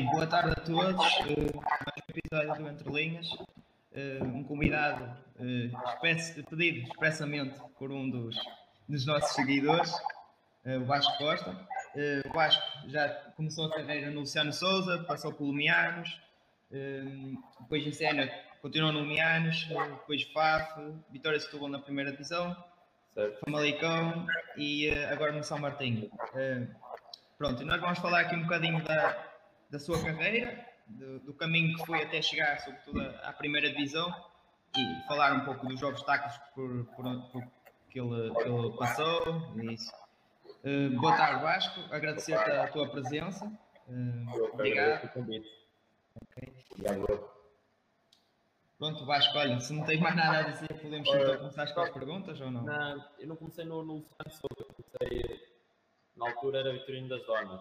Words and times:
Bem, 0.00 0.10
boa 0.12 0.26
tarde 0.26 0.52
a 0.52 0.54
todos. 0.54 1.18
Uh, 1.18 1.60
mais 1.60 1.98
um 1.98 2.18
episódio 2.40 2.64
do 2.64 2.70
Entre 2.70 2.90
Linhas. 2.90 3.30
Uh, 3.32 4.24
um 4.24 4.42
convidado 4.42 5.04
uh, 5.04 6.00
pedido 6.48 6.88
expressamente 6.88 7.60
por 7.78 7.92
um 7.92 8.08
dos, 8.08 8.34
dos 8.88 9.04
nossos 9.04 9.32
seguidores, 9.34 9.92
uh, 10.64 10.78
o 10.80 10.86
Vasco 10.86 11.18
Costa. 11.18 11.54
O 12.24 12.32
Vasco 12.32 12.62
já 12.88 13.10
começou 13.36 13.66
a 13.66 13.74
carreira 13.74 14.10
no 14.10 14.20
Luciano 14.20 14.54
Souza, 14.54 15.04
passou 15.04 15.34
pelo 15.34 15.52
Mianos, 15.52 16.18
depois 17.60 17.86
em 17.86 17.92
Sénior 17.92 18.30
continuou 18.62 18.94
no 18.94 19.04
Mianos, 19.04 19.68
depois 19.68 20.22
FAF, 20.32 20.80
Vitória 21.10 21.38
Setúbal 21.38 21.68
na 21.68 21.78
primeira 21.78 22.10
divisão, 22.10 22.56
Famalicão 23.44 24.26
e 24.56 24.88
agora 25.12 25.32
no 25.32 25.44
São 25.44 25.58
Martinho. 25.58 26.10
Pronto, 27.36 27.62
e 27.62 27.66
nós 27.66 27.80
vamos 27.82 27.98
falar 27.98 28.20
aqui 28.20 28.36
um 28.36 28.42
bocadinho 28.42 28.82
da, 28.84 29.29
da 29.70 29.78
sua 29.78 30.02
carreira, 30.02 30.66
do, 30.86 31.20
do, 31.20 31.34
caminho 31.34 31.76
que 31.76 31.86
foi 31.86 32.02
até 32.02 32.20
chegar, 32.20 32.58
sobretudo, 32.60 33.00
à 33.22 33.32
primeira 33.32 33.70
divisão 33.70 34.12
e 34.76 35.06
falar 35.06 35.32
um 35.34 35.44
pouco 35.44 35.66
dos 35.66 35.82
obstáculos 35.82 36.36
por, 36.54 36.84
por, 36.96 37.30
por 37.30 37.44
que, 37.88 38.00
ele, 38.00 38.34
que 38.34 38.48
ele 38.48 38.76
passou. 38.76 39.54
Isso. 39.62 39.92
Uh, 40.64 41.00
boa 41.00 41.16
tarde, 41.16 41.42
Vasco. 41.42 41.80
Agradecer-te 41.90 42.50
a 42.50 42.68
tua 42.68 42.88
presença. 42.88 43.46
Uh, 43.88 44.44
obrigado. 44.52 45.08
Okay. 45.16 46.52
Obrigado. 46.72 47.30
Pronto, 48.78 49.04
Vasco, 49.04 49.36
olha, 49.36 49.60
se 49.60 49.74
não 49.74 49.84
tens 49.84 50.00
mais 50.00 50.16
nada 50.16 50.38
a 50.38 50.42
dizer, 50.50 50.68
podemos 50.80 51.06
então 51.06 51.36
começar 51.36 51.70
com 51.74 51.80
as 51.80 51.90
perguntas 51.90 52.40
ou 52.40 52.50
não? 52.50 52.62
Não, 52.62 53.04
eu 53.18 53.28
não 53.28 53.36
comecei 53.36 53.64
no, 53.64 53.84
no 53.84 54.02
Souza, 54.30 54.66
comecei 54.74 55.49
na 56.16 56.28
altura 56.28 56.60
era 56.60 56.72
Vitorino 56.72 57.08
das 57.08 57.24
Donas. 57.26 57.60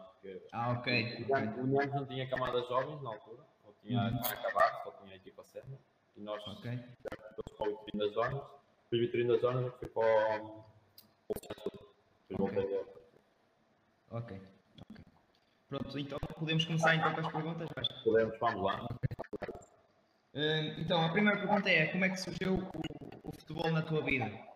Ah, 0.51 0.71
ok. 0.71 1.25
O 1.57 1.61
União 1.61 1.85
não 1.87 2.05
tinha 2.05 2.27
camadas 2.29 2.67
jovens 2.67 3.01
na 3.01 3.09
altura, 3.09 3.43
ou 3.65 3.73
tinha 3.81 4.01
uhum. 4.01 4.19
acabado, 4.19 4.83
só 4.83 4.91
tinha 4.91 5.13
a 5.13 5.15
equipa 5.15 5.43
sénior. 5.43 5.79
E 6.15 6.21
nós 6.21 6.45
okay. 6.47 6.83
fomos 7.35 7.53
para 7.57 7.67
o 7.67 7.77
Vitorino 7.77 8.05
das 8.05 8.13
Donas. 8.13 8.43
Fui 8.89 8.99
Vitorino 8.99 9.33
das 9.33 9.41
Donas, 9.41 9.73
fui 9.75 9.87
para 9.87 10.41
o. 10.41 10.65
Okay. 11.29 11.55
ok. 12.39 12.81
Ok. 14.11 14.41
Pronto, 15.69 15.99
então 15.99 16.17
podemos 16.37 16.65
começar 16.65 16.95
então 16.95 17.13
com 17.13 17.21
as 17.21 17.31
perguntas, 17.31 17.69
Vasco? 17.75 18.03
Podemos, 18.03 18.39
vamos 18.39 18.63
lá. 18.63 18.83
Okay. 18.83 19.53
Uh, 20.33 20.79
então, 20.79 21.05
a 21.05 21.09
primeira 21.09 21.37
pergunta 21.37 21.69
é: 21.69 21.87
como 21.87 22.05
é 22.05 22.09
que 22.09 22.17
surgiu 22.17 22.55
o, 22.55 23.29
o 23.29 23.31
futebol 23.31 23.71
na 23.71 23.83
tua 23.83 24.01
vida? 24.01 24.49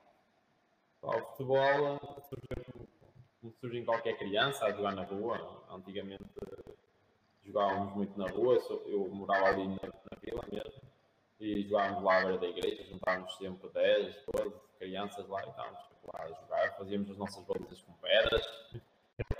o 1.03 1.21
futebol 1.31 1.99
surgiu 2.29 2.62
surge 3.63 3.79
em 3.79 3.85
qualquer 3.85 4.17
criança, 4.17 4.65
a 4.65 4.71
jogar 4.73 4.93
na 4.93 5.03
rua. 5.03 5.63
Antigamente 5.69 6.25
jogávamos 7.45 7.95
muito 7.95 8.19
na 8.19 8.27
rua, 8.29 8.57
eu 8.87 9.07
morava 9.07 9.47
ali 9.47 9.67
na, 9.67 9.75
na 9.87 10.17
vila 10.21 10.43
mesmo, 10.51 10.81
e 11.39 11.63
jogávamos 11.63 12.03
lá 12.03 12.17
à 12.17 12.21
beira 12.21 12.37
da 12.39 12.47
igreja, 12.47 12.83
juntávamos 12.83 13.35
sempre 13.37 13.69
10, 13.69 14.15
12 14.33 14.55
crianças 14.79 15.27
lá 15.29 15.45
e 15.45 15.49
estávamos 15.49 15.79
lá 16.13 16.23
a 16.23 16.27
jogar, 16.27 16.77
fazíamos 16.77 17.11
as 17.11 17.17
nossas 17.17 17.43
balizas 17.45 17.81
com 17.83 17.93
pedras, 17.93 18.45
se 18.71 18.81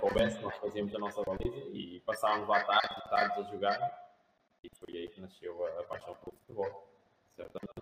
houvesse, 0.00 0.40
nós 0.40 0.56
fazíamos 0.56 0.94
a 0.94 0.98
nossa 0.98 1.22
baliza 1.22 1.68
e 1.72 2.00
passávamos 2.00 2.48
lá 2.48 2.64
tarde, 2.64 3.10
tarde 3.10 3.40
a 3.40 3.42
jogar, 3.44 4.14
e 4.62 4.70
foi 4.76 4.96
aí 4.96 5.08
que 5.08 5.20
nasceu 5.20 5.66
a, 5.66 5.82
paixão 5.84 6.14
pelo 6.16 6.36
futebol, 6.38 6.88
certamente. 7.36 7.74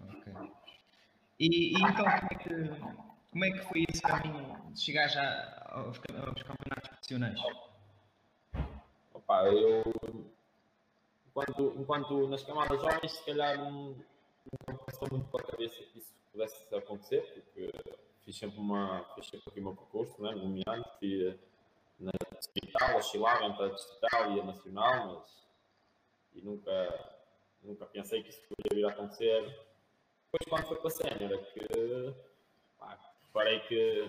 Ok. 0.00 0.50
E, 1.40 1.72
e 1.72 1.74
então, 1.74 2.04
como 2.04 2.28
é 2.30 2.34
que 2.36 3.13
como 3.34 3.44
é 3.46 3.50
que 3.50 3.58
foi 3.64 3.84
esse 3.90 4.00
caminho 4.00 4.56
de 4.70 4.80
chegar 4.80 5.08
já 5.08 5.66
aos, 5.66 5.88
aos 5.88 6.42
campeonatos 6.44 6.88
profissionais? 6.88 7.40
Opa, 9.12 9.46
eu 9.46 9.82
enquanto, 11.26 11.74
enquanto 11.76 12.28
nas 12.28 12.44
camadas 12.44 12.80
jovens 12.80 13.10
se 13.10 13.24
calhar 13.24 13.58
não, 13.58 13.96
não 14.68 14.76
passou 14.86 15.08
muito 15.10 15.28
pela 15.32 15.42
cabeça 15.42 15.82
que 15.82 15.98
isso 15.98 16.14
pudesse 16.30 16.74
acontecer, 16.76 17.22
porque 17.34 17.72
fiz 18.24 18.38
sempre 18.38 18.60
uma 18.60 19.04
fiz 19.16 19.26
sempre 19.26 19.50
aqui 19.50 19.58
uma 19.58 19.74
percurso, 19.74 20.22
né, 20.22 20.30
no 20.30 20.48
Miano, 20.48 20.84
fui 21.00 21.36
na 21.98 22.12
distrital, 22.38 22.98
oscilava 22.98 23.46
entre 23.46 23.64
a 23.64 23.68
distrital 23.70 24.30
e 24.30 24.40
a 24.40 24.44
nacional, 24.44 25.12
mas 25.12 25.44
e 26.36 26.40
nunca, 26.40 27.10
nunca 27.64 27.84
pensei 27.86 28.22
que 28.22 28.30
isso 28.30 28.42
poderia 28.48 28.76
vir 28.76 28.84
a 28.86 28.94
acontecer. 28.94 29.42
Depois 30.30 30.48
quando 30.48 30.68
foi 30.68 30.76
para 30.76 30.86
a 30.86 30.90
sénior, 30.90 31.32
é 31.32 31.38
que 31.38 32.33
pá, 33.34 33.42
reparei 33.42 33.60
que 33.60 34.08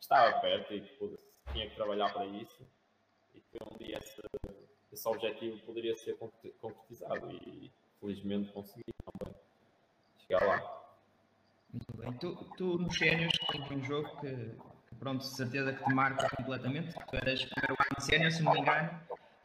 estava 0.00 0.40
perto 0.40 0.74
e 0.74 0.80
que 0.80 1.18
tinha 1.52 1.70
que 1.70 1.76
trabalhar 1.76 2.12
para 2.12 2.26
isso 2.26 2.66
e 3.34 3.40
que 3.40 3.58
um 3.62 3.76
dia 3.78 3.98
esse, 3.98 4.20
esse 4.92 5.08
objetivo 5.08 5.58
poderia 5.64 5.94
ser 5.94 6.18
concretizado 6.60 7.30
e 7.30 7.72
felizmente 8.00 8.52
consegui 8.52 8.84
também 9.04 9.34
chegar 10.26 10.46
lá. 10.46 10.78
Muito 11.72 11.96
bem. 11.96 12.12
Tu, 12.14 12.34
tu 12.56 12.78
nos 12.78 12.96
sénios 12.96 13.32
tens 13.52 13.70
um 13.70 13.84
jogo 13.84 14.20
que, 14.20 14.34
que, 14.88 14.94
pronto, 14.98 15.22
certeza 15.24 15.72
que 15.72 15.84
te 15.84 15.94
marca 15.94 16.28
completamente. 16.36 16.92
Tu 16.94 17.16
eras 17.16 17.44
primeiro 17.44 17.76
ano 17.78 17.96
de 17.96 18.04
sénior, 18.04 18.32
se 18.32 18.42
não 18.42 18.52
me 18.52 18.60
engano, 18.60 19.00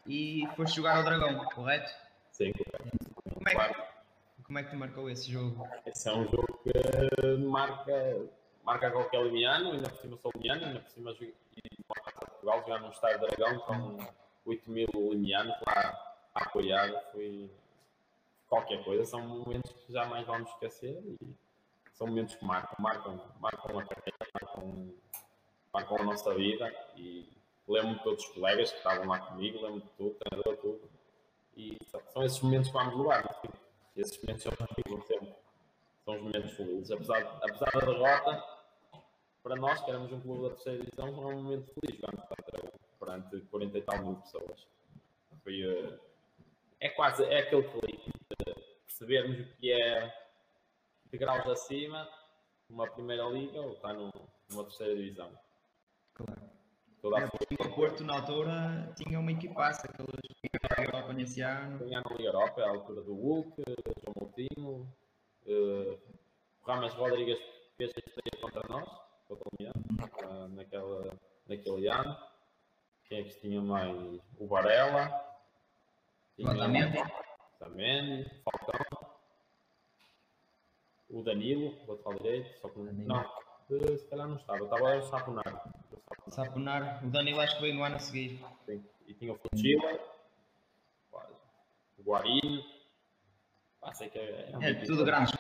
e 0.08 0.48
foste 0.56 0.78
jogar 0.78 0.98
ao 0.98 1.04
Dragão, 1.04 1.46
correto? 1.46 1.92
Sim, 2.32 2.52
correto. 2.54 3.14
Como 3.34 3.50
é 3.50 3.74
que, 3.74 4.44
como 4.44 4.60
é 4.60 4.64
que 4.64 4.70
te 4.70 4.76
marcou 4.76 5.10
esse 5.10 5.32
jogo? 5.32 5.68
Esse 5.86 6.10
é 6.10 6.14
um 6.14 6.24
jogo 6.24 6.60
que 6.64 7.38
marca 7.38 8.30
marca 8.64 8.92
qualquer 8.92 9.24
limiano, 9.24 9.72
ainda 9.72 9.90
por 9.90 10.00
cima 10.00 10.18
sou 10.18 10.32
limiano, 10.36 10.66
ainda 10.66 10.80
por 10.80 10.90
cima 10.90 11.12
e 11.22 11.34
Portugal 12.44 12.62
jogar 12.62 12.80
num 12.82 12.90
estádio 12.90 13.20
Dragão 13.20 13.60
com 13.60 13.98
8 14.46 14.72
mil 14.72 14.88
limianos 14.94 15.56
lá 15.66 16.16
a 16.36 16.44
apoiar, 16.44 16.92
foi 17.12 17.50
qualquer 18.48 18.84
coisa, 18.84 19.06
são 19.06 19.22
momentos 19.22 19.72
que 19.72 19.94
jamais 19.94 20.26
vamos 20.26 20.50
esquecer 20.52 21.02
e 21.06 21.18
são 21.94 22.08
momentos 22.08 22.36
que 22.36 22.46
marcam, 22.46 22.76
marcam, 22.80 23.22
marcam 23.40 23.80
a 23.80 23.86
carreira, 23.86 24.28
marcam, 24.34 24.94
marcam 25.74 25.98
a 26.00 26.04
nossa 26.04 26.34
vida 26.36 26.74
e 26.96 27.28
lembro-me 27.68 27.98
de 27.98 28.04
todos 28.04 28.26
os 28.26 28.32
colegas 28.32 28.72
que 28.72 28.78
estavam 28.78 29.08
lá 29.08 29.20
comigo, 29.20 29.58
lembro-me 29.58 29.82
de 29.82 29.90
tudo, 29.90 30.16
treinador, 30.16 30.58
tudo. 30.58 30.90
E 31.56 31.78
são 32.12 32.24
esses 32.24 32.42
momentos 32.42 32.70
que 32.70 32.74
vamos 32.74 32.98
levar, 32.98 33.42
esses 33.96 34.20
momentos. 34.22 34.44
São 36.04 36.16
os 36.16 36.22
momentos 36.22 36.52
felizes. 36.52 36.92
Apesar, 36.92 37.22
apesar 37.42 37.72
da 37.72 37.80
derrota, 37.80 38.44
para 39.44 39.58
nós, 39.58 39.82
que 39.82 39.92
éramos 39.92 40.12
um 40.12 40.22
clube 40.22 40.44
da 40.44 40.50
terceira 40.52 40.80
divisão, 40.80 41.14
foi 41.14 41.36
um 41.36 41.44
momento 41.44 41.70
feliz 41.74 42.00
jogar 42.00 42.28
perante 42.98 43.42
40 43.42 43.78
e 43.78 43.82
tal 43.82 44.06
mil 44.06 44.16
pessoas. 44.16 44.68
Foi, 45.44 45.66
uh, 45.66 46.00
é 46.80 46.90
quase 46.90 47.26
é 47.26 47.40
aquele 47.40 47.64
feliz 47.64 48.02
de 48.06 48.56
percebermos 48.88 49.40
o 49.42 49.58
que 49.58 49.72
é 49.74 50.14
de 51.12 51.18
graus 51.18 51.46
acima, 51.48 52.10
uma 52.70 52.90
primeira 52.90 53.26
liga 53.26 53.60
ou 53.60 53.74
está 53.74 53.94
numa 53.94 54.64
terceira 54.64 54.96
divisão. 54.96 55.38
Claro. 56.14 56.42
Toda 57.02 57.18
a 57.18 57.22
é, 57.24 57.26
o 57.26 57.76
Porto, 57.76 58.02
na 58.06 58.16
altura, 58.16 58.94
tinha 58.96 59.20
uma 59.20 59.32
equipaça, 59.34 59.86
aqueles 59.90 60.10
que 60.42 60.50
na 60.78 60.86
Europa 60.86 61.12
nesse 61.12 61.42
ano. 61.42 61.86
Tinha 61.86 62.00
na 62.00 62.16
Liga 62.16 62.30
Europa, 62.30 62.62
à 62.62 62.70
altura 62.70 63.02
do 63.02 63.14
Hulk, 63.14 63.62
João 63.68 64.16
Moutinho, 64.22 64.96
uh, 65.46 66.00
Ramas 66.66 66.94
Rodrigues 66.94 67.38
fez 67.76 67.92
a 67.94 68.00
estreia 68.00 68.42
contra 68.42 68.66
nós 68.70 69.03
uh, 69.34 70.48
naquela, 70.50 71.18
naquele 71.48 71.88
ano. 71.88 72.18
Quem 73.06 73.20
é 73.20 73.24
que 73.24 73.40
tinha 73.40 73.62
mais? 73.62 74.22
O 74.38 74.48
Varela. 74.48 75.12
Otamendi. 76.40 76.98
Falcão. 78.44 79.10
O 81.10 81.22
Danilo, 81.22 81.78
o 81.86 81.92
lateral 81.92 82.18
direito. 82.20 82.60
Só 82.60 82.70
que 82.70 82.80
não, 82.80 83.24
se 83.98 84.08
calhar 84.08 84.28
não 84.28 84.36
estava. 84.36 84.64
Estava 84.64 84.98
o 84.98 85.02
Sapunar. 85.04 85.74
Sapunar. 86.30 87.06
O 87.06 87.10
Danilo 87.10 87.40
acho 87.40 87.56
que 87.56 87.62
veio 87.62 87.76
no 87.76 87.84
ano 87.84 87.96
a 87.96 88.00
seguir. 88.00 88.44
Sim. 88.66 88.84
E 89.08 89.14
tinha 89.14 89.34
o 89.34 89.38
Futila. 89.38 90.00
O 91.98 92.04
Guarinho. 92.04 92.64
Ah, 93.82 93.94
sei 93.94 94.10
que 94.10 94.18
é, 94.18 94.52
é, 94.62 94.70
é 94.72 94.86
tudo 94.86 95.06
grande. 95.06 95.34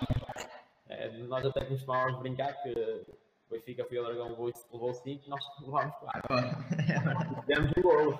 É, 0.88 1.10
nós 1.10 1.46
até 1.46 1.66
costumávamos 1.66 2.19
brincar 2.19 2.62
que 2.62 3.06
o 3.53 3.59
Benfica 3.59 3.85
foi 3.85 3.97
ao 3.97 4.05
Dragão, 4.05 4.29
levou 4.29 4.94
5, 4.94 5.29
nós 5.29 5.44
levámos 5.61 5.95
4. 5.95 7.45
Demos 7.45 7.71
o 7.77 7.81
gol. 7.81 8.19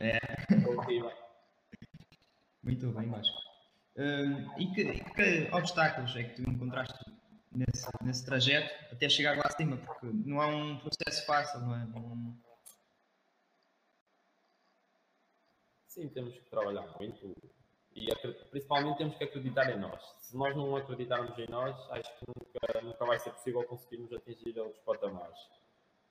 É. 0.00 0.18
Muito 2.62 2.90
bem, 2.92 3.08
Vasco. 3.08 3.36
Um, 3.96 4.60
e 4.60 4.66
que, 4.74 5.04
que, 5.14 5.48
obstáculos 5.52 6.14
é 6.14 6.22
que 6.22 6.42
tu 6.42 6.48
encontraste 6.48 6.98
nesse, 7.50 7.88
nesse 8.04 8.24
trajeto 8.24 8.72
até 8.92 9.08
chegar 9.08 9.36
lá 9.36 9.44
acima? 9.46 9.76
Porque 9.78 10.06
não 10.06 10.42
é 10.42 10.46
um 10.46 10.78
processo 10.78 11.26
fácil, 11.26 11.60
não 11.60 11.74
é? 11.74 11.84
Um... 11.98 12.36
Sim, 15.88 16.08
temos 16.10 16.34
que 16.34 16.48
trabalhar 16.50 16.86
muito 16.98 17.34
e 17.94 18.06
principalmente 18.50 18.98
temos 18.98 19.16
que 19.16 19.24
acreditar 19.24 19.70
em 19.70 19.80
nós. 19.80 20.00
Se 20.28 20.36
nós 20.36 20.54
não 20.54 20.76
acreditarmos 20.76 21.38
em 21.38 21.46
nós, 21.48 21.74
acho 21.90 22.18
que 22.18 22.26
nunca, 22.28 22.82
nunca 22.82 23.06
vai 23.06 23.18
ser 23.18 23.30
possível 23.30 23.64
conseguirmos 23.64 24.12
atingir 24.12 24.60
outros 24.60 24.78
patamares. 24.84 25.38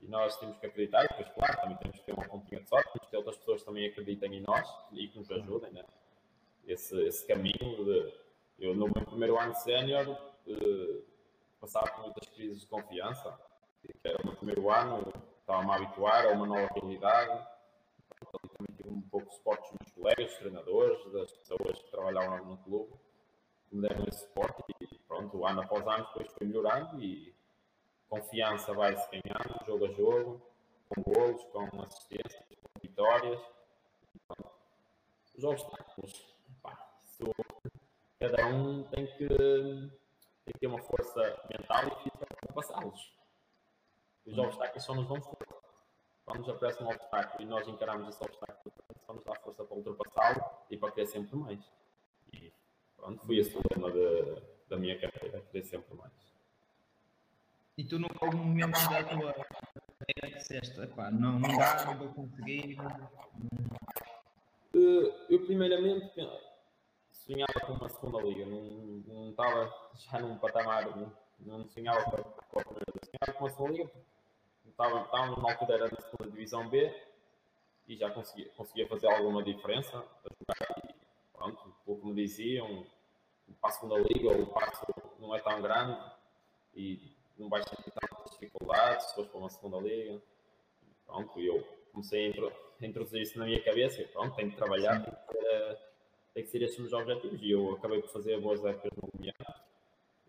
E 0.00 0.08
nós 0.08 0.36
temos 0.38 0.58
que 0.58 0.66
acreditar, 0.66 1.02
depois, 1.02 1.28
claro, 1.28 1.60
também 1.60 1.76
temos 1.76 2.00
que 2.00 2.04
ter 2.04 2.14
uma 2.14 2.26
pontinha 2.26 2.60
de 2.60 2.68
sorte, 2.68 2.90
temos 2.94 3.04
que 3.04 3.10
ter 3.12 3.16
outras 3.16 3.36
pessoas 3.36 3.60
que 3.60 3.66
também 3.66 3.86
acreditem 3.86 4.34
em 4.34 4.40
nós 4.40 4.68
e 4.90 5.06
que 5.06 5.20
nos 5.20 5.30
ajudem, 5.30 5.70
né? 5.70 5.84
Esse, 6.66 7.00
esse 7.02 7.24
caminho 7.28 7.84
de. 7.84 8.12
Eu, 8.58 8.74
no 8.74 8.86
meu 8.86 9.06
primeiro 9.06 9.38
ano 9.38 9.54
sénior, 9.54 10.08
eh, 10.48 11.00
passava 11.60 11.88
por 11.92 12.06
muitas 12.06 12.28
crises 12.30 12.62
de 12.62 12.66
confiança, 12.66 13.38
que 13.80 13.94
era 14.02 14.20
o 14.20 14.26
meu 14.26 14.34
primeiro 14.34 14.68
ano, 14.68 15.12
estava-me 15.38 15.70
a 15.70 15.74
habituar 15.76 16.26
a 16.26 16.30
uma 16.30 16.44
nova 16.44 16.68
realidade. 16.74 17.30
Ali 17.30 18.50
também 18.58 18.76
tive 18.76 18.90
um 18.90 19.00
pouco 19.02 19.28
de 19.28 19.36
suporte 19.36 19.62
dos 19.62 19.78
meus 19.80 19.92
colegas, 19.92 20.26
dos 20.26 20.38
treinadores, 20.38 21.12
das 21.12 21.32
pessoas 21.34 21.78
que 21.78 21.90
trabalhavam 21.92 22.44
no 22.46 22.56
clube, 22.58 22.98
me 23.70 23.82
deram 23.82 24.04
esse 24.06 24.20
suporte 24.20 24.62
e 24.80 24.98
pronto, 25.06 25.44
ano 25.46 25.62
após 25.62 25.86
ano 25.86 26.06
depois 26.06 26.32
foi 26.32 26.46
melhorando 26.46 27.02
e 27.02 27.34
confiança 28.08 28.72
vai-se 28.72 29.08
ganhando, 29.10 29.66
jogo 29.66 29.86
a 29.86 29.92
jogo, 29.92 30.42
com 30.88 31.02
golos, 31.02 31.44
com 31.44 31.82
assistências, 31.82 32.44
com 32.48 32.80
vitórias. 32.80 33.40
Os 35.36 35.44
obstáculos, 35.44 36.34
pá, 36.62 36.90
isso, 37.04 37.30
cada 38.18 38.46
um 38.46 38.82
tem 38.84 39.06
que, 39.06 39.28
tem 39.28 40.52
que 40.52 40.58
ter 40.58 40.66
uma 40.66 40.82
força 40.82 41.20
mental 41.48 41.86
e 41.86 42.02
física 42.02 42.26
para 42.26 42.52
passá-los. 42.52 43.12
Os 44.26 44.36
obstáculos 44.36 44.84
só 44.84 44.94
nos 44.94 45.06
dão 45.06 45.20
força. 45.20 45.58
Quando 46.24 46.40
nos 46.40 46.48
aparece 46.50 46.82
um 46.82 46.88
obstáculo 46.88 47.42
e 47.42 47.46
nós 47.46 47.66
encaramos 47.68 48.08
esse 48.08 48.22
obstáculo, 48.22 48.74
só 49.06 49.14
nos 49.14 49.24
dá 49.24 49.34
força 49.36 49.64
para 49.64 49.76
ultrapassá-lo 49.76 50.44
e 50.68 50.76
para 50.76 50.90
querer 50.90 51.06
sempre 51.06 51.36
mais. 51.36 51.77
Pronto, 52.98 53.24
foi 53.24 53.38
esse 53.38 53.56
o 53.56 53.62
problema 53.62 53.90
de, 53.92 54.42
da 54.68 54.76
minha 54.76 54.98
carreira, 54.98 55.40
querer 55.40 55.64
sempre 55.64 55.96
mais. 55.96 56.12
E 57.78 57.84
tu 57.84 57.98
nunca 57.98 58.26
algum 58.26 58.38
momento 58.38 58.72
da 58.90 59.04
tua 59.04 59.32
carreira 59.32 60.36
disseste, 60.36 60.86
pá, 60.88 61.10
não, 61.10 61.38
não 61.38 61.56
dá, 61.56 61.84
não 61.86 61.96
vou 61.96 62.08
conseguir. 62.08 62.76
Uh, 64.74 65.14
eu 65.30 65.44
primeiramente 65.46 66.12
sonhava 67.12 67.60
com 67.64 67.72
uma 67.74 67.88
segunda 67.88 68.20
liga, 68.22 68.44
não, 68.46 68.62
não 69.06 69.30
estava 69.30 69.72
já 69.94 70.18
num 70.18 70.36
patamar, 70.38 70.96
não, 70.96 71.12
não 71.40 71.64
sonhava 71.68 72.02
com 72.10 72.58
a 72.58 72.64
primeira 72.64 72.84
liga, 72.94 73.06
sonhava 73.06 73.38
com 73.38 73.44
uma 73.44 73.50
segunda 73.50 73.72
liga, 73.72 73.90
estava, 74.66 75.02
estava 75.02 75.40
na 75.40 75.52
altura 75.52 75.74
era 75.74 75.84
na 75.84 76.00
segunda 76.00 76.30
divisão 76.30 76.68
B 76.68 76.92
e 77.86 77.96
já 77.96 78.10
conseguia, 78.10 78.48
conseguia 78.56 78.88
fazer 78.88 79.06
alguma 79.06 79.42
diferença 79.42 79.98
a 79.98 80.28
jogar 80.28 80.87
que 81.96 82.06
me 82.06 82.14
diziam, 82.14 82.86
para 83.60 83.70
a 83.70 83.72
segunda 83.72 83.98
liga 83.98 84.30
o 84.30 84.46
passo 84.46 84.86
não 85.18 85.34
é 85.34 85.40
tão 85.40 85.60
grande 85.62 85.98
e 86.74 87.16
não 87.38 87.48
vais 87.48 87.64
ter 87.64 87.76
tantas 87.76 88.32
dificuldades 88.32 89.06
se 89.06 89.14
fores 89.14 89.30
para 89.30 89.40
uma 89.40 89.50
segunda 89.50 89.78
liga. 89.78 90.20
Pronto, 91.06 91.40
eu 91.40 91.66
comecei 91.92 92.32
a 92.80 92.86
introduzir 92.86 93.22
isso 93.22 93.38
na 93.38 93.46
minha 93.46 93.62
cabeça. 93.62 94.02
Pronto, 94.12 94.36
tenho 94.36 94.50
que 94.50 94.56
trabalhar, 94.56 95.02
tem 95.02 95.12
que, 96.34 96.42
que 96.42 96.48
ser 96.48 96.62
estes 96.62 96.78
os 96.78 96.90
meus 96.90 96.92
objetivos. 96.92 97.40
E 97.42 97.50
eu 97.50 97.72
acabei 97.72 98.00
por 98.02 98.10
fazer 98.10 98.40
boas 98.40 98.64
épocas 98.64 98.92
no 98.96 99.08
Guiana. 99.18 99.62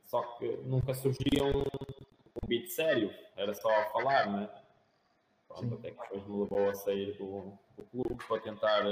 Só 0.03 0.21
que 0.37 0.47
nunca 0.63 0.93
surgia 0.93 1.43
um 1.43 1.63
convite 2.41 2.71
sério, 2.71 3.13
era 3.35 3.53
só 3.53 3.69
a 3.69 3.85
falar, 3.91 4.31
né? 4.31 4.49
Pronto, 5.47 5.75
até 5.75 5.91
que 5.91 6.01
depois 6.01 6.27
me 6.27 6.39
levou 6.39 6.69
a 6.69 6.73
sair 6.73 7.17
do, 7.17 7.57
do 7.79 7.83
clube 7.85 8.23
para 8.27 8.41
tentar, 8.41 8.83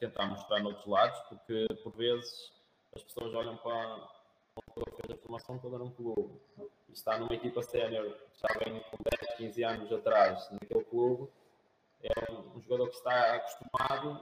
tentar 0.00 0.26
mostrar 0.26 0.60
noutros 0.60 0.86
lados, 0.86 1.18
porque 1.28 1.66
por 1.82 1.92
vezes 1.92 2.52
as 2.94 3.02
pessoas 3.02 3.34
olham 3.34 3.56
para, 3.58 4.08
para 4.74 4.92
fez 4.96 5.10
a 5.10 5.22
formação 5.22 5.58
toda 5.58 5.78
num 5.78 5.90
clube 5.90 6.40
está 6.92 7.18
numa 7.18 7.34
equipa 7.34 7.62
sénior, 7.62 8.16
já 8.34 8.58
vem 8.58 8.80
com 8.80 8.96
10, 9.20 9.36
15 9.36 9.64
anos 9.64 9.92
atrás 9.92 10.50
naquele 10.50 10.84
clube, 10.84 11.30
é 12.02 12.32
um, 12.32 12.56
um 12.56 12.60
jogador 12.62 12.88
que 12.88 12.96
está 12.96 13.34
acostumado 13.36 14.20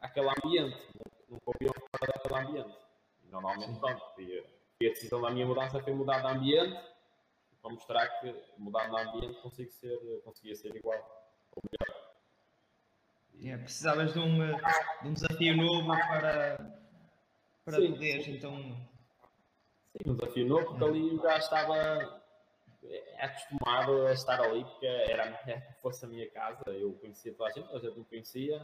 àquele 0.00 0.28
ambiente, 0.28 0.88
nunca 1.28 1.44
ouviu 1.46 1.72
falar 1.92 2.12
daquele 2.12 2.40
ambiente. 2.40 2.78
E 3.24 3.28
normalmente, 3.28 3.78
pronto, 3.78 4.02
e, 4.18 4.44
e 4.80 4.86
a 4.86 4.90
decisão 4.90 5.20
da 5.20 5.30
minha 5.30 5.46
mudança 5.46 5.82
foi 5.82 5.92
mudar 5.92 6.20
de 6.20 6.26
ambiente, 6.28 6.80
para 7.60 7.70
mostrar 7.72 8.08
que 8.20 8.34
mudar 8.56 8.88
de 8.88 8.96
ambiente 8.96 9.40
consigo 9.40 9.70
ser, 9.70 9.98
conseguia 10.24 10.54
ser 10.54 10.74
igual 10.74 10.96
ou 11.56 11.62
melhor. 11.70 12.07
Yeah, 13.40 13.62
precisavas 13.62 14.12
de 14.12 14.18
um, 14.18 14.38
de 15.02 15.08
um 15.08 15.12
desafio 15.12 15.56
novo 15.56 15.86
para, 15.86 16.58
para 17.64 17.76
sim, 17.76 17.92
poderes 17.92 18.24
sim. 18.24 18.36
então 18.36 18.56
Sim, 19.92 20.10
um 20.10 20.14
desafio 20.14 20.46
novo, 20.46 20.66
porque 20.66 20.84
ali 20.84 21.16
já 21.18 21.38
estava 21.38 22.22
acostumado 23.18 24.06
a 24.06 24.12
estar 24.12 24.40
ali, 24.40 24.64
porque 24.64 24.86
era, 24.86 25.40
era 25.46 25.60
fosse 25.82 26.04
a 26.04 26.08
minha 26.08 26.28
casa, 26.30 26.70
eu 26.70 26.92
conhecia 26.94 27.32
toda 27.34 27.50
a 27.50 27.52
gente, 27.52 27.74
a 27.74 27.78
gente 27.78 27.98
me 27.98 28.04
conhecia, 28.04 28.62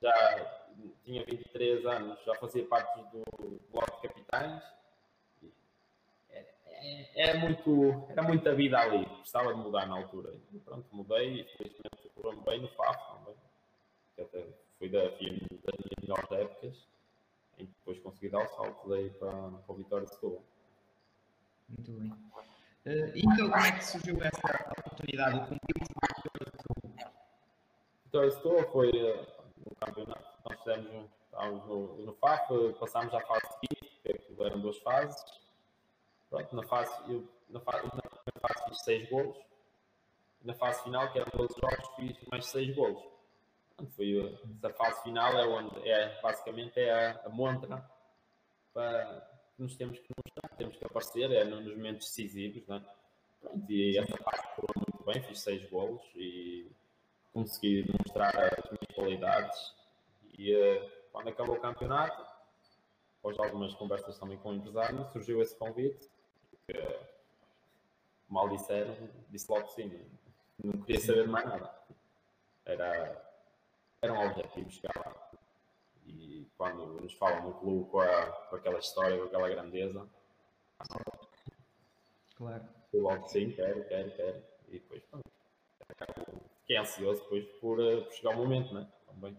já 0.00 0.64
tinha 1.04 1.24
23 1.24 1.86
anos, 1.86 2.18
já 2.24 2.34
fazia 2.36 2.66
parte 2.66 3.00
do 3.10 3.60
bloco 3.70 4.00
de 4.00 4.08
capitães. 4.08 4.62
Era, 6.28 6.48
é, 6.66 7.30
é 7.30 7.38
muito, 7.38 8.06
era 8.08 8.22
muita 8.22 8.54
vida 8.54 8.78
ali, 8.78 9.04
gostava 9.04 9.54
de 9.54 9.60
mudar 9.60 9.86
na 9.86 9.96
altura. 9.96 10.34
E 10.52 10.58
pronto, 10.58 10.86
mudei 10.92 11.40
e 11.40 11.44
felizmente 11.56 12.08
correu 12.14 12.40
bem 12.42 12.60
no 12.60 12.68
FAF 12.68 13.21
que 14.14 14.22
até 14.22 14.46
foi 14.78 14.88
da, 14.88 15.02
das 15.04 15.80
melhores 16.00 16.32
épocas 16.32 16.88
e 17.58 17.66
depois 17.66 17.98
consegui 18.00 18.28
dar 18.28 18.44
o 18.44 18.48
salto 18.48 18.88
daí 18.88 19.10
para, 19.10 19.30
para 19.30 19.72
o 19.72 19.74
Vitória 19.74 20.06
de 20.06 20.14
Setúbal. 20.14 20.42
Muito 21.68 21.92
bem. 21.92 22.10
Uh, 22.84 23.12
então, 23.14 23.50
como 23.50 23.64
é 23.64 23.72
que 23.72 23.84
surgiu 23.84 24.18
essa 24.22 24.72
oportunidade? 24.78 25.36
O 25.36 25.40
convite 25.40 25.92
Vitória 28.04 28.28
de 28.28 28.34
Setúbal 28.34 28.72
foi 28.72 28.90
uh, 28.90 29.26
no 29.58 29.76
campeonato. 29.76 30.32
Nós 30.44 30.58
fizemos, 30.58 31.10
estávamos 31.24 31.66
no, 31.66 32.06
no 32.06 32.14
FAF, 32.14 32.72
passámos 32.78 33.14
à 33.14 33.20
fase 33.20 33.46
seguinte, 33.60 34.00
que 34.02 34.42
eram 34.42 34.60
duas 34.60 34.78
fases. 34.78 35.24
Pronto, 36.28 36.56
na 36.56 36.62
fase, 36.64 36.92
eu, 37.08 37.28
na, 37.48 37.60
fase, 37.60 37.84
na 37.84 37.90
primeira 37.90 38.40
fase 38.40 38.68
fiz 38.68 38.80
seis 38.82 39.08
golos. 39.08 39.36
Na 40.42 40.54
fase 40.54 40.82
final, 40.82 41.12
que 41.12 41.20
eram 41.20 41.30
12 41.36 41.54
jogos, 41.54 41.88
fiz 41.94 42.28
mais 42.28 42.46
seis 42.46 42.74
golos 42.74 43.11
foi 43.96 44.38
essa 44.58 44.74
fase 44.74 45.02
final 45.02 45.32
é 45.38 45.46
onde 45.46 45.88
é 45.88 46.20
basicamente 46.20 46.78
é 46.78 46.92
a, 46.92 47.20
a 47.26 47.28
montra 47.28 47.84
para 48.72 49.28
que 49.56 49.62
nos 49.62 49.76
temos 49.76 49.98
que 49.98 50.08
mostrar, 50.16 50.56
temos 50.56 50.76
que 50.76 50.84
aparecer, 50.84 51.30
é 51.30 51.44
nos 51.44 51.64
momentos 51.76 52.06
decisivos, 52.08 52.66
né? 52.66 52.82
Pronto, 53.40 53.70
e 53.70 53.98
essa 53.98 54.16
parte 54.18 54.46
correu 54.54 54.86
muito 54.88 55.04
bem, 55.04 55.22
fiz 55.22 55.40
seis 55.40 55.68
golos 55.68 56.02
e 56.14 56.70
consegui 57.32 57.84
mostrar 57.98 58.34
as 58.36 58.70
minhas 58.70 58.94
qualidades 58.94 59.74
e 60.38 60.54
uh, 60.54 60.90
quando 61.12 61.28
acabou 61.28 61.56
o 61.56 61.60
campeonato, 61.60 62.22
após 63.18 63.38
algumas 63.38 63.74
conversas 63.74 64.18
também 64.18 64.38
com 64.38 64.50
o 64.50 64.54
empresário, 64.54 65.06
surgiu 65.12 65.40
esse 65.42 65.54
convite 65.56 66.08
que 66.66 66.98
mal 68.28 68.48
disseram, 68.48 68.96
disse 69.28 69.50
logo 69.50 69.68
sim, 69.68 69.90
não 70.62 70.82
queria 70.82 71.00
saber 71.00 71.28
mais 71.28 71.44
nada. 71.44 71.70
Era 72.64 73.31
era 74.02 74.12
um 74.12 74.26
objetivo 74.26 74.70
chegar 74.70 74.92
lá. 74.96 75.30
E 76.04 76.46
quando 76.58 77.00
nos 77.00 77.12
falam 77.14 77.44
no 77.44 77.54
clube 77.54 77.88
com, 77.90 78.00
a, 78.00 78.26
com 78.26 78.56
aquela 78.56 78.78
história, 78.78 79.16
com 79.16 79.24
aquela 79.24 79.48
grandeza, 79.48 80.06
claro. 82.36 82.64
Eu 82.92 83.02
logo 83.02 83.28
sim, 83.28 83.50
quero, 83.52 83.84
quero, 83.84 84.10
quero. 84.10 84.42
E 84.68 84.72
depois, 84.72 85.02
pronto, 85.04 85.30
fiquei 86.60 86.76
ansioso 86.76 87.22
depois 87.22 87.46
por, 87.60 87.80
eh, 87.80 88.00
por 88.00 88.12
chegar 88.12 88.30
o 88.30 88.38
momento, 88.38 88.74
né? 88.74 88.86
Também. 89.06 89.36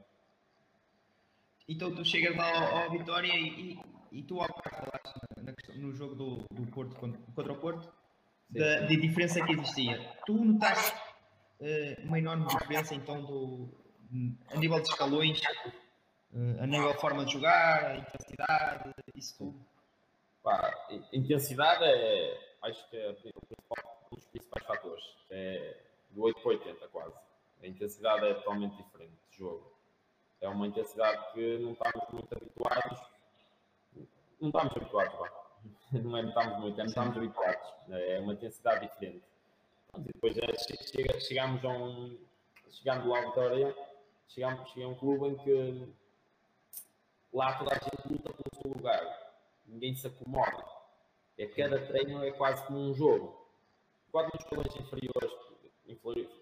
Então 1.67 1.93
tu 1.93 2.03
chegas 2.03 2.35
lá 2.35 2.57
ao, 2.57 2.83
ao 2.83 2.91
Vitória 2.91 3.33
e, 3.35 3.73
e, 3.73 3.79
e 4.11 4.23
tu 4.23 4.39
ao 4.39 4.47
falaste 4.47 5.77
no 5.77 5.93
jogo 5.93 6.15
do, 6.15 6.37
do 6.51 6.65
Porto 6.71 6.95
contra, 6.95 7.21
contra 7.35 7.53
o 7.53 7.59
Porto 7.59 7.93
da, 8.49 8.81
da, 8.81 8.87
diferença 8.87 9.43
que 9.45 9.53
existia. 9.53 9.99
Tu 10.25 10.33
notaste 10.33 10.95
uh, 11.59 12.07
uma 12.07 12.19
enorme 12.19 12.45
diferença 12.47 12.95
então 12.95 13.23
do, 13.23 13.82
a 14.49 14.57
nível 14.57 14.79
de 14.81 14.89
escalões, 14.89 15.41
eh, 16.33 16.63
a 16.63 16.67
nível 16.67 16.91
de 16.91 16.99
forma 16.99 17.25
de 17.25 17.33
jogar, 17.33 17.85
a 17.85 17.97
intensidade, 17.97 18.93
isso 19.15 19.37
tudo? 19.37 19.65
Pá, 20.43 20.87
intensidade 21.11 21.83
é, 21.85 22.37
acho 22.63 22.89
que 22.89 22.97
é 22.97 23.09
um 23.09 24.15
dos 24.15 24.25
principais 24.25 24.65
fatores. 24.65 25.03
É 25.31 25.77
do 26.13 26.23
8 26.23 26.41
para 26.41 26.51
80 26.51 26.87
quase. 26.89 27.15
A 27.61 27.67
intensidade 27.67 28.25
é 28.25 28.33
totalmente 28.35 28.75
diferente 28.77 29.13
de 29.31 29.37
jogo. 29.37 29.73
É 30.41 30.47
uma 30.47 30.67
intensidade 30.67 31.33
que 31.33 31.57
não 31.59 31.71
estamos 31.71 32.09
muito 32.11 32.35
habituados. 32.35 32.99
Não 34.39 34.49
estamos 34.49 34.77
habituados, 34.77 35.19
vá. 35.19 35.43
Não 35.93 36.17
é 36.17 36.23
não 36.23 36.29
estamos 36.29 36.59
muito, 36.59 36.73
é 36.73 36.83
não 36.83 36.89
estamos 36.89 37.17
habituados. 37.17 37.73
É 37.89 38.19
uma 38.19 38.33
intensidade 38.33 38.85
diferente. 38.87 39.23
E 39.97 40.01
depois 40.01 40.37
é, 40.37 41.19
chegamos 41.21 41.63
a 41.63 41.69
um. 41.69 42.17
Chegando 42.69 43.07
lá 43.07 43.19
à 43.19 43.25
Vitória, 43.27 43.75
chegamos, 44.27 44.69
cheguei 44.69 44.85
a 44.85 44.87
um 44.87 44.95
clube 44.95 45.27
em 45.27 45.35
que 45.37 45.93
lá 47.33 47.57
toda 47.57 47.71
a 47.71 47.79
gente 47.79 48.07
luta 48.11 48.33
pelo 48.33 48.61
seu 48.61 48.71
lugar, 48.71 49.33
ninguém 49.65 49.95
se 49.95 50.07
acomoda. 50.07 50.63
É 51.37 51.47
cada 51.47 51.79
treino 51.87 52.23
é 52.23 52.31
quase 52.31 52.65
como 52.65 52.79
um 52.79 52.93
jogo. 52.93 53.47
Quando 54.11 54.29
nos 54.33 54.43
escalões 54.43 54.75
inferiores, 54.75 55.33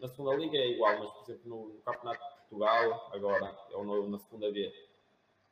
na 0.01 0.07
segunda 0.07 0.35
liga 0.35 0.57
é 0.57 0.67
igual, 0.67 0.99
mas 0.99 1.11
por 1.11 1.23
exemplo 1.23 1.49
no, 1.49 1.73
no 1.73 1.81
Campeonato 1.81 2.23
de 2.23 2.35
Portugal, 2.35 3.09
agora, 3.13 3.57
ou 3.73 3.85
no, 3.85 4.09
na 4.09 4.19
segunda 4.19 4.51
B, 4.51 4.73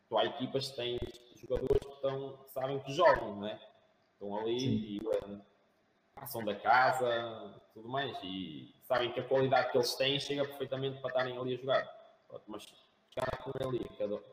tu 0.09 0.17
há 0.17 0.25
equipas 0.25 0.69
que 0.69 0.75
têm 0.75 1.00
jogadores 1.36 1.86
que, 1.86 1.93
estão, 1.93 2.38
que 2.38 2.51
sabem 2.51 2.79
que 2.79 2.91
jogam, 2.91 3.36
não 3.36 3.48
é? 3.48 3.59
Estão 4.13 4.38
ali 4.38 4.59
Sim. 4.59 4.67
e 4.67 5.01
um, 5.25 5.41
passam 6.13 6.43
da 6.43 6.55
casa, 6.55 7.62
tudo 7.74 7.88
mais, 7.88 8.17
e 8.24 8.75
sabem 8.83 9.12
que 9.12 9.19
a 9.19 9.27
qualidade 9.27 9.71
que 9.71 9.77
eles 9.77 9.95
têm 9.95 10.19
chega 10.19 10.43
perfeitamente 10.43 11.00
para 11.00 11.09
estarem 11.09 11.38
ali 11.38 11.53
a 11.53 11.57
jogar. 11.57 11.99
Mas 12.48 12.65
chegar 13.09 13.43
com 13.43 13.51
ali, 13.67 13.89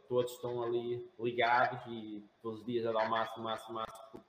todos 0.08 0.32
estão 0.32 0.62
ali 0.62 1.10
ligados 1.18 1.80
e 1.88 2.22
todos 2.42 2.60
os 2.60 2.66
dias 2.66 2.86
a 2.86 2.92
dar 2.92 3.06
o 3.06 3.10
máximo, 3.10 3.44
máximo, 3.44 3.74
máximo. 3.74 4.24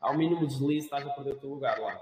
Ao 0.00 0.16
mínimo 0.16 0.46
deslize, 0.46 0.86
estás 0.86 1.06
a 1.06 1.10
perder 1.10 1.34
o 1.34 1.40
teu 1.40 1.50
lugar 1.50 1.78
lá. 1.78 2.00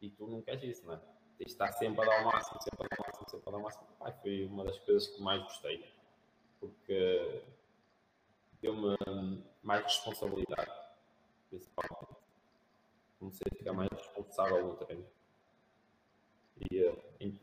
E 0.00 0.10
tu 0.10 0.26
não 0.26 0.42
queres 0.42 0.62
isso, 0.62 0.86
não 0.86 0.94
é? 0.94 1.00
Tens 1.36 1.46
de 1.46 1.52
estar 1.52 1.72
sempre 1.72 2.02
a 2.02 2.04
dar 2.04 2.22
o 2.22 2.26
máximo, 2.26 2.62
sempre 2.62 2.86
a 2.86 2.88
dar 2.88 3.02
o 3.02 3.06
máximo, 3.06 3.30
sempre 3.30 3.48
a 3.48 3.52
dar 3.52 3.58
o 3.58 3.62
máximo. 3.62 3.86
Pai, 3.98 4.12
foi 4.22 4.44
uma 4.44 4.64
das 4.64 4.78
coisas 4.80 5.06
que 5.08 5.22
mais 5.22 5.42
gostei. 5.42 5.84
Porque 6.60 7.42
deu-me 8.60 9.44
mais 9.62 9.84
responsabilidade, 9.84 10.72
principalmente. 11.48 12.16
Comecei 13.18 13.46
a 13.52 13.56
ficar 13.56 13.72
mais 13.72 13.90
responsável 13.90 14.66
no 14.66 14.76
treino. 14.76 15.06
E, 16.70 16.78
eh, 16.78 16.96
e, 17.20 17.40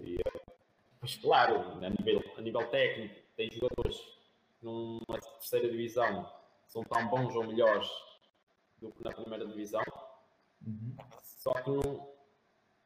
e 0.00 0.18
mas 1.04 1.16
claro, 1.16 1.84
a 1.84 1.90
nível, 1.90 2.24
a 2.38 2.40
nível 2.40 2.66
técnico, 2.70 3.14
tem 3.36 3.50
jogadores 3.50 4.00
numa 4.62 5.20
terceira 5.20 5.70
divisão 5.70 6.32
são 6.66 6.82
tão 6.82 7.06
bons 7.08 7.36
ou 7.36 7.46
melhores 7.46 7.86
do 8.78 8.90
que 8.90 9.04
na 9.04 9.12
primeira 9.12 9.46
divisão. 9.46 9.82
Uhum. 10.66 10.96
Só 11.22 11.52
que 11.52 11.68
não, 11.68 12.08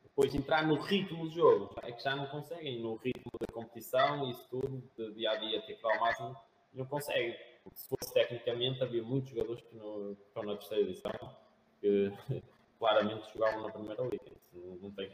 depois 0.02 0.34
entrar 0.34 0.66
no 0.66 0.80
ritmo 0.80 1.28
do 1.28 1.30
jogo, 1.30 1.72
é 1.80 1.92
que 1.92 2.02
já 2.02 2.16
não 2.16 2.26
conseguem, 2.26 2.80
no 2.80 2.96
ritmo 2.96 3.30
da 3.38 3.54
competição 3.54 4.26
e 4.26 4.32
isso 4.32 4.48
tudo, 4.50 4.82
de 4.96 5.14
dia 5.14 5.30
a 5.30 5.36
dia 5.36 5.62
ter 5.62 5.76
que 5.76 5.82
dar 5.82 5.96
o 5.96 6.00
máximo, 6.00 6.36
não 6.72 6.86
conseguem. 6.86 7.36
Porque 7.62 7.78
se 7.78 7.88
fosse 7.88 8.12
tecnicamente, 8.12 8.82
havia 8.82 9.04
muitos 9.04 9.30
jogadores 9.30 9.62
que, 9.62 9.76
no, 9.76 10.16
que 10.16 10.26
estão 10.26 10.42
na 10.42 10.56
terceira 10.56 10.84
divisão 10.84 11.36
que 11.80 12.12
claramente 12.80 13.32
jogavam 13.32 13.62
na 13.62 13.70
primeira 13.70 14.02
liga. 14.02 14.37
Não, 14.52 14.90
tem 14.92 15.08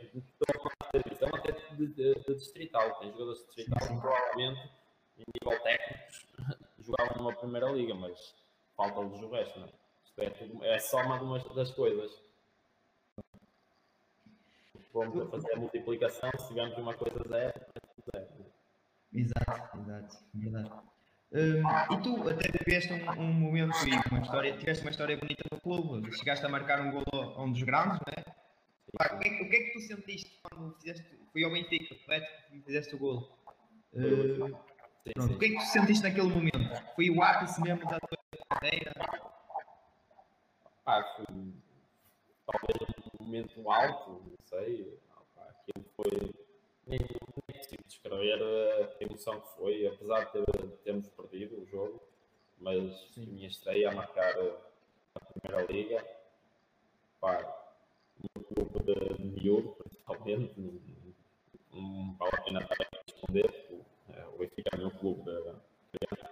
divisão 1.03 1.29
até 1.35 1.53
de, 1.53 1.87
de, 1.87 2.15
de, 2.15 2.35
distrital. 2.35 2.99
Tem 2.99 3.11
jogadores 3.13 3.41
de 3.41 3.47
distrital 3.47 3.89
que 3.89 4.01
provavelmente, 4.01 4.71
em 5.19 5.25
nível 5.35 5.63
técnico, 5.63 6.05
jogavam 6.79 7.17
numa 7.19 7.35
primeira 7.35 7.71
liga, 7.73 7.95
mas 7.95 8.35
falta-lhes 8.77 9.21
o 9.21 9.31
resto, 9.31 9.61
não 9.61 9.67
é? 9.67 9.71
Isto 10.05 10.23
é, 10.23 10.31
tudo, 10.31 10.65
é 10.65 10.79
só 10.79 11.03
uma 11.03 11.39
das 11.55 11.71
coisas. 11.73 12.23
Vamos 14.93 15.29
fazer 15.29 15.53
a 15.55 15.57
multiplicação, 15.57 16.31
se 16.39 16.49
tivermos 16.49 16.79
uma 16.79 16.95
coisa 16.95 17.19
zero, 17.29 17.53
é 18.15 18.21
zero. 18.21 18.47
Exato, 19.13 19.79
exato, 19.79 20.19
verdade. 20.35 20.71
Um, 21.33 21.95
e 21.95 22.03
tu 22.03 22.29
até 22.29 22.49
tiveste 22.53 22.93
um, 22.93 23.11
um 23.21 23.33
momento 23.33 23.75
e 23.89 24.09
uma 24.09 24.21
história, 24.21 24.57
tiveste 24.57 24.85
uma 24.85 24.91
história 24.93 25.17
bonita 25.17 25.43
no 25.51 25.61
clube, 25.61 26.17
chegaste 26.17 26.47
a 26.47 26.49
marcar 26.49 26.81
um 26.81 26.93
gol 26.93 27.05
a 27.13 27.43
um 27.43 27.51
dos 27.51 27.63
grandes, 27.65 27.99
não 28.07 28.13
é? 28.17 28.44
Pá, 28.97 29.15
o, 29.15 29.19
que 29.19 29.29
é, 29.29 29.43
o, 29.43 29.51
que 29.51 29.57
é, 29.57 29.61
que 29.65 29.73
tu 29.73 29.81
sentiste 29.81 30.41
quando 30.43 30.75
fizeste, 30.77 31.05
foi 31.33 31.45
ao 31.45 31.51
Benfica, 31.51 31.95
correto? 32.05 32.27
Fizeste 32.65 32.95
o 32.95 32.99
gol. 32.99 33.39
Uh, 33.93 34.37
pronto, 35.15 35.35
o 35.35 35.39
que 35.39 35.47
é 35.47 35.49
que 35.49 35.57
tu 35.57 35.65
sentiste 35.65 36.03
naquele 36.03 36.29
momento? 36.29 36.95
Foi 36.95 37.11
o 37.11 37.23
ápice 37.23 37.61
mesmo 37.61 37.89
da 37.89 37.99
tua 37.99 38.19
carreira? 38.49 38.93
Ah, 40.87 41.03
foi 41.17 41.27
talvez 42.47 42.95
um 43.21 43.25
momento 43.25 43.71
alto, 43.71 44.11
não 44.11 44.47
sei. 44.47 44.99
Ah, 45.37 45.49
aquilo 45.51 45.85
foi 45.97 46.35
nem, 46.87 46.99
nem 46.99 47.59
consigo 47.59 47.83
descrever 47.87 48.43
a 48.43 49.05
emoção 49.05 49.41
que 49.41 49.49
foi, 49.57 49.87
apesar 49.87 50.25
de 50.25 50.33
ter, 50.33 50.69
termos 50.85 51.09
perdido 51.09 51.63
o 51.63 51.67
jogo, 51.67 52.01
mas 52.59 52.93
Sim. 53.13 53.25
a 53.25 53.27
minha 53.27 53.49
estreia 53.49 53.91
a 53.91 53.95
marcar 53.95 54.35
a 55.15 55.21
primeira 55.21 55.73
liga, 55.73 56.07
pá, 57.21 57.64
no 58.23 58.45
clube 58.45 58.85
de 58.85 59.25
miúdo, 59.25 59.77
principalmente, 59.77 60.55
não, 61.73 62.15
vale 62.19 62.33
a 62.35 62.43
pena 62.43 62.61
estar 62.61 62.77
a 62.81 63.01
responder, 63.07 63.85
o 64.33 64.39
Benfica 64.39 64.71
é 64.73 64.77
o 64.77 64.79
meu 64.79 64.91
clube 64.93 65.23
de 65.23 65.99
criança, 65.99 66.31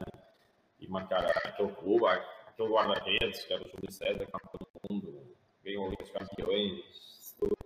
e 0.81 0.89
marcar 0.89 1.25
aquele 1.45 1.73
clube, 1.73 2.07
aquele 2.07 2.69
guarda-redes, 2.69 3.45
que 3.45 3.53
era 3.53 3.63
o 3.63 3.69
Júlio 3.69 3.93
César, 3.93 4.27
campeão 4.27 4.61
do 4.61 4.95
mundo, 4.95 5.37
ganhou 5.65 5.87
a 5.87 5.91
Liga 5.91 6.03
dos 6.03 6.13
Campeões, 6.13 7.37
tudo. 7.39 7.57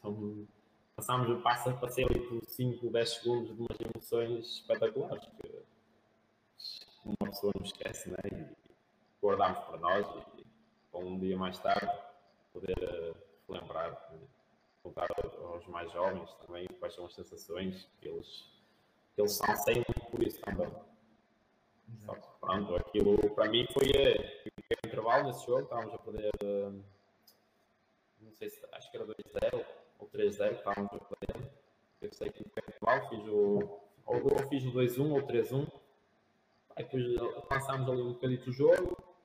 São 0.00 0.46
passámos, 0.94 1.42
passa, 1.42 1.72
passei 1.74 2.04
ali 2.04 2.20
por 2.20 2.44
5, 2.44 2.90
10 2.90 3.10
segundos 3.10 3.54
de 3.54 3.60
umas 3.60 3.78
emoções 3.80 4.46
espetaculares 4.56 5.24
que 5.40 5.64
uma 7.04 7.30
pessoa 7.30 7.52
não 7.56 7.64
esquece, 7.64 8.10
né? 8.10 8.16
E 8.32 9.24
guardámos 9.24 9.58
para 9.60 9.78
nós 9.78 10.06
e 10.38 10.46
para 10.90 11.00
um 11.00 11.18
dia 11.18 11.36
mais 11.36 11.58
tarde 11.58 11.92
poder 12.56 13.14
relembrar, 13.48 13.90
né? 14.12 14.18
contar 14.82 15.06
aos 15.52 15.66
mais 15.66 15.92
jovens 15.92 16.32
também 16.46 16.66
quais 16.78 16.94
são 16.94 17.04
as 17.04 17.14
sensações 17.14 17.88
que 18.00 18.08
eles, 18.08 18.48
que 19.14 19.20
eles 19.20 19.32
são 19.32 19.56
sem 19.56 19.82
por 20.10 20.22
isso 20.22 20.40
também. 20.40 20.72
Só 22.04 22.14
que, 22.14 22.28
pronto, 22.40 22.76
aquilo 22.76 23.30
para 23.34 23.50
mim 23.50 23.66
foi, 23.72 23.92
foi 23.92 24.52
um 24.84 24.88
intervalo 24.88 25.26
nesse 25.26 25.46
jogo, 25.46 25.62
estávamos 25.62 25.94
a 25.94 25.98
perder, 25.98 26.32
uh, 26.42 26.84
não 28.20 28.32
sei 28.32 28.48
se 28.48 28.64
acho 28.72 28.90
que 28.90 28.96
era 28.96 29.06
2-0 29.06 29.66
ou 29.98 30.08
3-0, 30.08 30.52
estávamos 30.52 30.92
a 30.92 30.98
perder. 30.98 31.50
Eu 32.00 32.12
sei 32.12 32.30
que 32.30 32.44
foi 32.48 32.62
igual, 32.74 33.08
fiz 33.08 33.28
o, 33.28 33.80
ou, 34.06 34.32
ou 34.32 34.48
fiz 34.48 34.64
o 34.64 34.72
2-1 34.72 35.12
ou 35.12 35.22
3-1. 35.22 35.70
Aí 36.76 36.84
depois 36.84 37.46
passámos 37.48 37.88
ali 37.88 38.02
um 38.02 38.12
bocadinho 38.12 38.42
o 38.46 38.52
jogo. 38.52 39.15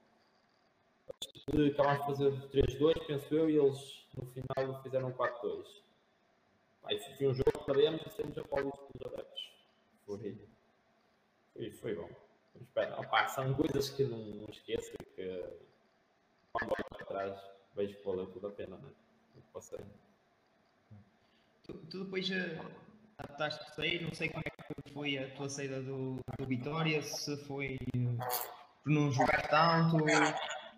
Acabámos 1.74 2.00
de 2.00 2.06
fazer 2.06 2.32
3-2, 2.50 3.06
penso 3.08 3.36
eu, 3.36 3.50
e 3.50 3.58
eles 3.58 4.06
no 4.16 4.26
final 4.26 4.82
fizeram 4.84 5.12
4-2. 5.12 5.66
Aí 6.84 7.00
foi 7.18 7.28
um 7.28 7.34
jogo 7.34 7.52
que 7.52 7.66
perdemos 7.66 8.02
e 8.06 8.10
saímos 8.10 8.38
a 8.38 8.44
pau 8.44 8.64
dos 8.64 9.06
adeptos. 9.06 9.52
Foi, 10.06 10.38
foi, 11.54 11.72
foi 11.72 11.96
bom. 11.96 12.10
Espera, 12.60 13.00
opa, 13.00 13.28
são 13.28 13.54
coisas 13.54 13.90
que 13.90 14.04
não, 14.04 14.18
não 14.18 14.50
esqueço 14.50 14.92
que 15.16 15.46
quando 16.52 16.74
olho 16.74 16.86
para 16.90 17.06
trás 17.06 17.40
vejo 17.76 17.96
que 17.96 18.06
valeu 18.06 18.28
tudo 18.28 18.48
a 18.48 18.52
pena, 18.52 18.78
né? 18.78 18.90
Passei. 19.54 19.80
Tu, 21.64 21.74
tu 21.74 22.04
depois 22.04 22.30
uh, 22.30 22.72
adaptaste 23.18 23.64
a 23.64 23.74
sair, 23.74 24.02
não 24.02 24.14
sei 24.14 24.30
como 24.30 24.44
é 24.46 24.50
que 24.50 24.94
foi 24.94 25.18
a 25.18 25.30
tua 25.36 25.50
saída 25.50 25.82
do, 25.82 26.20
do 26.38 26.46
Vitória, 26.46 27.02
se 27.02 27.38
foi 27.46 27.78
uh, 27.96 28.18
por 28.84 28.92
não 28.92 29.12
jogar 29.12 29.48
tanto. 29.50 29.98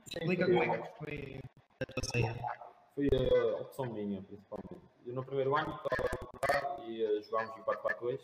Explica 0.07 0.45
como 0.45 0.63
é 0.63 0.77
que 0.77 0.98
foi 0.98 1.41
a 1.79 1.86
tua 1.86 2.03
saída. 2.03 2.39
Foi 2.95 3.10
a 3.12 3.62
opção 3.62 3.86
minha, 3.86 4.22
principalmente. 4.22 4.81
Eu 5.05 5.13
no 5.13 5.24
primeiro 5.24 5.55
ano 5.55 5.75
estava 5.75 6.10
a 6.10 6.17
jogar 6.22 6.88
e 6.88 7.03
uh, 7.03 7.24
jogámos 7.24 7.57
em 7.57 7.62
4-4-2 7.63 8.19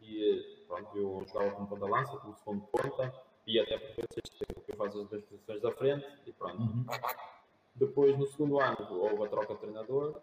e 0.00 0.64
pronto, 0.66 0.96
eu 0.96 1.24
jogava 1.26 1.50
como 1.52 1.66
ponta 1.68 1.86
lança, 1.86 2.16
como 2.18 2.36
segundo 2.36 2.66
ponta 2.66 3.14
e 3.46 3.60
até 3.60 3.78
porque 3.78 4.02
eu 4.68 4.76
faço 4.76 5.00
as 5.00 5.08
duas 5.08 5.24
posições 5.24 5.62
da 5.62 5.72
frente 5.72 6.06
e 6.26 6.32
pronto. 6.32 6.60
Uhum. 6.60 6.86
Depois 7.74 8.18
no 8.18 8.26
segundo 8.26 8.60
ano 8.60 8.86
houve 8.90 9.24
a 9.24 9.28
troca 9.28 9.54
de 9.54 9.60
treinador 9.60 10.20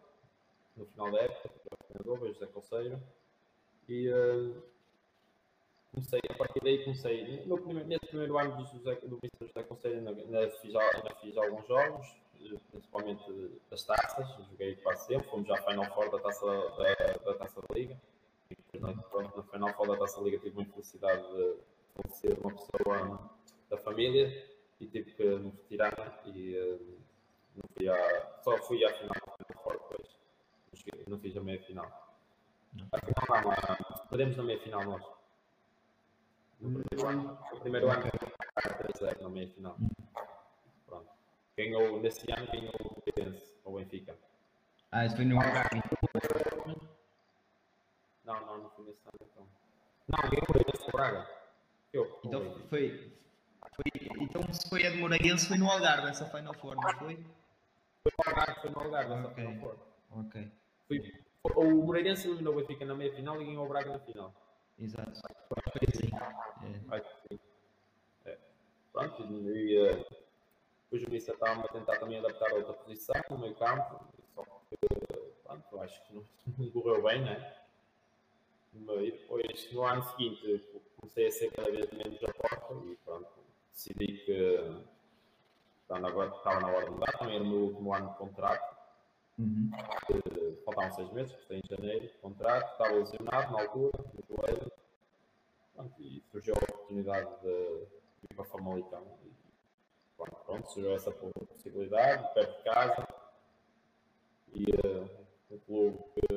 no 0.75 0.85
final 0.87 1.11
da 1.11 1.19
época, 1.19 1.49
o 1.49 1.83
treinador, 1.85 2.23
o 2.23 2.33
José 2.33 2.47
Conceiro, 2.47 3.01
e 3.87 4.09
uh, 4.09 4.63
comecei, 5.93 6.19
a 6.29 6.33
partir 6.33 6.59
daí 6.61 6.83
comecei, 6.83 7.45
no 7.45 7.57
primeiro, 7.61 7.87
nesse 7.87 8.07
primeiro 8.07 8.37
ano 8.37 8.57
do, 8.57 8.65
José, 8.65 8.95
do 8.95 9.19
Mr. 9.21 9.47
José 9.47 9.63
Conceiro 9.63 9.97
ainda, 9.99 10.11
ainda, 10.11 10.51
fiz, 10.57 10.75
ainda 10.75 11.15
fiz 11.21 11.37
alguns 11.37 11.67
jogos, 11.67 12.15
principalmente 12.71 13.23
das 13.69 13.83
taças, 13.83 14.27
joguei 14.49 14.75
quase 14.77 15.05
sempre, 15.05 15.29
fomos 15.29 15.47
já 15.47 15.55
à 15.55 15.61
Final 15.61 15.85
Four 15.93 16.11
da 16.11 16.19
Taça 16.19 16.45
da, 16.45 17.13
da 17.25 17.33
Taça 17.35 17.61
da 17.61 17.75
Liga, 17.75 17.97
e 18.49 18.55
depois 18.55 18.81
na, 19.35 19.43
Final 19.43 19.73
Four 19.73 19.87
da 19.87 19.97
Taça 19.97 20.17
da 20.17 20.23
Liga 20.25 20.39
tive 20.39 20.57
uma 20.57 20.63
infelicidade 20.63 21.21
de 21.21 21.55
conhecer 21.95 22.37
uma 22.39 22.53
pessoa 22.53 23.29
da 23.69 23.77
família 23.77 24.47
e 24.79 24.87
tive 24.87 25.11
que 25.11 25.23
me 25.23 25.51
retirar 25.51 26.21
e 26.25 26.57
uh, 26.57 26.97
não 27.55 27.63
fui 27.77 27.87
à, 27.87 28.41
só 28.43 28.57
fui 28.63 28.83
à 28.83 28.93
final 28.93 29.13
da 29.13 29.45
Final 29.45 29.63
Four 29.63 29.73
depois 29.73 30.23
não 31.07 31.19
fiz 31.19 31.37
a 31.37 31.41
meia 31.41 31.61
final. 31.61 31.85
A 32.91 32.97
final 32.99 33.43
não, 33.43 34.07
perdemos 34.09 34.35
na 34.35 34.43
meia 34.43 34.59
final 34.59 34.83
nós. 34.83 35.22
Primeiro 36.63 37.07
ano, 37.09 37.37
no 37.51 37.59
primeiro 37.59 37.91
ano 37.91 38.03
3-0 38.03 39.21
na 39.21 39.29
meia 39.29 39.49
final. 39.49 39.77
Pronto. 40.85 41.09
Ganhou, 41.57 42.01
nesse 42.01 42.31
ano 42.31 42.47
ganhou 42.47 42.73
o 42.73 43.01
Benfica, 43.05 43.37
o 43.65 43.71
Benfica. 43.73 44.15
Ah, 44.89 45.05
isso 45.05 45.17
foi 45.17 45.25
no 45.25 45.35
Algarve. 45.41 45.81
Não, 48.23 48.45
não, 48.45 48.57
não 48.59 48.69
foi 48.69 48.85
nesse 48.85 49.01
ano 49.05 49.19
então. 49.29 49.45
Não, 50.07 50.29
ganhou 50.29 50.45
o 50.49 50.53
Benfica 50.53 50.91
Braga. 50.93 51.29
Eu, 51.91 52.19
então 52.23 52.41
foi, 52.69 53.11
foi, 53.75 53.91
então 54.21 54.53
se 54.53 54.69
foi 54.69 54.87
a 54.87 54.89
de 54.89 54.97
Moreirense 54.97 55.47
foi 55.49 55.57
no 55.57 55.69
Algarve 55.69 56.07
essa 56.07 56.25
Final 56.27 56.53
Four, 56.53 56.75
não 56.75 56.97
foi? 56.97 57.15
Foi 58.03 58.11
no 58.17 58.29
Algarve, 58.29 58.61
foi 58.61 58.69
no 58.69 58.79
Algarve 58.79 59.13
essa 59.13 59.27
okay. 59.27 59.45
Final 59.45 59.59
Four. 59.59 59.75
Ok. 60.11 60.51
Foi, 60.87 61.13
o 61.55 61.85
Moreirense 61.85 62.27
eliminou 62.27 62.53
o 62.53 62.57
Benfica 62.61 62.85
na 62.85 62.95
meia 62.95 63.13
final 63.13 63.41
e 63.41 63.45
ganhou 63.45 63.65
o 63.65 63.67
Braga 63.67 63.91
na 63.91 63.99
final. 63.99 64.33
Exato. 64.79 65.21
Foi 65.47 65.81
assim. 65.87 66.09
É. 66.13 66.95
Acho 66.95 67.21
que 67.21 67.27
sim. 67.29 67.39
É. 68.25 68.37
Pronto, 68.91 69.23
e 69.23 69.79
uh, 69.79 70.05
depois 70.83 71.03
o 71.03 71.11
Missa 71.11 71.33
estava 71.33 71.61
a 71.61 71.67
tentar 71.67 71.97
também 71.99 72.19
adaptar 72.19 72.51
a 72.51 72.55
outra 72.55 72.73
posição 72.73 73.15
no 73.29 73.37
meio 73.39 73.55
campo, 73.55 74.05
só 74.35 74.43
que 74.43 74.77
pronto, 75.43 75.81
acho 75.81 76.03
que 76.05 76.13
não, 76.57 76.71
correu 76.71 77.01
bem, 77.03 77.23
né? 77.23 77.57
E 78.75 79.11
depois, 79.11 79.71
no 79.71 79.83
ano 79.83 80.03
seguinte, 80.03 80.67
comecei 80.99 81.27
a 81.27 81.31
ser 81.31 81.51
cada 81.51 81.69
vez 81.69 81.91
menos 81.91 82.23
a 82.23 82.33
porta 82.33 82.73
e 82.87 82.95
pronto, 83.05 83.29
decidi 83.71 84.17
que 84.25 84.83
na, 85.89 86.09
estava 86.09 86.59
na 86.59 86.67
hora 86.69 86.85
de 86.85 86.91
mudar, 86.91 87.11
também 87.17 87.35
era 87.35 87.43
o 87.43 87.47
meu 87.47 87.59
último 87.65 87.93
ano 87.93 88.09
de 88.09 88.17
contrato. 88.17 88.82
Uhum. 89.37 89.71
Faltavam 90.63 90.91
seis 90.91 91.11
meses, 91.11 91.31
gostei 91.33 91.59
em 91.59 91.67
janeiro, 91.67 92.09
contrato, 92.21 92.71
estava 92.71 92.93
lesionado 92.93 93.53
na 93.53 93.61
altura, 93.61 93.91
no 94.13 94.35
joelho. 94.35 94.71
Pronto, 95.73 96.01
e 96.01 96.23
surgiu 96.31 96.53
a 96.53 96.57
oportunidade 96.57 97.41
de 97.41 97.87
ir 98.29 98.35
para 98.35 98.45
Famalicão. 98.45 99.03
E, 99.25 99.31
pronto, 100.15 100.35
pronto, 100.45 100.71
surgiu 100.71 100.93
essa 100.93 101.11
possibilidade, 101.11 102.33
perto 102.33 102.57
de 102.57 102.63
casa. 102.63 103.07
E 104.53 104.63
uh, 104.87 105.09
um 105.49 105.57
clube 105.59 105.97
que 106.13 106.35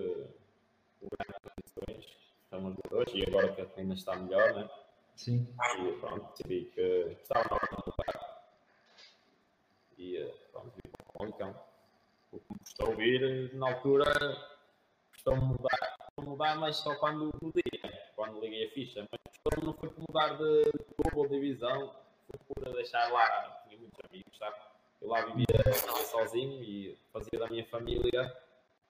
o 1.02 1.08
grande 1.10 1.38
condições, 1.42 2.16
estamos 2.44 2.74
jogadores, 2.76 3.14
e 3.14 3.28
agora 3.28 3.52
que 3.54 3.80
ainda 3.80 3.94
está 3.94 4.16
melhor, 4.16 4.54
né? 4.54 4.70
Sim. 5.16 5.46
E 5.78 5.92
pronto, 6.00 6.30
decidi 6.30 6.64
que 6.70 7.16
estava 7.20 7.44
na 7.50 7.56
hora 7.56 7.66
de 7.66 7.76
mudar. 7.86 8.46
E 9.98 10.22
uh, 10.22 10.34
pronto, 10.50 10.72
vim 10.76 10.90
para 10.90 11.06
o 11.06 11.12
Famalicão 11.12 11.75
o 12.32 12.38
que 12.38 12.52
me 12.52 12.58
custou 12.58 12.88
ouvir 12.90 13.54
na 13.54 13.68
altura 13.68 14.12
custou 15.12 15.36
mudar, 15.36 15.96
mudar, 16.20 16.56
mas 16.56 16.76
só 16.76 16.94
quando 16.96 17.30
podia, 17.32 18.10
quando 18.14 18.40
liguei 18.40 18.66
a 18.66 18.70
ficha. 18.70 19.06
Mas 19.10 19.20
custou 19.28 19.64
não 19.64 19.74
foi 19.74 19.88
por 19.88 20.04
mudar 20.08 20.36
de 20.36 20.72
clube 20.72 21.16
ou 21.16 21.28
divisão, 21.28 21.94
foi 22.30 22.54
por 22.64 22.74
deixar 22.74 23.12
lá, 23.12 23.62
tinha 23.66 23.78
muitos 23.78 23.98
amigos, 24.08 24.36
sabe? 24.38 24.56
Eu 25.00 25.08
lá 25.08 25.24
vivia 25.26 25.46
sozinho 26.10 26.62
e 26.62 26.98
fazia 27.12 27.38
da 27.38 27.48
minha 27.48 27.66
família 27.66 28.34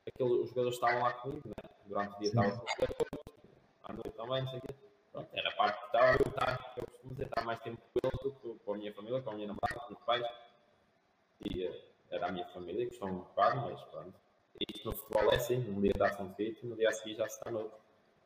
aquele, 0.06 0.30
os 0.30 0.48
jogadores 0.50 0.74
estavam 0.74 1.02
lá 1.02 1.12
comigo, 1.14 1.48
né? 1.48 1.70
durante 1.86 2.14
o 2.14 2.18
dia 2.18 2.28
estava 2.28 2.50
com 2.50 2.64
os 2.64 2.70
jogadores, 2.72 3.10
à 3.84 3.92
noite 3.92 4.10
também, 4.10 4.42
não 4.42 4.50
sei 4.50 4.58
o 4.58 4.62
quê. 4.62 4.74
Pronto, 5.12 5.28
era 5.32 5.48
a 5.48 5.52
parte 5.52 5.78
que 5.80 5.86
estava 5.86 6.12
eu, 6.12 6.32
tá, 6.32 6.74
eu 6.76 6.84
costumo 6.84 7.12
dizer, 7.12 7.24
estar 7.24 7.44
mais 7.44 7.60
tempo 7.60 7.82
com 7.92 8.00
eles 8.02 8.22
do 8.22 8.32
que 8.32 8.64
com 8.64 8.74
a 8.74 8.76
minha 8.76 8.92
família, 8.92 9.22
com 9.22 9.30
a 9.30 9.34
minha 9.34 9.46
namorada, 9.48 9.80
com 9.86 9.94
os 9.94 10.00
pais. 10.00 10.26
E, 11.44 11.70
era 12.16 12.28
a 12.28 12.32
minha 12.32 12.46
família, 12.46 12.86
que 12.86 12.94
estão 12.94 13.08
um 13.08 13.18
bocado, 13.18 13.70
mas 13.70 13.80
pronto. 13.84 14.14
Isto 14.74 14.90
no 14.90 14.96
futebol 14.96 15.32
é 15.32 15.36
assim, 15.36 15.58
um 15.70 15.80
dia 15.80 15.92
está-se 15.92 16.22
um 16.22 16.34
sítio, 16.34 16.68
no 16.68 16.76
dia 16.76 16.88
a 16.88 16.92
seguir 16.92 17.14
já 17.16 17.28
se 17.28 17.36
está 17.36 17.50
noutro. 17.50 17.78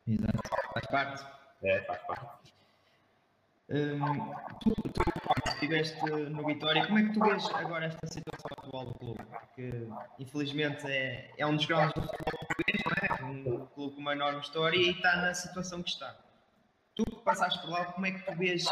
Exato, 0.07 0.39
faz 0.73 0.85
parte. 0.87 1.25
É, 1.63 1.81
faz 1.81 2.01
parte. 2.03 2.53
Hum, 3.69 4.33
tu, 4.59 4.73
tu 4.75 5.01
estiveste 5.47 5.97
no 6.29 6.45
Vitória, 6.45 6.85
como 6.85 6.99
é 6.99 7.03
que 7.03 7.13
tu 7.13 7.19
vês 7.21 7.45
agora 7.53 7.85
esta 7.85 8.07
situação 8.07 8.49
atual 8.57 8.85
do 8.85 8.93
clube? 8.95 9.23
Porque 9.23 9.87
infelizmente 10.19 10.85
é, 10.87 11.31
é 11.37 11.45
um 11.45 11.55
dos 11.55 11.65
grandes 11.65 11.93
do 11.93 12.01
futebol 12.01 12.47
português, 12.47 12.81
não 12.85 13.17
é? 13.17 13.31
Um 13.31 13.65
clube 13.67 13.95
com 13.95 14.01
uma 14.01 14.13
enorme 14.13 14.41
história 14.41 14.75
e 14.75 14.91
está 14.91 15.17
na 15.17 15.33
situação 15.33 15.81
que 15.83 15.89
está. 15.89 16.17
Tu 16.95 17.05
que 17.05 17.23
passaste 17.23 17.61
por 17.61 17.69
lá, 17.69 17.85
como 17.85 18.05
é 18.05 18.11
que 18.11 18.25
tu 18.25 18.35
vês 18.35 18.65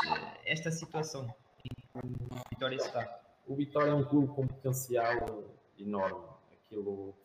esta 0.45 0.71
situação 0.71 1.33
em 1.63 1.69
que 1.69 2.07
o 2.07 2.41
Vitória 2.49 2.75
está? 2.75 3.18
O 3.49 3.55
Vitória 3.55 3.89
é 3.89 3.95
um 3.95 4.05
clube 4.05 4.27
com 4.27 4.45
potencial 4.45 5.43
enorme. 5.77 6.23
Aquilo, 6.53 7.15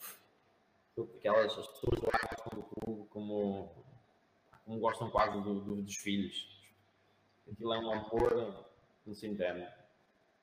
aquelas 1.18 1.58
as 1.58 1.66
pessoas 1.66 2.00
lá 2.00 2.18
gostam 2.30 2.58
do 2.58 2.62
clube 2.62 3.08
como, 3.10 3.70
como 4.64 4.80
gostam 4.80 5.10
quase 5.10 5.38
do, 5.42 5.60
do, 5.60 5.82
dos 5.82 5.96
filhos. 5.96 6.48
Aquilo 7.46 7.74
é 7.74 7.78
um 7.78 7.92
amor 7.92 8.64
se 9.12 9.26
entende. 9.26 9.68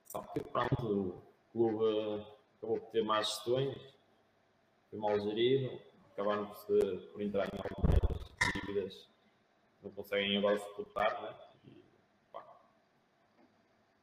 Só 0.06 0.22
que 0.22 0.40
pronto, 0.40 0.86
o 0.86 1.52
clube 1.52 2.28
acabou 2.58 2.80
por 2.80 2.92
ter 2.92 3.04
más 3.04 3.28
gestões, 3.28 3.76
foi 4.92 5.00
mal 5.00 5.20
gerido, 5.20 5.82
acabaram 6.12 6.46
por, 6.46 7.02
por 7.12 7.22
entrar 7.24 7.48
em 7.48 7.58
algumas 7.58 8.32
dívidas, 8.54 9.08
não 9.82 9.90
conseguem 9.90 10.38
agora 10.38 10.60
suportar, 10.60 11.24
né? 11.24 11.51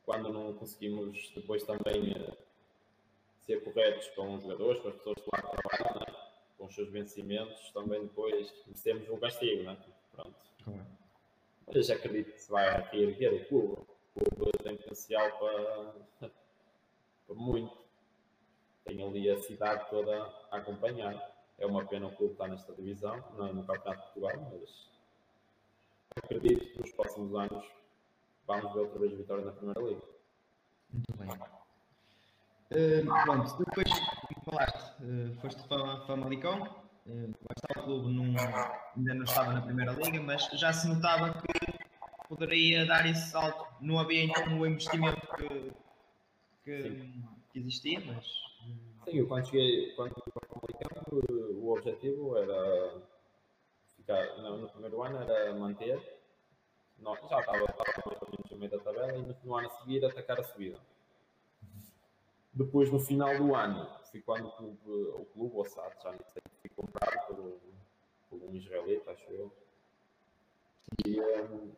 Quando 0.09 0.33
não 0.33 0.55
conseguimos 0.55 1.31
depois 1.35 1.63
também 1.65 2.13
uh, 2.13 2.35
ser 3.41 3.63
corretos 3.63 4.09
com 4.17 4.37
os 4.37 4.43
jogadores, 4.43 4.81
com 4.81 4.89
as 4.89 4.95
pessoas 4.95 5.17
que 5.17 5.29
lá 5.31 5.43
trabalham, 5.43 6.01
né? 6.01 6.17
com 6.57 6.65
os 6.65 6.75
seus 6.75 6.89
vencimentos, 6.89 7.71
também 7.73 8.01
depois 8.01 8.51
temos 8.83 9.07
um 9.11 9.19
castigo, 9.19 9.65
né? 9.65 9.77
Pronto. 10.13 10.35
Mas 11.67 11.91
acredito 11.91 12.33
que 12.33 12.41
se 12.41 12.51
vai 12.51 12.89
reerguer 12.91 13.35
o 13.35 13.45
clube. 13.49 13.83
O 14.15 14.35
clube 14.35 14.59
tem 14.63 14.79
potencial 14.79 15.31
para, 15.39 16.31
para 17.27 17.37
muito. 17.37 17.77
Tem 18.87 19.07
ali 19.07 19.29
a 19.29 19.39
cidade 19.43 19.91
toda 19.91 20.23
a 20.51 20.57
acompanhar. 20.57 21.37
É 21.59 21.67
uma 21.67 21.85
pena 21.85 22.07
o 22.07 22.17
clube 22.17 22.33
estar 22.33 22.49
nesta 22.49 22.73
divisão, 22.73 23.23
não 23.37 23.53
no 23.53 23.63
Campeonato 23.63 24.07
de 24.07 24.13
Portugal, 24.15 24.51
mas 24.51 24.91
acredito 26.17 26.73
que 26.73 26.81
nos 26.81 26.93
próximos 26.93 27.35
anos 27.35 27.79
vamos 28.49 28.73
ver 28.73 28.81
outra 28.81 28.99
vez 28.99 29.13
vitória 29.13 29.45
na 29.45 29.53
Primeira 29.53 29.81
Liga. 29.83 30.03
Muito 30.91 31.17
bem. 31.19 31.29
Uh, 32.71 33.25
pronto, 33.25 33.59
depois, 33.59 33.89
falaste, 34.45 35.03
uh, 35.03 35.41
foste 35.41 35.69
para 35.69 36.01
Famalicão, 36.07 36.63
uh, 37.07 37.35
o 37.79 37.83
clube 37.83 38.13
não, 38.13 38.25
ainda 38.97 39.15
não 39.15 39.25
estava 39.25 39.53
na 39.53 39.63
Primeira 39.63 39.93
Liga, 39.93 40.21
mas 40.23 40.47
já 40.55 40.73
se 40.73 40.89
notava 40.89 41.35
que 41.35 41.79
poderia 42.29 42.87
dar 42.87 43.07
esse 43.07 43.31
salto. 43.31 43.67
Não 43.81 43.99
havia 43.99 44.25
então 44.25 44.59
o 44.59 44.67
investimento 44.67 45.21
que, 45.37 45.73
que, 46.65 47.13
que 47.53 47.59
existia, 47.59 48.01
mas. 48.05 48.27
Sim, 49.05 49.19
eu 49.19 49.29
quando 49.29 49.47
cheguei 49.47 49.93
quando 49.95 50.15
para 50.15 50.45
o 50.45 50.61
Famalicão, 50.61 51.63
o 51.63 51.73
objetivo 51.73 52.37
era 52.37 53.03
ficar, 53.97 54.37
não, 54.39 54.59
no 54.59 54.69
primeiro 54.69 55.03
ano 55.03 55.23
era 55.23 55.55
manter 55.55 56.19
não, 57.01 57.15
já 57.15 57.41
estava, 57.41 57.65
estava 57.65 58.27
meio 58.59 58.71
da 58.71 58.79
tabela 58.79 59.17
e 59.17 59.23
no 59.45 59.57
ano 59.57 59.69
a 59.69 59.71
seguir 59.71 60.05
atacar 60.05 60.39
a 60.41 60.45
subida. 60.45 60.79
Depois, 62.53 62.91
no 62.91 62.99
final 62.99 63.37
do 63.37 63.55
ano, 63.55 63.89
foi 64.11 64.21
quando 64.21 64.49
o 64.49 64.53
clube, 64.53 64.81
o 64.87 65.25
clube 65.27 65.57
o 65.57 65.65
SAD, 65.65 65.95
já 66.03 66.13
não 66.13 66.25
sei, 66.33 66.43
foi 66.61 66.71
comprado 66.71 67.27
por, 67.27 67.61
por 68.29 68.49
um 68.49 68.55
israelita, 68.55 69.13
acho 69.13 69.31
eu. 69.31 69.53
E, 71.07 71.21
um, 71.21 71.73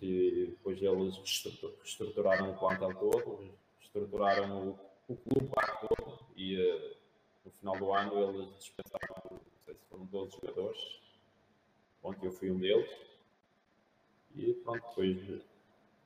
e 0.00 0.46
depois 0.50 0.80
eles 0.80 1.16
reestruturaram 1.16 2.52
o 2.52 2.58
plantel 2.58 2.94
todo, 2.94 3.54
reestruturaram 3.78 4.68
o, 4.68 4.78
o 5.08 5.16
clube 5.16 5.50
todo 5.80 6.18
e 6.36 6.56
uh, 6.56 6.96
no 7.44 7.50
final 7.50 7.76
do 7.76 7.92
ano 7.92 8.40
eles 8.40 8.54
dispensaram, 8.58 9.22
não 9.30 9.40
sei 9.64 9.74
se 9.74 9.84
foram 9.86 10.06
12 10.06 10.32
jogadores, 10.32 11.00
onde 12.02 12.24
eu 12.24 12.32
fui 12.32 12.50
um 12.50 12.58
deles 12.58 12.90
e 14.34 14.52
pronto, 14.54 14.86
depois 14.88 15.42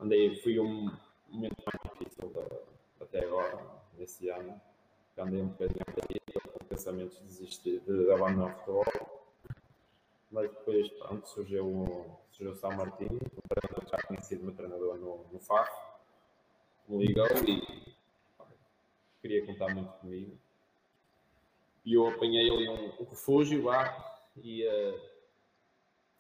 andei, 0.01 0.37
fui 0.43 0.59
um 0.59 0.91
momento 1.29 1.57
mais 1.65 1.99
difícil 1.99 2.31
da, 2.31 3.05
até 3.05 3.25
agora, 3.25 3.59
nesse 3.97 4.29
ano. 4.29 4.61
Andei 5.19 5.43
um 5.43 5.49
bocadinho 5.49 5.85
com 6.59 6.65
pensamentos 6.65 7.19
de 7.19 7.25
desistir, 7.25 7.81
de 7.81 8.11
abandonar 8.11 8.55
o 8.55 8.59
futebol. 8.59 9.21
Mas 10.31 10.49
depois, 10.51 10.89
pronto, 10.91 11.29
surgiu, 11.29 12.19
surgiu 12.31 12.53
o 12.53 12.57
São 12.57 12.71
Martinho, 12.71 13.15
um 13.15 13.49
treinador 13.49 13.91
já 13.91 13.99
tinha 14.07 14.21
sido 14.21 14.45
meu 14.45 14.55
treinador 14.55 14.97
no, 14.97 15.27
no 15.31 15.41
FAF, 15.41 15.71
me 16.89 17.05
ligou 17.05 17.27
e 17.47 17.95
queria 19.21 19.45
contar 19.45 19.75
muito 19.75 19.93
comigo. 19.95 20.39
E 21.85 21.95
eu 21.95 22.07
apanhei 22.09 22.49
ali 22.51 22.69
um, 22.69 23.03
um 23.03 23.05
refúgio 23.05 23.65
lá 23.65 24.23
e 24.37 24.67
uh, 24.67 25.01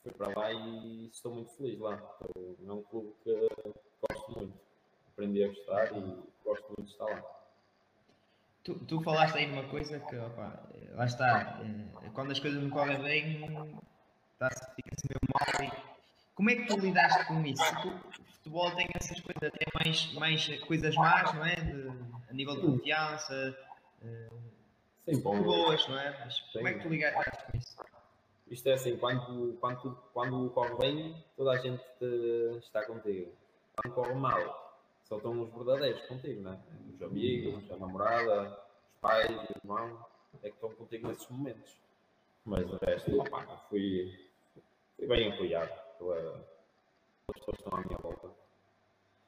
fui 0.02 0.12
para 0.12 0.38
lá 0.38 0.52
e 0.52 1.06
estou 1.06 1.34
muito 1.34 1.50
feliz 1.56 1.78
lá. 1.78 2.02
É 2.36 2.72
um 2.72 2.82
clube 2.82 3.14
que 3.22 3.48
gosto 4.08 4.38
muito. 4.38 4.60
Aprendi 5.12 5.44
a 5.44 5.48
gostar 5.48 5.96
e 5.96 6.00
gosto 6.44 6.66
muito 6.68 6.84
de 6.84 6.90
estar 6.92 7.04
lá. 7.04 7.22
Tu, 8.62 8.74
tu 8.86 9.00
falaste 9.02 9.36
aí 9.36 9.46
numa 9.46 9.68
coisa 9.68 9.98
que, 10.00 10.16
opa, 10.16 10.68
lá 10.92 11.04
está, 11.04 11.60
eh, 11.62 12.10
quando 12.12 12.30
as 12.30 12.38
coisas 12.38 12.62
não 12.62 12.70
correm 12.70 13.00
bem, 13.02 13.40
fica-se 14.76 15.08
meio 15.08 15.20
mal. 15.32 15.66
E 15.66 15.72
como 16.34 16.50
é 16.50 16.56
que 16.56 16.66
tu 16.66 16.78
lidaste 16.78 17.26
com 17.26 17.44
isso? 17.44 17.62
O 17.62 18.24
futebol 18.34 18.70
tem 18.74 18.88
essas 18.94 19.20
coisas, 19.20 19.50
tem 19.52 19.66
mais, 19.74 20.12
mais 20.14 20.60
coisas 20.60 20.94
más, 20.94 21.34
não 21.34 21.44
é? 21.44 21.54
De, 21.56 21.88
a 22.28 22.32
nível 22.32 22.56
de 22.56 22.62
confiança, 22.62 23.56
Sim, 25.04 25.20
bom, 25.20 25.42
boas, 25.42 25.86
não 25.88 25.98
é? 25.98 26.18
Mas 26.24 26.40
como 26.52 26.68
é 26.68 26.74
que 26.74 26.80
tu 26.80 26.88
lidaste 26.88 27.44
com 27.44 27.58
isso? 27.58 27.89
Isto 28.50 28.68
é 28.68 28.72
assim, 28.72 28.96
quando, 28.96 29.56
quando, 29.60 29.96
quando 30.12 30.50
corre 30.50 30.74
bem, 30.76 31.24
toda 31.36 31.52
a 31.52 31.56
gente 31.58 31.82
está 32.58 32.84
contigo. 32.84 33.32
Quando 33.76 33.94
corre 33.94 34.14
mal, 34.14 34.82
só 35.04 35.16
estão 35.16 35.40
os 35.40 35.52
verdadeiros 35.54 36.02
contigo, 36.06 36.42
né? 36.42 36.60
Os 36.92 37.00
amigos, 37.02 37.70
a 37.70 37.76
namorada, 37.76 38.50
os 38.50 39.00
pais, 39.00 39.30
os 39.30 39.56
irmãos, 39.56 40.00
é 40.42 40.48
que 40.48 40.54
estão 40.56 40.70
contigo 40.74 41.06
nesses 41.08 41.28
momentos. 41.28 41.76
Mas 42.44 42.68
o 42.68 42.76
resto, 42.84 43.20
opa, 43.20 43.46
fui, 43.68 44.28
fui 44.96 45.06
bem 45.06 45.32
apoiado 45.32 45.70
pela, 45.98 46.14
pelas 46.16 46.44
pessoas 47.38 47.56
que 47.56 47.62
estão 47.62 47.78
à 47.78 47.82
minha 47.84 47.98
volta 47.98 48.30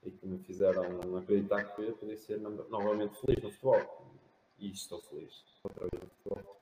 e 0.05 0.11
que 0.11 0.27
me 0.27 0.39
fizeram 0.41 1.17
acreditar 1.17 1.63
que 1.77 1.83
eu 1.83 1.97
podia 1.97 2.17
ser 2.17 2.41
no- 2.41 2.69
novamente 2.69 3.15
feliz 3.21 3.41
no 3.43 3.51
futebol. 3.53 4.07
E 4.59 4.71
estou 4.73 5.01
feliz 5.03 5.45
outra 5.63 5.87
vez 5.93 6.03
no 6.03 6.11
futebol. 6.11 6.62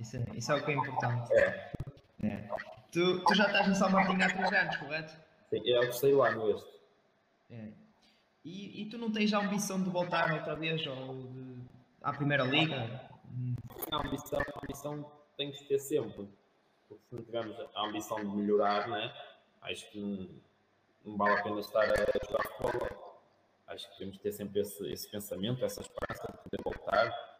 Isso 0.00 0.16
é, 0.16 0.24
isso 0.34 0.52
é 0.52 0.54
o 0.54 0.64
que 0.64 0.70
é 0.70 0.74
importante. 0.74 1.32
É, 1.32 1.72
É. 2.22 2.48
Tu, 2.92 3.24
tu 3.24 3.34
já 3.34 3.46
estás 3.46 3.68
no 3.68 3.74
São 3.74 3.90
Martinho 3.90 4.24
há 4.24 4.28
3 4.28 4.52
anos, 4.52 4.76
correto? 4.76 5.16
sim, 5.50 5.70
é 5.70 5.78
o 5.78 5.82
terceiro 5.82 6.22
ano 6.22 6.50
este. 6.50 6.70
É. 7.50 7.68
E, 8.44 8.82
e 8.82 8.86
tu 8.86 8.96
não 8.98 9.10
tens 9.12 9.32
a 9.32 9.38
ambição 9.38 9.82
de 9.82 9.90
voltar 9.90 10.32
outra 10.32 10.54
vez 10.54 10.86
ou 10.86 11.26
de, 11.26 11.56
à 12.02 12.12
Primeira 12.12 12.44
Liga? 12.44 13.08
A 13.90 13.96
ambição, 13.96 14.40
a 14.40 14.64
ambição 14.64 15.12
tem 15.36 15.50
que 15.52 15.64
ter 15.64 15.78
sempre. 15.78 16.28
Porque 16.88 17.04
se 17.08 17.14
não 17.14 17.22
tivermos 17.22 17.56
a 17.74 17.86
ambição 17.86 18.18
de 18.18 18.36
melhorar, 18.36 18.88
né? 18.88 19.12
acho 19.62 19.90
que 19.90 19.98
não, 19.98 20.28
não 21.04 21.16
vale 21.16 21.40
a 21.40 21.42
pena 21.42 21.60
estar 21.60 21.82
a 21.82 22.26
jogar 22.26 22.42
futebol. 22.56 23.22
Acho 23.66 23.90
que 23.90 23.98
temos 23.98 24.16
que 24.16 24.22
ter 24.22 24.32
sempre 24.32 24.60
esse, 24.60 24.92
esse 24.92 25.10
pensamento, 25.10 25.64
essa 25.64 25.80
esperança 25.80 26.22
de 26.30 26.38
poder 26.38 26.62
voltar, 26.62 27.35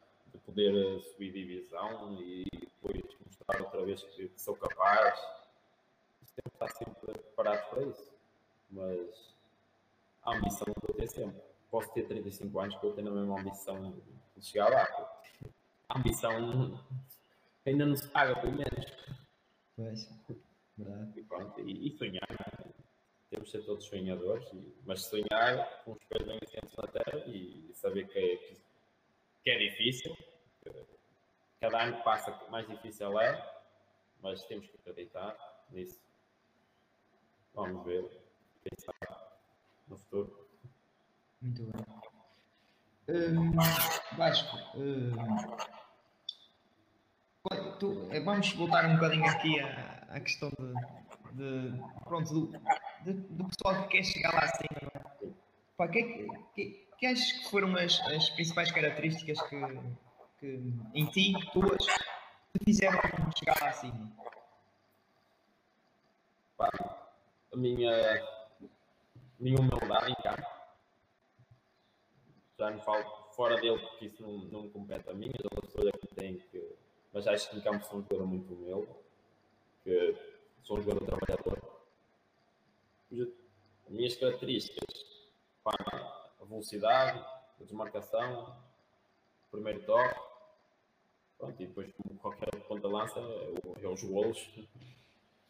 poder 0.56 0.74
eh, 0.74 1.00
subir 1.02 1.32
divisão 1.32 2.16
e 2.18 2.46
depois 2.50 3.04
mostrar 3.26 3.60
outra 3.60 3.84
vez 3.84 4.02
que, 4.02 4.28
que 4.28 4.40
sou 4.40 4.56
capaz. 4.56 5.20
Temos 5.20 6.32
que 6.34 6.48
estar 6.48 6.68
sempre 6.68 7.12
preparados 7.12 7.66
para 7.68 7.82
isso. 7.82 8.12
Mas 8.70 9.34
a 10.22 10.34
ambição 10.34 10.66
que 10.72 10.90
eu 10.90 10.94
tenho 10.96 11.10
sempre. 11.10 11.42
Posso 11.70 11.92
ter 11.92 12.06
35 12.06 12.58
anos 12.60 12.76
que 12.76 12.86
eu 12.86 12.94
tenho 12.94 13.08
a 13.08 13.10
mesma 13.10 13.40
ambição 13.40 13.92
de 14.36 14.46
chegar 14.46 14.70
lá. 14.70 14.88
A 15.88 15.98
ambição 15.98 16.80
ainda 17.66 17.84
não 17.84 17.96
se 17.96 18.08
paga, 18.08 18.36
pelo 18.40 18.52
menos. 18.52 18.86
Pois, 19.76 20.08
verdade. 20.78 21.20
E, 21.20 21.22
pronto, 21.24 21.60
e, 21.60 21.88
e 21.88 21.98
sonhar. 21.98 22.30
né? 22.30 22.72
Temos 23.28 23.50
de 23.50 23.58
ser 23.58 23.64
todos 23.66 23.84
sonhadores, 23.84 24.48
mas 24.86 25.04
sonhar 25.04 25.82
com 25.84 25.92
os 25.92 26.04
pés 26.04 26.24
bem 26.24 26.38
assentos 26.42 26.76
na 26.76 26.86
terra 26.86 27.18
e, 27.26 27.70
saber 27.74 28.06
que 28.08 28.18
é, 28.18 28.36
que 29.42 29.50
é 29.50 29.58
difícil. 29.58 30.16
Cada 31.60 31.82
ano 31.82 31.96
que 31.96 32.02
passa, 32.04 32.30
mais 32.50 32.66
difícil 32.68 33.18
é, 33.20 33.54
mas 34.22 34.42
temos 34.44 34.66
que 34.66 34.76
acreditar 34.76 35.36
nisso. 35.70 36.00
Vamos 37.54 37.84
ver. 37.84 38.04
Sabe 38.78 39.14
no 39.88 39.96
futuro. 39.96 40.48
Muito 41.40 41.62
bem. 41.62 41.86
Hum, 43.08 43.52
Vasco, 44.16 44.56
hum, 44.76 45.12
tu- 47.78 48.08
eh, 48.10 48.20
vamos 48.20 48.52
voltar 48.54 48.84
um 48.86 48.94
bocadinho 48.94 49.30
aqui 49.30 49.60
à, 49.60 50.06
à 50.10 50.20
questão 50.20 50.50
de, 50.50 51.72
de- 51.72 51.80
pronto, 52.04 52.32
do, 52.32 52.52
de- 53.04 53.12
do 53.12 53.44
pessoal 53.48 53.82
que 53.84 53.96
quer 53.96 54.02
chegar 54.04 54.32
lá 54.34 54.40
acima. 54.40 54.80
Não 54.82 55.28
é? 55.30 55.32
Pá, 55.76 55.86
que, 55.88 55.98
é 55.98 56.02
que, 56.02 56.28
que, 56.54 56.88
que 56.98 57.06
achas 57.06 57.30
que 57.32 57.50
foram 57.50 57.74
as, 57.76 58.00
as 58.00 58.28
principais 58.30 58.72
características 58.72 59.40
que, 59.48 59.56
que 60.38 60.60
em 60.94 61.06
ti, 61.06 61.32
tuas, 61.52 61.84
te 61.84 62.64
fizeram 62.64 63.00
chegar 63.36 63.56
lá 63.60 63.68
acima? 63.68 64.12
Pá, 66.56 66.70
a 67.52 67.56
minha, 67.56 67.92
minha 69.38 69.58
humildade 69.58 70.12
em 70.12 70.14
campo. 70.16 70.56
Já 72.58 72.70
não 72.70 72.80
falo 72.80 73.04
fora 73.32 73.56
dele 73.60 73.78
porque 73.78 74.06
isso 74.06 74.22
não, 74.22 74.38
não 74.38 74.62
me 74.62 74.70
compete 74.70 75.10
a 75.10 75.14
mim, 75.14 75.30
as 75.38 75.44
outras 75.44 75.72
pessoas 75.72 75.94
é 75.94 75.98
que 75.98 76.14
têm 76.14 76.38
que. 76.38 76.76
Mas 77.12 77.26
acho 77.26 77.50
que 77.50 77.58
em 77.58 77.60
campo 77.60 77.84
sou 77.84 77.98
um 77.98 78.02
jogador 78.02 78.26
muito 78.26 78.52
humilde, 78.54 78.92
que 79.84 80.16
sou 80.62 80.78
um 80.78 80.82
jogador 80.82 81.04
trabalhador. 81.04 81.76
As 83.12 83.92
minhas 83.92 84.16
características, 84.16 85.04
pá, 85.62 85.72
a 86.40 86.44
velocidade, 86.44 87.18
a 87.60 87.64
desmarcação, 87.64 88.56
o 89.46 89.50
primeiro 89.50 89.84
toque, 89.84 90.25
pronto, 91.38 91.62
e 91.62 91.66
depois 91.66 91.92
como 91.92 92.18
qualquer 92.18 92.50
ponta-lança, 92.66 93.20
é, 93.20 93.84
é 93.84 93.88
os 93.88 94.02
golos. 94.02 94.50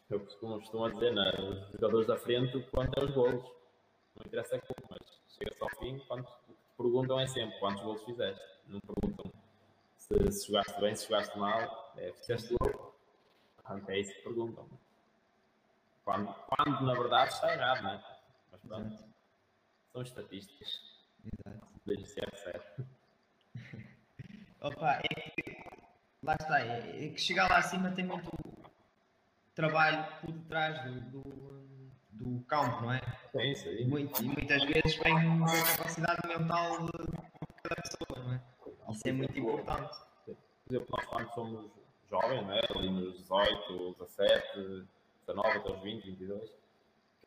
Eu 0.09 0.19
costumo, 0.21 0.59
costumo 0.59 0.89
dizer, 0.91 1.13
né? 1.13 1.31
os 1.39 1.71
jogadores 1.73 2.07
da 2.07 2.17
frente, 2.17 2.59
quanto 2.71 2.99
é 2.99 3.03
os 3.03 3.11
golos. 3.11 3.43
Não 4.15 4.25
interessa 4.25 4.59
como, 4.59 4.89
mas 4.89 5.21
chega-se 5.37 5.61
ao 5.61 5.69
fim, 5.77 5.99
quantos, 6.07 6.31
o 6.47 6.53
que 6.53 6.63
te 6.63 6.77
perguntam 6.77 7.19
é 7.19 7.27
sempre 7.27 7.59
quantos 7.59 7.83
golos 7.83 8.03
fizeste. 8.03 8.43
Não 8.67 8.79
perguntam 8.79 9.31
se, 9.97 10.31
se 10.31 10.47
jogaste 10.47 10.79
bem, 10.79 10.95
se 10.95 11.07
jogaste 11.07 11.37
mal, 11.37 11.93
é, 11.97 12.11
fizeste 12.13 12.55
gol. 12.59 12.95
Portanto, 13.57 13.89
é 13.89 13.99
isso 13.99 14.13
que 14.13 14.21
perguntam. 14.21 14.67
Quando, 16.05 16.33
quando 16.33 16.85
na 16.85 16.93
verdade 16.93 17.33
está 17.33 17.53
errado, 17.53 17.83
né? 17.83 18.03
Mas 18.51 18.61
pronto, 18.61 18.93
Exato. 18.93 19.09
são 19.91 20.01
estatísticas. 20.01 20.81
Exato. 21.25 21.67
Desde 21.85 22.07
ser 22.07 22.35
certo. 22.37 22.87
Opa, 24.61 25.01
é 25.03 25.07
que, 25.07 25.46
lá 26.27 26.35
está, 26.39 26.59
é, 26.59 27.05
é 27.05 27.09
que 27.09 27.19
chegar 27.21 27.49
lá 27.49 27.57
acima 27.57 27.89
tem 27.91 28.05
muito 28.05 28.29
trabalho 29.55 30.05
por 30.21 30.31
detrás 30.31 30.83
do, 30.83 31.01
do, 31.01 31.89
do 32.11 32.43
campo, 32.45 32.81
não 32.81 32.93
é? 32.93 33.01
É 33.35 33.51
isso 33.51 33.67
aí. 33.67 33.81
E, 33.83 33.85
muito- 33.87 34.21
e 34.23 34.27
muitas 34.27 34.63
vezes 34.65 34.95
vem 34.97 35.39
da 35.39 35.77
capacidade 35.77 36.27
mental 36.27 36.85
de 36.85 36.91
cada 37.63 37.81
pessoa, 37.81 38.23
não 38.25 38.33
é? 38.33 38.41
Isso 38.91 39.07
é 39.07 39.11
muito 39.11 39.39
importante. 39.39 39.97
Por 40.25 40.35
exemplo, 40.69 40.87
nós 40.91 41.05
quando 41.05 41.33
somos 41.33 41.71
jovens, 42.09 42.45
né? 42.45 42.61
ali 42.75 42.89
nos 42.89 43.17
18, 43.19 43.95
17, 43.99 44.87
19 45.27 45.49
até 45.57 45.71
os 45.71 45.81
20, 45.81 46.03
22, 46.05 46.41
o 46.41 46.45
que 46.45 46.51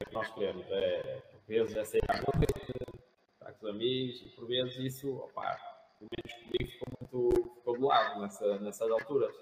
é 0.01 0.05
que 0.05 0.15
nós 0.15 0.29
queremos? 0.35 0.67
É, 0.71 1.23
por 1.33 1.41
vezes 1.49 1.77
é 1.77 1.85
sair 1.85 2.03
à 2.09 2.15
noite, 2.17 2.55
estar 3.35 3.53
com 3.53 3.67
os 3.67 3.71
amigos, 3.75 4.23
e 4.23 4.29
por 4.31 4.47
vezes 4.47 4.77
isso, 4.77 5.11
opá, 5.17 5.59
pelo 6.01 6.11
menos 6.17 6.33
comigo 6.43 6.71
ficou 6.73 6.89
muito 7.01 7.55
ficou 7.57 7.77
de 7.77 7.85
lado 7.85 8.21
nessa, 8.21 8.59
nessas 8.59 8.91
alturas. 8.91 9.37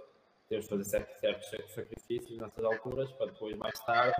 Temos 0.49 0.64
de 0.64 0.71
fazer 0.71 0.85
certos, 0.85 1.49
certos 1.49 1.75
sacrifícios 1.75 2.38
nessas 2.38 2.64
alturas 2.64 3.12
para 3.12 3.27
depois, 3.27 3.57
mais 3.57 3.79
tarde, 3.81 4.16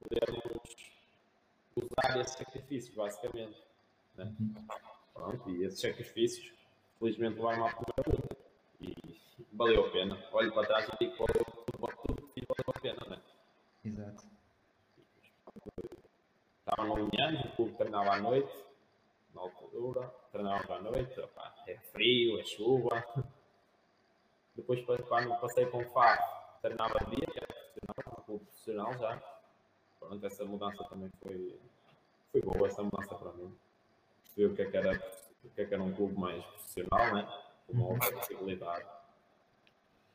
podermos 0.00 0.42
usar 1.76 2.20
esses 2.20 2.36
sacrifícios, 2.36 2.94
basicamente. 2.94 3.62
Né? 4.16 4.32
Pronto, 5.12 5.50
e 5.50 5.64
esses 5.64 5.80
sacrifícios, 5.80 6.52
felizmente, 6.98 7.36
levaram 7.36 7.66
à 7.66 7.74
primeira 7.74 8.22
luta. 8.22 8.36
E 8.80 8.94
valeu 9.52 9.86
a 9.86 9.90
pena. 9.90 10.28
Olho 10.32 10.52
para 10.54 10.66
trás 10.66 10.88
e 10.88 10.98
digo 10.98 11.26
tudo, 11.26 11.44
tudo 12.06 12.22
que 12.22 12.32
fiz 12.34 12.44
valeu 12.48 12.74
a 12.74 12.80
pena, 12.80 13.06
né? 13.10 13.22
Exato. 13.84 14.24
Estava 16.60 16.86
no 16.86 16.94
Unianos, 16.94 17.44
o 17.44 17.56
clube 17.56 17.76
treinava 17.76 18.10
à 18.12 18.20
noite, 18.20 18.52
na 19.38 19.44
altura, 19.44 20.12
treinava 20.32 20.74
à 20.74 20.82
noite, 20.82 21.20
opá, 21.20 21.54
é 21.66 21.76
frio, 21.92 22.40
é 22.40 22.44
chuva. 22.44 23.04
Depois, 24.56 24.84
quando 24.84 25.40
passei 25.40 25.66
com 25.66 25.78
o 25.78 25.84
FAF, 25.90 26.20
treinava 26.60 26.98
dia, 27.10 27.26
que 27.26 27.38
era 27.38 27.46
profissional, 27.46 28.18
um 28.18 28.22
clube 28.22 28.44
profissional 28.44 28.98
já. 28.98 29.22
Pronto, 30.00 30.26
essa 30.26 30.44
mudança 30.44 30.84
também 30.84 31.10
foi, 31.22 31.58
foi 32.32 32.40
boa, 32.40 32.66
essa 32.66 32.82
mudança 32.82 33.14
para 33.14 33.32
mim. 33.34 33.56
Percebi 34.24 34.46
o 34.46 34.56
que 34.56 34.62
é 34.62 34.70
que 34.70 34.76
era, 34.76 35.12
o 35.44 35.48
que 35.50 35.60
é 35.60 35.64
que 35.64 35.74
era 35.74 35.82
um 35.82 35.94
clube 35.94 36.18
mais 36.18 36.44
profissional, 36.44 37.14
né? 37.14 37.28
com 37.66 37.72
uma 37.74 37.88
outra 37.88 38.12
possibilidade. 38.12 38.86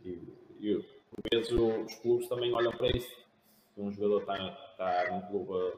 E, 0.02 0.10
e 0.60 0.86
por 1.10 1.24
vezes 1.32 1.52
os 1.52 1.96
clubes 1.96 2.28
também 2.28 2.54
olham 2.54 2.72
para 2.72 2.90
isso. 2.90 3.24
Se 3.74 3.82
um 3.82 3.92
jogador 3.92 4.22
está, 4.22 4.38
está 4.72 5.12
num 5.12 5.22
clube 5.22 5.78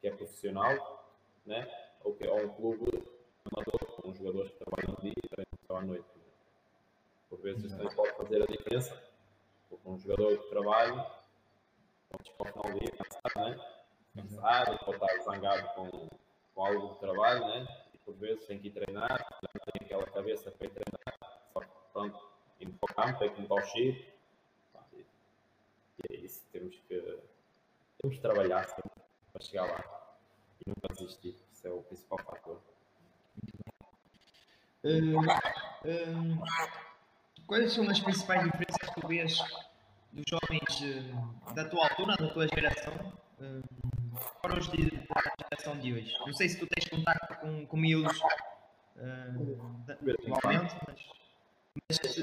que 0.00 0.06
é 0.06 0.10
profissional, 0.10 1.12
né? 1.44 1.85
Ou, 2.06 2.16
ou 2.30 2.44
um 2.44 2.48
clube 2.54 3.02
amador, 3.52 4.02
com 4.02 4.14
jogadores 4.14 4.52
que 4.52 4.58
trabalham 4.58 4.94
no 4.94 5.00
dia 5.00 5.12
e 5.16 5.28
treinam 5.28 5.58
só 5.66 5.76
à 5.76 5.82
noite. 5.82 6.06
Por 7.28 7.40
vezes 7.40 7.64
isso 7.64 7.96
pode 7.96 8.16
fazer 8.16 8.42
a 8.42 8.46
diferença. 8.46 9.02
Porque 9.68 9.88
um 9.88 9.98
jogador 9.98 10.38
que 10.38 10.48
trabalha, 10.48 11.10
pode 12.10 12.28
chegar 12.28 12.46
ao 12.46 12.52
final 12.52 12.78
dia 12.78 12.92
cansado, 12.92 13.50
né? 13.50 13.66
cansado, 14.14 14.78
pode 14.84 15.04
estar 15.04 15.22
zangado 15.24 15.74
com, 15.74 16.08
com 16.54 16.64
algo 16.64 16.94
de 16.94 17.00
trabalho, 17.00 17.46
né? 17.48 17.66
e 17.92 17.98
por 17.98 18.14
vezes 18.14 18.46
tem 18.46 18.58
que 18.60 18.68
ir 18.68 18.70
treinar, 18.70 19.18
já 19.42 19.60
tem 19.72 19.86
aquela 19.86 20.06
cabeça 20.06 20.50
para 20.52 20.66
ir 20.66 20.70
treinar, 20.70 21.42
só 21.52 21.60
que 21.60 21.68
pronto, 21.92 22.28
indo 22.60 22.72
para 22.74 22.92
o 22.92 22.94
campo, 22.94 23.18
tem 23.18 23.34
que 23.34 23.40
mudar 23.40 23.54
o 23.56 23.66
chip. 23.66 24.16
E 25.98 26.14
é 26.14 26.16
isso, 26.18 26.44
temos 26.52 26.76
que, 26.86 27.20
temos 27.98 28.16
que 28.16 28.20
trabalhar 28.20 28.64
sempre 28.68 28.90
para 29.32 29.42
chegar 29.42 29.64
lá 29.64 30.06
e 30.64 30.70
nunca 30.70 30.94
desistir. 30.94 31.45
É 31.66 31.68
o 31.68 31.82
principal 31.82 32.18
fator. 32.18 32.60
Hum, 34.84 35.16
hum, 35.84 36.40
quais 37.44 37.72
são 37.72 37.90
as 37.90 37.98
principais 37.98 38.44
diferenças 38.44 38.88
que 38.88 39.00
tu 39.00 39.08
vês 39.08 39.36
dos 40.12 40.24
jovens 40.28 40.80
hum, 40.80 41.54
da 41.54 41.68
tua 41.68 41.88
altura, 41.88 42.16
da 42.16 42.28
tua 42.28 42.46
geração, 42.46 43.12
para 44.40 44.60
os 44.60 44.70
de, 44.70 44.90
da 44.90 45.22
geração 45.42 45.76
de 45.80 45.92
hoje? 45.92 46.16
Não 46.24 46.32
sei 46.34 46.48
se 46.48 46.56
tu 46.60 46.68
tens 46.68 46.88
contato 46.88 47.40
com, 47.40 47.66
com 47.66 47.76
miúdos 47.76 48.16
atualmente, 49.90 50.76
mas, 50.86 51.10
mas 51.88 52.18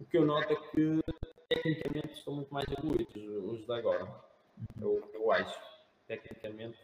o 0.00 0.04
que 0.06 0.16
eu 0.16 0.24
noto 0.24 0.50
é 0.50 0.56
que 0.56 1.00
tecnicamente 1.46 2.14
estão 2.14 2.36
muito 2.36 2.52
mais 2.54 2.66
evoluídos 2.72 3.14
os 3.16 3.66
de 3.66 3.72
agora. 3.72 4.08
Eu, 4.80 5.10
eu 5.12 5.30
acho. 5.30 5.60
Tecnicamente 6.06 6.80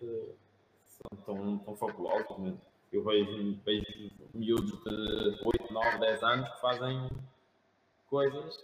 são 1.03 1.19
tão, 1.25 1.59
tão 1.59 1.77
fabulosos. 1.77 2.39
Né? 2.39 2.57
Eu 2.93 3.05
vejo, 3.05 3.61
vejo 3.65 4.11
miúdos 4.35 4.83
de 4.83 5.45
8, 5.45 5.73
9, 5.73 5.99
10 5.99 6.23
anos 6.23 6.49
que 6.49 6.61
fazem 6.61 7.11
coisas 8.09 8.57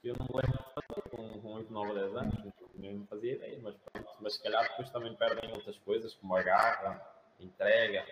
que 0.00 0.08
eu 0.08 0.16
não 0.18 0.26
me 0.26 0.42
lembro 0.42 0.58
de 0.58 0.74
fazer 0.74 1.10
com, 1.10 1.40
com 1.40 1.54
8, 1.54 1.72
9, 1.72 1.94
10 1.94 2.16
anos. 2.16 2.34
Não 2.76 3.06
fazia 3.06 3.34
ideia, 3.34 3.58
mas 3.62 3.76
pronto. 3.76 4.08
Mas 4.20 4.34
se 4.34 4.42
calhar 4.42 4.62
depois 4.68 4.90
também 4.90 5.14
perdem 5.16 5.50
outras 5.52 5.78
coisas, 5.78 6.14
como 6.14 6.34
a 6.36 6.42
garra, 6.42 7.00
entrega. 7.40 8.06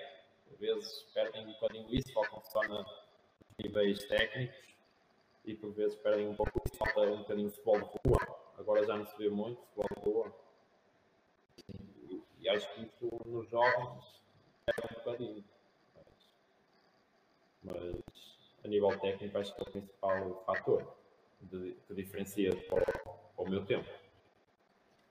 Às 0.50 0.58
vezes 0.58 1.02
perdem 1.14 1.46
um 1.46 1.52
bocadinho 1.52 1.94
isso, 1.94 2.12
focam 2.12 2.42
só 2.42 2.60
nos 2.62 2.86
níveis 3.62 4.04
técnicos 4.04 4.74
e 5.44 5.54
por 5.54 5.72
vezes 5.72 5.96
perdem 5.96 6.28
um 6.28 6.34
pouco 6.34 6.60
isso, 6.66 6.76
falta 6.76 7.00
um 7.00 7.18
bocadinho 7.18 7.48
de 7.48 7.54
futebol 7.56 7.80
de 7.80 8.08
rua. 8.08 8.36
Agora 8.58 8.84
já 8.84 8.96
não 8.96 9.06
se 9.06 9.16
vê 9.16 9.28
muito 9.28 9.60
futebol 9.62 9.88
de 9.96 10.10
rua. 10.10 10.43
E, 12.44 12.48
acho 12.50 12.68
que 12.74 12.82
isso 12.82 13.22
nos 13.24 13.48
jovens 13.48 14.04
é 14.66 14.72
um 14.84 14.94
bocadinho. 14.94 15.44
Mas, 17.62 17.74
mas, 17.82 17.94
a 18.62 18.68
nível 18.68 18.98
técnico 19.00 19.38
acho 19.38 19.54
que 19.54 19.60
é 19.60 19.62
o 19.62 19.70
principal 19.70 20.44
fator 20.44 20.96
de, 21.40 21.74
que 21.86 21.94
diferencia 21.94 22.54
para 22.68 22.84
o 23.38 23.48
meu 23.48 23.64
tempo. 23.64 23.88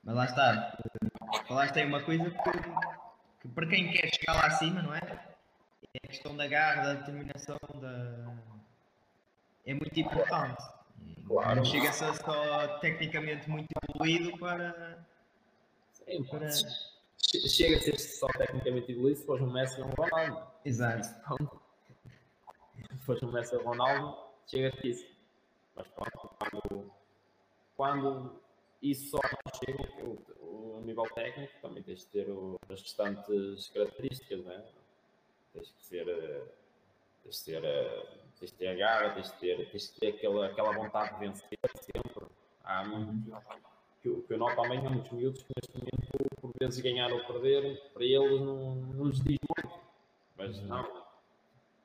Mas 0.04 0.15
lá 0.15 0.26
está, 0.26 0.78
falaste 1.48 1.80
aí 1.80 1.88
uma 1.88 2.04
coisa 2.04 2.30
que, 2.30 3.41
que 3.41 3.48
para 3.48 3.67
quem 3.67 3.91
quer 3.91 4.13
chegar 4.13 4.34
lá 4.34 4.48
acima, 4.48 4.82
não 4.84 4.93
é? 4.93 5.00
É 5.00 6.00
a 6.04 6.08
questão 6.08 6.36
da 6.36 6.48
garra, 6.48 6.84
da 6.84 6.93
determinação, 6.96 7.58
da... 7.80 8.34
é 9.65 9.74
muito 9.74 10.00
importante. 10.00 10.62
Claro. 11.28 11.56
Não 11.56 11.65
chega 11.65 11.89
a 11.89 11.93
ser 11.93 12.13
só 12.15 12.80
tecnicamente 12.80 13.50
muito 13.50 13.67
evoluído 13.89 14.38
para. 14.38 15.04
Sim, 15.93 16.24
para... 16.26 16.48
Chega 17.39 17.78
a 17.78 17.82
ser 17.82 18.00
só 18.00 18.28
tecnicamente 18.28 18.91
evoluído 18.91 19.19
se 19.19 19.26
fores 19.26 19.43
um 19.43 19.52
Messi 19.52 19.82
ou 19.82 19.88
um 19.88 19.91
Ronaldo. 19.91 20.48
Exato. 20.63 21.04
Se 22.91 22.98
fores 23.06 23.24
um 23.24 23.32
Messi 23.32 23.56
ou 23.56 23.62
um 23.62 23.65
Ronaldo, 23.65 24.17
chega 24.48 24.76
a 24.76 24.88
isso. 24.88 25.06
Mas 25.76 25.88
pronto, 25.88 26.30
quando, 26.38 26.91
quando 27.76 28.41
isso 28.82 29.10
só 29.10 29.19
não 29.24 29.60
chega, 29.60 30.06
o, 30.06 30.78
o 30.78 30.82
nível 30.86 31.06
técnico 31.15 31.54
também 31.62 31.82
tens 31.82 32.00
de 32.00 32.06
ter 32.08 32.30
o, 32.30 32.60
as 32.69 32.82
restantes 32.82 33.69
características, 33.69 34.46
né? 34.46 34.63
Tens 35.54 35.72
que 35.72 35.86
ser. 35.86 36.06
Tens 37.24 37.38
de 37.38 37.46
ter, 37.46 37.62
tens 38.39 38.52
de 38.52 38.58
ter 38.58 38.67
a 38.67 38.76
garra, 38.76 39.15
tens 39.15 39.32
de 39.32 39.39
ter, 39.39 39.72
tens 39.72 39.93
de 39.93 40.00
ter 40.00 40.08
aquela, 40.10 40.46
aquela 40.48 40.74
vontade 40.74 41.13
de 41.13 41.19
vencer 41.22 41.60
sempre. 41.82 42.28
Há 42.63 42.86
muito, 42.86 43.34
que, 44.03 44.09
eu, 44.09 44.21
que 44.21 44.33
eu 44.33 44.37
noto 44.37 44.61
também 44.61 44.85
há 44.85 44.89
muitos 44.89 45.11
miúdos 45.13 45.41
que 45.41 45.53
neste 45.55 45.77
momento, 45.77 46.41
por 46.41 46.51
vezes 46.59 46.79
ganhar 46.81 47.11
ou 47.11 47.23
perder, 47.25 47.81
para 47.93 48.03
eles 48.03 48.41
não, 48.41 48.75
não 48.75 49.05
lhes 49.05 49.23
diz 49.23 49.37
muito. 49.57 49.79
Mas 50.35 50.61
não, 50.63 51.05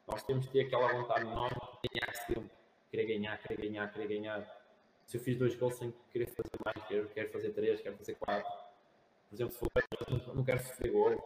nós 0.07 0.23
temos 0.25 0.47
de 0.47 0.51
ter 0.51 0.63
aquela 0.63 0.93
vontade 0.93 1.21
enorme 1.21 1.61
de 1.83 1.89
ganhar 1.89 2.15
sempre. 2.15 2.51
Querer 2.91 3.07
ganhar, 3.07 3.39
querer 3.39 3.63
ganhar, 3.63 3.93
querer 3.93 4.09
ganhar. 4.09 4.59
Se 5.07 5.17
eu 5.17 5.21
fiz 5.21 5.39
dois 5.39 5.55
gols 5.55 5.77
sem 5.77 5.95
querer 6.11 6.27
fazer 6.27 6.59
mais, 6.65 6.89
quero, 6.89 7.09
quero 7.11 7.31
fazer 7.31 7.51
três, 7.51 7.81
quero 7.81 7.97
fazer 7.97 8.15
quatro. 8.17 8.53
Por 9.29 9.35
exemplo, 9.35 9.53
se 9.53 9.59
for, 9.59 10.35
não 10.35 10.45
quero 10.45 10.59
sofrer 10.59 10.91
gols. 10.91 11.23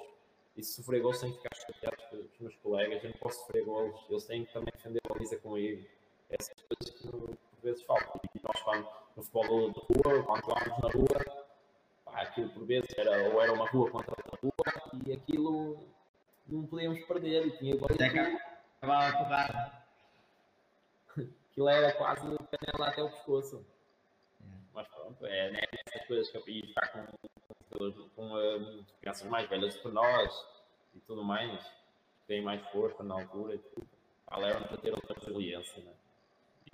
E 0.55 0.63
se 0.63 0.75
sofrer 0.75 1.01
gols 1.01 1.19
sem 1.19 1.33
ficar 1.33 1.55
chateado 1.55 1.97
com 2.11 2.17
os 2.17 2.39
meus 2.39 2.57
colegas, 2.57 3.03
eu 3.03 3.11
não 3.11 3.19
posso 3.19 3.41
sofrer 3.41 3.65
gols. 3.65 4.05
Eles 4.11 4.25
têm 4.27 4.45
que 4.45 4.53
também 4.53 4.73
defender 4.77 5.01
a 5.07 5.15
baliza 5.15 5.39
comigo. 5.39 5.89
Essas 6.29 6.55
coisas 6.63 7.01
que 7.01 7.09
por 7.09 7.39
vezes 7.63 7.83
faltam. 7.85 8.21
E 8.35 8.41
nós, 8.43 8.63
quando, 8.63 8.89
no 9.17 9.23
futebol 9.23 9.71
de 9.71 9.81
rua, 9.81 10.23
quando 10.25 10.41
jogávamos 10.43 10.79
na 10.83 10.89
rua, 10.91 11.47
pá, 12.05 12.23
aquilo 12.23 12.51
por 12.51 12.67
vezes 12.67 12.91
era, 12.97 13.31
ou 13.33 13.43
era 13.43 13.53
uma 13.53 13.69
rua 13.69 13.91
contra 13.91 14.11
outra 14.11 14.39
rua, 14.43 15.01
e 15.07 15.13
aquilo 15.13 15.79
não 16.47 16.67
podíamos 16.67 17.03
perder. 17.05 17.47
E 17.47 17.59
tinha 17.59 17.77
cá, 17.79 18.39
acabava. 19.09 19.83
Aquilo 21.51 21.69
era 21.69 21.93
quase 21.93 22.23
canela 22.23 22.89
até 22.89 23.03
o 23.03 23.11
pescoço. 23.11 23.65
Mas 24.75 24.89
pronto, 24.89 25.27
é 25.27 25.51
nessas 25.51 26.07
coisas 26.07 26.31
que 26.31 26.39
eu 26.39 26.49
ia 26.49 26.65
estar 26.65 26.89
com, 26.89 27.07
com, 27.71 28.09
com 28.17 28.33
uh, 28.33 28.85
crianças 29.01 29.29
mais 29.29 29.49
velhas 29.49 29.77
que 29.77 29.89
nós 29.89 30.47
e 30.95 31.01
tudo 31.01 31.23
mais, 31.23 31.63
que 31.63 32.27
têm 32.27 32.43
mais 32.43 32.63
força 32.71 33.03
na 33.03 33.15
altura 33.15 33.55
e 33.55 33.59
tudo. 33.59 33.87
Levam-nos 34.35 34.73
a 34.73 34.77
ter 34.79 34.93
outra 34.93 35.15
resiliência, 35.15 35.83
né? 35.83 35.93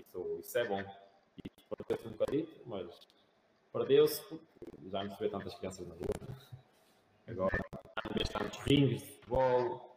Isso, 0.09 0.39
isso 0.39 0.57
é 0.57 0.67
bom. 0.67 0.81
E 0.81 1.75
perdeu-se 1.75 2.07
um 2.07 2.11
bocadito, 2.11 2.61
mas 2.65 3.07
perdeu-se 3.71 4.21
porque 4.23 4.45
já 4.89 5.03
não 5.03 5.11
se 5.11 5.19
vê 5.19 5.29
tantas 5.29 5.55
crianças 5.55 5.87
na 5.87 5.95
rua. 5.95 6.37
Agora, 7.27 7.59
vez 8.13 8.29
tantos 8.29 8.59
rings 8.59 9.01
de 9.01 9.07
futebol. 9.07 9.89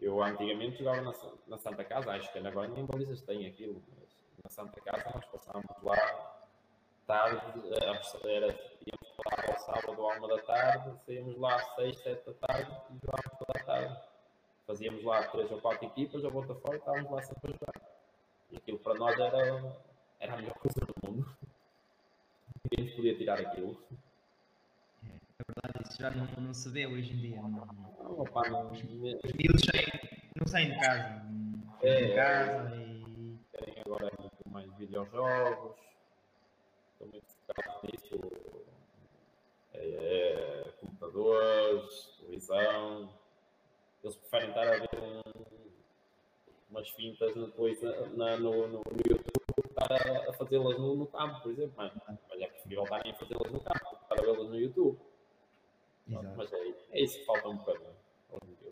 Eu 0.00 0.20
antigamente 0.20 0.78
jogava 0.78 1.00
na, 1.00 1.12
na 1.46 1.58
Santa 1.58 1.84
Casa, 1.84 2.10
acho 2.10 2.32
que 2.32 2.38
agora 2.40 2.66
nem 2.68 2.84
balizas 2.84 3.22
têm 3.22 3.46
aquilo, 3.46 3.80
mas 3.96 4.08
na 4.42 4.50
Santa 4.50 4.80
Casa 4.80 5.10
nós 5.14 5.24
passávamos 5.26 5.82
lá 5.82 6.42
tarde, 7.06 7.70
era, 8.24 8.46
íamos 8.46 9.14
lá 9.18 9.44
ao 9.48 9.58
sábado 9.60 10.06
à 10.06 10.16
uma 10.16 10.28
da 10.28 10.42
tarde, 10.42 10.98
saíamos 11.04 11.38
lá 11.38 11.56
às 11.56 11.74
seis, 11.74 11.98
sete 12.00 12.26
da 12.26 12.46
tarde 12.46 12.70
e 12.90 12.98
jogávamos 12.98 13.38
toda 13.38 13.60
a 13.60 13.64
tarde. 13.64 14.00
Fazíamos 14.66 15.04
lá 15.04 15.22
três 15.28 15.50
ou 15.50 15.60
quatro 15.60 15.84
equipas, 15.86 16.24
a 16.24 16.28
volta 16.28 16.54
fora 16.54 16.76
e 16.76 16.78
estávamos 16.78 17.10
lá 17.10 17.22
sempre 17.22 17.50
a 17.50 17.52
jogar. 17.52 17.91
E 18.52 18.56
aquilo 18.56 18.78
para 18.78 18.94
nós 18.94 19.18
era, 19.18 19.76
era 20.20 20.34
a 20.34 20.36
melhor 20.36 20.54
coisa 20.54 20.80
do 20.80 20.94
mundo. 21.02 21.36
Ninguém 22.64 22.86
nos 22.86 22.94
podia 22.94 23.16
tirar 23.16 23.40
aquilo. 23.40 23.76
É 25.04 25.44
verdade, 25.46 25.88
isso 25.88 26.00
já 26.00 26.10
não, 26.10 26.26
não 26.40 26.54
se 26.54 26.68
vê 26.70 26.86
hoje 26.86 27.12
em 27.12 27.16
dia. 27.16 27.42
Não, 27.42 27.48
não, 27.48 28.20
opa, 28.20 28.48
não, 28.48 28.70
os 28.70 28.82
miúdos 28.82 29.62
saem, 29.64 29.86
não 30.36 30.46
saem 30.46 30.70
de 30.70 30.78
casa. 30.78 31.22
É, 31.82 32.04
de 32.04 32.14
casa 32.14 32.76
e. 32.76 33.38
Querem 33.50 33.80
agora 33.80 34.10
muito 34.20 34.48
mais 34.48 34.72
videojogos 34.76 35.82
estou 37.02 37.08
muito 37.08 37.26
focado 37.46 37.80
nisso. 37.84 38.32
É, 39.74 39.84
é, 39.84 40.72
computadores, 40.80 42.10
televisão. 42.18 43.12
Eles 44.02 44.16
preferem 44.16 44.48
estar 44.48 44.68
a 44.68 44.78
ver 44.78 44.88
um, 44.94 45.61
umas 46.72 46.88
fintas 46.90 47.34
depois 47.34 47.80
na, 48.16 48.36
no, 48.38 48.66
no, 48.66 48.78
no 48.78 49.02
YouTube 49.06 49.42
estar 49.68 49.92
a, 49.92 50.30
a 50.30 50.32
fazê-las 50.32 50.78
no, 50.78 50.96
no, 50.96 51.06
campo, 51.06 51.40
por 51.42 51.52
exemplo. 51.52 51.74
Mas, 51.76 51.92
mas 52.06 52.40
é 52.40 52.46
preferível 52.46 52.84
estarem 52.84 53.12
a 53.12 53.14
fazê-las 53.14 53.52
no 53.52 53.60
campo, 53.60 53.98
estar 54.02 54.18
a 54.18 54.22
vê-las 54.22 54.48
no 54.48 54.58
YouTube. 54.58 54.98
Exato. 56.08 56.34
Mas 56.36 56.52
é, 56.52 56.74
é 56.90 57.02
isso 57.02 57.18
que 57.18 57.24
falta 57.26 57.48
um 57.48 57.56
bocadinho. 57.56 57.92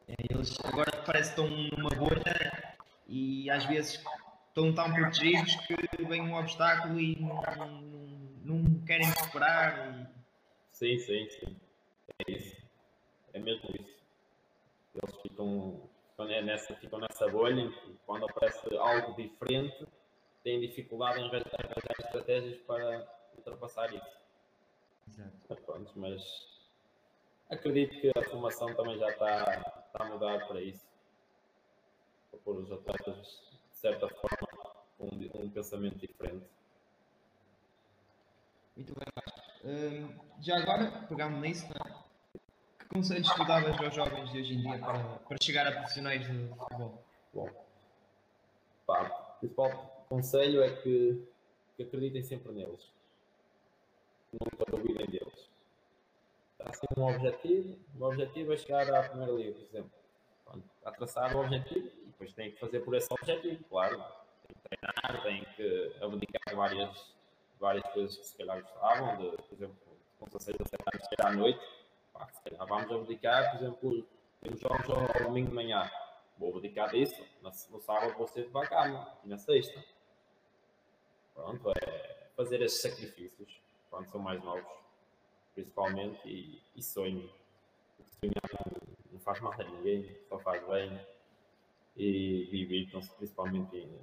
É, 0.08 0.14
eles 0.30 0.58
agora 0.64 0.90
parece 1.04 1.34
que 1.34 1.40
estão 1.40 1.78
numa 1.78 1.90
bolha 1.90 2.76
e 3.06 3.50
às 3.50 3.64
vezes 3.66 4.02
estão 4.48 4.72
tão 4.74 4.92
protegidos 4.92 5.54
que 5.66 6.04
vem 6.04 6.22
um 6.22 6.34
obstáculo 6.34 6.98
e 6.98 7.20
não, 7.20 7.42
não, 7.56 8.62
não 8.62 8.86
querem 8.86 9.06
superar. 9.12 10.00
E... 10.00 10.06
Sim, 10.72 10.98
sim, 10.98 11.28
sim. 11.28 11.56
É 12.26 12.32
isso. 12.32 12.56
É 13.34 13.38
mesmo 13.38 13.70
isso. 13.78 14.00
Eles 14.94 15.16
ficam, 15.22 15.88
ficam, 16.10 16.26
nessa, 16.26 16.74
ficam 16.76 16.98
nessa 16.98 17.28
bolha 17.28 17.70
quando 18.10 18.24
aparece 18.24 18.76
algo 18.76 19.14
diferente 19.14 19.86
têm 20.42 20.58
dificuldade 20.58 21.20
em 21.20 21.26
arranjar 21.26 21.94
estratégias 22.00 22.58
para 22.62 23.06
ultrapassar 23.36 23.94
isso. 23.94 24.18
Exato. 25.08 25.30
Mas, 25.48 25.60
pronto, 25.60 25.92
mas 25.94 26.48
acredito 27.48 28.00
que 28.00 28.10
a 28.18 28.24
formação 28.24 28.74
também 28.74 28.98
já 28.98 29.08
está, 29.10 29.44
está 29.86 30.04
a 30.04 30.08
mudar 30.08 30.44
para 30.48 30.60
isso. 30.60 30.84
Para 32.32 32.40
pôr 32.40 32.56
os 32.56 32.72
atletas 32.72 33.48
certa 33.70 34.08
forma, 34.08 34.74
um, 34.98 35.44
um 35.44 35.50
pensamento 35.50 35.98
diferente. 35.98 36.44
Muito 38.74 38.92
bem, 38.92 39.06
uh, 39.72 40.20
Já 40.40 40.56
agora, 40.58 41.06
pegando 41.08 41.36
nisso, 41.36 41.64
é? 41.66 42.38
que 42.76 42.86
conselhos 42.86 43.32
tu 43.34 43.44
davas 43.44 43.80
aos 43.80 43.94
jovens 43.94 44.32
de 44.32 44.40
hoje 44.40 44.54
em 44.54 44.62
dia 44.62 44.80
para, 44.80 44.98
para 44.98 45.36
chegar 45.40 45.68
a 45.68 45.72
profissionais 45.72 46.26
de 46.26 46.48
futebol? 46.48 47.04
Bom, 47.32 47.69
pá, 48.90 49.35
o 49.37 49.38
principal 49.38 50.05
conselho 50.09 50.62
é 50.62 50.70
que, 50.83 51.24
que 51.76 51.85
acreditem 51.85 52.22
sempre 52.22 52.53
neles. 52.53 52.92
Nunca 54.33 54.64
duvidem 54.70 55.07
deles. 55.07 55.48
Está 56.53 56.70
assim 56.70 56.87
um 56.96 57.09
objetivo, 57.09 57.79
o 57.98 58.05
objetivo 58.05 58.53
é 58.53 58.57
chegar 58.57 58.92
à 58.92 59.09
primeira 59.09 59.33
liga, 59.33 59.53
por 59.53 59.62
exemplo. 59.62 59.90
Pronto, 60.44 60.64
a 60.85 60.90
traçar 60.90 61.37
o 61.37 61.40
objetivo 61.40 61.90
depois 62.07 62.33
tem 62.35 62.50
que 62.50 62.59
fazer 62.59 62.81
por 62.81 62.94
esse 62.94 63.09
objetivo, 63.12 63.64
claro. 63.64 63.96
Tem 63.96 64.57
que 64.57 64.68
treinar, 64.68 65.22
tem 65.22 65.44
que 65.57 65.96
abdicar 66.03 66.57
várias, 66.57 67.14
várias 67.59 67.85
coisas 67.92 68.16
que 68.16 68.26
se 68.26 68.37
calhar 68.37 68.61
gostavam, 68.61 69.16
de, 69.16 69.37
por 69.37 69.55
exemplo, 69.55 69.76
com 70.18 70.26
16 70.26 70.57
a 70.61 70.64
7 70.68 70.83
anos, 70.92 71.07
sair 71.07 71.26
à 71.26 71.33
noite. 71.33 71.61
Pá, 72.12 72.29
se 72.29 72.42
calhar 72.42 72.66
vamos 72.66 72.92
abdicar, 72.92 73.50
por 73.53 73.62
exemplo, 73.62 74.07
temos 74.42 74.61
jogos 74.61 74.90
ao 74.90 75.24
domingo 75.24 75.48
de 75.48 75.55
manhã. 75.55 75.90
Vou 76.40 76.57
abdicar 76.57 76.88
disso, 76.88 77.22
no, 77.42 77.53
sábado 77.83 78.16
vou 78.16 78.26
ser 78.26 78.44
de 78.44 78.48
bacana, 78.48 79.07
e 79.22 79.29
na 79.29 79.37
sexta. 79.37 79.85
pronto, 81.35 81.70
é 81.70 82.29
fazer 82.35 82.62
esses 82.62 82.81
sacrifícios 82.81 83.61
quando 83.90 84.09
são 84.09 84.22
mais 84.22 84.42
novos, 84.42 84.72
principalmente, 85.55 86.26
e, 86.26 86.62
e 86.74 86.83
sonho. 86.83 87.31
Sonhar 88.18 88.42
não, 89.12 89.20
faz 89.20 89.38
mal 89.40 89.53
a 89.53 89.64
ninguém, 89.64 90.16
só 90.31 90.38
faz 90.38 90.66
bem 90.66 91.07
e 91.94 92.48
divirtam-se 92.50 93.14
principalmente 93.16 93.76
em, 93.76 94.00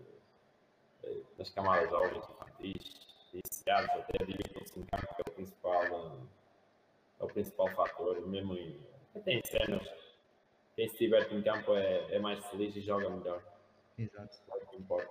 eh, 1.06 1.22
nas 1.40 1.50
camadas 1.50 1.90
jovens, 1.90 2.24
infantis, 2.30 3.08
iniciados, 3.34 3.90
até 3.90 4.24
divirtam-se 4.24 4.80
em 4.80 4.84
campo, 4.84 5.16
que 5.16 5.22
é 5.22 5.32
o 5.32 5.34
principal, 5.34 6.20
é 7.20 7.24
o 7.24 7.28
principal 7.28 7.68
fator, 7.70 8.28
mesmo 8.28 8.56
em, 8.56 8.80
até 9.16 9.34
em 9.34 9.42
cenas. 9.44 10.07
Quem 10.78 10.88
se 10.90 10.98
diverte 11.00 11.34
em 11.34 11.42
campo 11.42 11.76
é, 11.76 12.06
é 12.12 12.20
mais 12.20 12.46
feliz 12.46 12.76
e 12.76 12.82
joga 12.82 13.10
melhor. 13.10 13.42
Exato. 13.98 14.38
É 14.48 14.64
o 14.64 14.68
que 14.68 14.76
importa. 14.78 15.10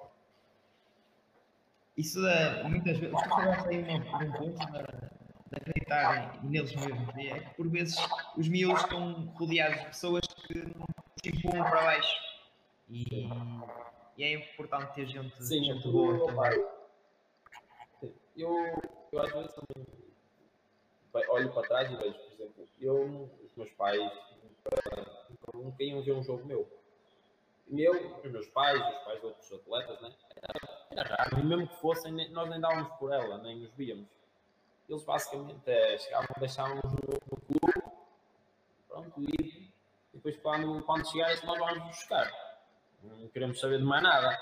Isso 1.96 2.24
é, 2.24 2.62
muitas 2.62 2.96
vezes, 2.98 3.20
tu 3.20 3.29
falaste 3.29 3.68
aí 3.68 3.83
um, 3.83 4.33
ponto 4.33 4.59
de, 4.59 4.72
de 4.72 5.57
acreditar 5.57 6.44
neles 6.44 6.72
mesmos, 6.76 7.09
é 7.16 7.40
que 7.40 7.55
por 7.57 7.68
vezes 7.68 7.96
os 8.37 8.48
miúdos 8.48 8.81
estão 8.83 9.26
rodeados 9.35 9.79
de 9.81 9.87
pessoas 9.87 10.20
que 10.46 10.55
se 10.55 11.37
empurram 11.37 11.64
para 11.64 11.83
baixo 11.83 12.14
e, 12.88 13.29
e 14.16 14.22
é 14.22 14.35
importante 14.35 14.94
ter 14.94 15.07
gente, 15.07 15.42
Sim, 15.42 15.64
gente 15.64 15.85
eu, 15.85 15.92
boa 15.92 16.26
também. 16.26 16.64
eu, 18.37 18.52
eu 19.11 19.20
às 19.20 19.33
vezes 19.33 19.55
olho 21.29 21.52
para 21.52 21.66
trás 21.66 21.90
e 21.90 21.96
vejo, 21.96 22.14
por 22.14 22.33
exemplo, 22.35 22.68
eu, 22.79 23.31
os 23.42 23.57
meus 23.57 23.72
pais 23.72 24.12
nunca, 24.74 25.59
nunca 25.59 25.83
iam 25.83 26.02
ver 26.02 26.12
um 26.12 26.22
jogo 26.22 26.44
meu. 26.44 26.68
Meu, 27.68 28.20
os 28.22 28.31
meus 28.31 28.46
pais, 28.48 28.81
os 28.81 29.05
pais 29.05 29.20
de 29.20 29.26
outros 29.26 29.52
atletas, 29.52 30.00
né? 30.00 30.12
era, 30.92 31.16
raro, 31.16 31.40
e 31.40 31.44
mesmo 31.44 31.68
que 31.68 31.76
fossem, 31.81 32.12
nós 32.31 32.48
nem 32.48 32.61
dávamos 32.61 32.88
por 32.98 33.12
ela, 33.12 33.38
nem 33.38 33.64
os 33.64 33.72
víamos. 33.74 34.09
Eles 34.88 35.05
basicamente 35.05 35.68
é, 35.68 35.98
chegavam, 35.98 36.29
deixávamos 36.38 36.85
no, 36.85 37.20
no 37.31 37.40
clube, 37.40 37.92
pronto, 38.88 39.20
e, 39.20 39.72
depois 40.14 40.37
quando, 40.37 40.83
quando 40.85 41.11
chegar 41.11 41.35
isso 41.35 41.44
nós 41.44 41.59
vamos 41.59 41.85
buscar. 41.87 42.31
Não 43.02 43.29
queremos 43.29 43.59
saber 43.59 43.79
de 43.79 43.85
mais 43.85 44.02
nada. 44.02 44.38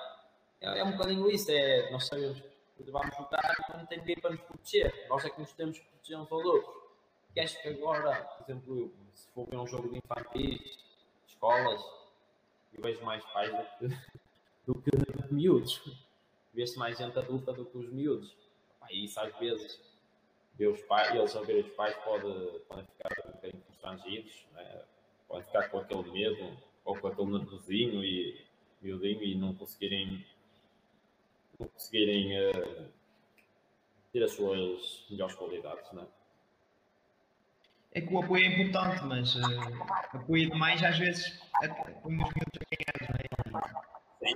É, 0.60 0.80
é 0.80 0.84
um 0.84 0.92
bocadinho 0.92 1.30
isso, 1.30 1.50
é, 1.50 1.90
nós 1.90 2.06
sabemos 2.06 2.40
que 2.40 2.90
vamos 2.90 3.14
e 3.14 3.76
não 3.76 3.87
tem 3.87 3.98
ninguém 3.98 4.16
para 4.16 4.30
nos 4.30 4.40
proteger. 4.42 5.06
Nós 5.08 5.24
é 5.24 5.30
que 5.30 5.40
nos 5.40 5.52
temos 5.54 5.78
que 5.78 5.87
proteger 5.87 6.18
uns 6.18 6.30
aos 6.30 6.44
outros. 6.44 6.84
E 7.37 7.40
acho 7.40 7.61
que 7.61 7.68
agora, 7.68 8.25
por 8.25 8.44
exemplo, 8.44 8.92
se 9.12 9.29
for 9.31 9.49
ver 9.49 9.57
um 9.57 9.66
jogo 9.66 9.88
de 9.88 9.99
infantis, 9.99 10.79
escolas, 11.27 11.83
eu 12.73 12.83
vejo 12.83 13.05
mais 13.05 13.25
pais 13.27 13.51
do 13.51 13.88
que, 13.88 13.97
do 14.66 14.75
que, 14.81 14.90
do 14.90 15.29
que 15.29 15.35
miúdos. 15.35 15.83
Vê-se 16.53 16.79
mais 16.79 16.97
gente 16.97 17.18
adulta 17.18 17.53
do 17.53 17.64
que 17.64 17.77
os 17.77 17.88
miúdos. 17.92 18.37
E 18.90 19.05
isso 19.05 19.18
às 19.18 19.37
vezes, 19.38 19.81
ver 20.55 20.68
os 20.68 20.81
pais, 20.83 21.14
eles 21.14 21.35
a 21.35 21.40
ver 21.40 21.64
os 21.64 21.73
pais 21.73 21.97
pode, 22.05 22.23
podem 22.68 22.87
ficar 22.87 23.11
um 23.27 23.33
bocadinho 23.33 23.62
constrangidos, 23.62 24.47
né? 24.53 24.85
podem 25.27 25.44
ficar 25.44 25.68
com 25.70 25.79
aquele 25.79 26.11
medo 26.12 26.57
ou 26.85 26.97
com 26.99 27.09
aquele 27.09 27.38
nervosinho 27.38 28.05
e 28.05 28.44
miudinho 28.81 29.23
e 29.23 29.35
não 29.35 29.55
conseguirem 29.55 30.25
não 31.59 31.68
conseguirem 31.68 32.37
eh, 32.37 32.88
ter 34.12 34.23
as 34.23 34.33
suas 34.33 35.05
melhores 35.09 35.35
qualidades, 35.35 35.90
né? 35.92 36.03
É 36.03 36.23
que 38.00 38.12
o 38.12 38.18
apoio 38.18 38.44
é 38.44 38.48
importante, 38.48 39.04
mas 39.04 39.37
eh, 39.37 40.16
apoio 40.16 40.50
demais 40.50 40.83
às 40.83 40.98
vezes 40.98 41.40
é- 41.62 41.68
põe 41.68 42.14
os 42.14 42.33
miúdos 42.35 42.61
a 42.61 42.76
ganhar, 42.76 43.50
não 43.50 43.61
é? 43.61 44.35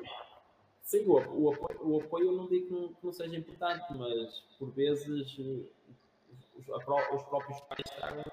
Sim, 0.83 1.05
o, 1.07 1.12
o 1.12 1.53
apoio, 1.53 1.81
o 1.83 2.01
apoio 2.01 2.27
eu 2.29 2.33
não 2.33 2.49
digo 2.49 2.66
que 2.66 2.73
não, 2.73 2.88
que 2.88 3.05
não 3.05 3.12
seja 3.12 3.37
importante, 3.37 3.85
mas 3.94 4.40
por 4.59 4.71
vezes 4.71 5.07
os, 5.07 6.68
os 7.12 7.23
próprios 7.25 7.61
pais 7.62 7.90
tragam 7.97 8.25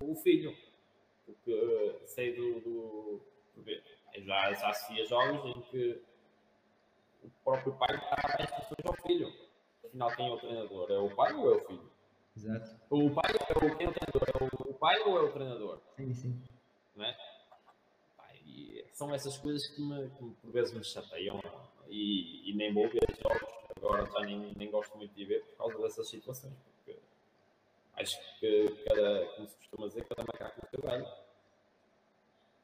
o, 0.00 0.12
o 0.12 0.16
filho. 0.16 0.56
Porque 1.26 1.52
eh, 1.52 2.06
sei 2.06 2.34
do. 2.34 2.60
do 2.60 3.20
já, 4.24 4.52
já 4.54 4.70
assistia 4.70 5.04
jogos 5.06 5.44
em 5.56 5.60
que 5.62 6.02
o 7.22 7.30
próprio 7.44 7.72
pai 7.74 7.88
dá 7.88 8.44
instruções 8.44 8.86
ao 8.86 8.94
filho. 9.06 9.32
Afinal, 9.84 10.10
quem 10.16 10.28
é 10.28 10.32
o 10.32 10.38
treinador? 10.38 10.90
É 10.90 10.98
o 10.98 11.14
pai 11.14 11.32
ou 11.34 11.52
é 11.52 11.56
o 11.56 11.66
filho? 11.66 11.90
Exato. 12.38 12.76
O 12.88 13.10
pai 13.10 13.32
é 13.32 13.58
o, 13.58 13.66
é 13.66 13.72
o 13.72 13.76
treinador? 13.76 14.22
É 14.28 14.70
o 14.70 14.74
pai 14.74 15.00
ou 15.00 15.18
é 15.18 15.22
o 15.22 15.32
treinador? 15.32 15.80
Sim, 15.96 16.14
sim. 16.14 16.42
não 16.94 17.04
é? 17.04 17.16
Pá, 18.16 18.28
e 18.46 18.84
são 18.92 19.12
essas 19.12 19.36
coisas 19.38 19.66
que, 19.66 19.82
me, 19.82 20.08
que 20.10 20.24
por 20.40 20.52
vezes 20.52 20.72
me 20.72 20.84
chateiam 20.84 21.40
e, 21.88 22.48
e 22.48 22.54
nem 22.54 22.72
vou 22.72 22.88
ver 22.88 23.02
jogos, 23.20 23.52
agora 23.76 24.06
já 24.06 24.20
nem, 24.20 24.54
nem 24.54 24.70
gosto 24.70 24.96
muito 24.96 25.12
de 25.14 25.24
ver 25.24 25.44
por 25.46 25.56
causa 25.56 25.78
dessas 25.82 26.08
situações, 26.08 26.54
porque 26.62 27.00
acho 27.94 28.16
que 28.38 28.68
cada, 28.86 29.26
como 29.34 29.48
se 29.48 29.56
costuma 29.56 29.88
dizer, 29.88 30.04
cada 30.04 30.22
macaco 30.22 30.66
seu 30.70 30.80
galho. 30.80 31.06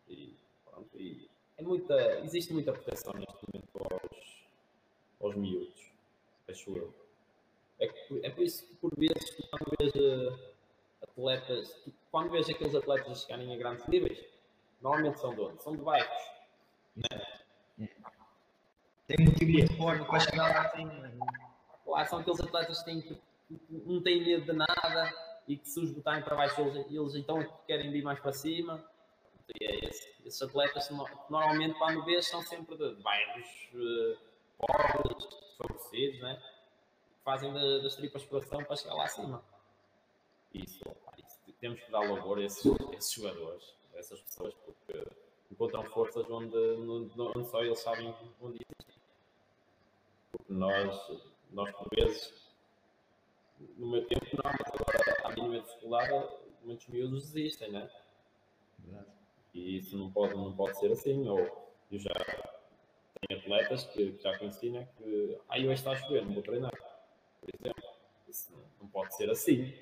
E 0.08 0.36
pronto, 0.64 0.96
e 0.96 1.28
é 1.56 1.62
muita, 1.62 2.20
existe 2.20 2.52
muita 2.52 2.72
proteção 2.72 3.12
neste 3.14 3.44
momento 3.52 3.70
aos, 3.92 4.44
aos 5.20 5.34
miúdos, 5.34 5.90
acho 6.48 6.70
eu. 6.76 7.03
É, 7.80 7.86
é 8.26 8.30
por 8.30 8.42
isso 8.44 8.66
que 8.66 8.74
por 8.76 8.92
vezes 8.96 9.34
quando 9.50 9.76
vês 9.78 9.92
eh, 9.94 10.52
atletas, 11.02 11.76
quando 12.10 12.30
vês 12.30 12.48
aqueles 12.48 12.74
atletas 12.74 13.10
a 13.10 13.14
chegarem 13.14 13.52
a 13.52 13.56
grandes 13.56 13.86
níveis, 13.88 14.24
normalmente 14.80 15.18
são 15.20 15.34
de 15.34 15.40
onde? 15.40 15.62
São 15.62 15.76
de 15.76 15.82
bairros. 15.82 16.34
Tem 19.06 19.16
um 19.20 19.24
motivo 19.30 19.50
muito 19.52 19.76
forte 19.76 20.04
para 20.06 20.20
chegar 20.20 20.48
lá 20.54 20.60
assim. 20.62 20.88
Lá 21.86 22.04
são 22.06 22.20
aqueles 22.20 22.40
atletas 22.40 22.78
que, 22.78 22.84
têm, 22.86 23.00
que 23.02 23.20
não 23.70 24.02
têm 24.02 24.24
medo 24.24 24.44
de 24.44 24.52
nada 24.52 25.12
e 25.46 25.56
que 25.56 25.68
se 25.68 25.78
os 25.80 25.90
botarem 25.90 26.22
para 26.24 26.34
baixo 26.36 26.60
eles, 26.62 26.86
eles 26.90 27.14
então 27.14 27.42
querem 27.66 27.94
ir 27.94 28.02
mais 28.02 28.18
para 28.20 28.32
cima. 28.32 28.82
E 29.60 29.64
é 29.64 29.88
esse. 29.88 30.14
Esses 30.24 30.40
atletas 30.40 30.88
no- 30.90 31.06
normalmente 31.28 31.76
quando 31.78 32.02
vês 32.04 32.26
são 32.26 32.40
sempre 32.42 32.76
de 32.78 32.94
bairros 33.02 33.46
eh, 33.74 34.16
pobres, 34.56 35.26
desfavorecidos, 35.28 36.20
né? 36.20 36.42
Fazem 37.24 37.52
da- 37.52 37.78
das 37.78 37.96
tripas 37.96 38.24
coração 38.24 38.62
para 38.64 38.76
chegar 38.76 38.94
lá 38.94 39.04
acima. 39.04 39.42
Isso, 40.52 40.84
isso, 41.18 41.38
temos 41.58 41.80
que 41.80 41.90
dar 41.90 42.00
louvor 42.00 42.38
a 42.38 42.42
esses, 42.44 42.64
a 42.64 42.94
esses 42.94 43.12
jogadores, 43.12 43.74
a 43.94 43.98
essas 43.98 44.20
pessoas, 44.20 44.54
porque 44.64 45.04
encontram 45.50 45.84
forças 45.86 46.28
onde, 46.30 46.56
onde, 46.56 47.48
só 47.48 47.62
eles 47.62 47.80
sabem 47.80 48.14
onde 48.40 48.58
existem. 48.62 49.02
Porque 50.30 50.52
nós, 50.52 51.10
nós 51.50 51.70
por 51.72 51.88
vezes, 51.90 52.32
no 53.76 53.90
meu 53.90 54.06
tempo 54.06 54.26
não, 54.32 54.52
mas 54.52 54.68
agora 54.68 55.24
à 55.24 55.32
mínima 55.32 55.60
dificuldade, 55.60 56.28
muitos 56.62 56.86
miúdos 56.88 57.32
desistem, 57.32 57.72
né? 57.72 57.90
Verdade. 58.78 59.08
E 59.54 59.78
isso 59.78 59.96
não 59.96 60.10
pode, 60.10 60.34
não 60.34 60.54
pode 60.54 60.78
ser 60.78 60.92
assim. 60.92 61.28
Ou 61.28 61.38
eu 61.90 61.98
já 61.98 62.12
tenho 63.28 63.40
atletas 63.40 63.84
que, 63.86 64.12
que 64.12 64.22
já 64.22 64.36
conheci, 64.38 64.70
né? 64.70 64.88
Que 64.96 65.38
ah, 65.48 65.56
hoje 65.56 65.72
está 65.72 65.92
a 65.92 65.96
chover, 65.96 66.24
não 66.26 66.34
vou 66.34 66.42
treinar. 66.42 66.72
Por 67.44 67.50
exemplo, 67.60 67.84
isso 68.26 68.52
não, 68.80 68.88
pode 68.88 69.14
ser 69.16 69.30
assim. 69.30 69.76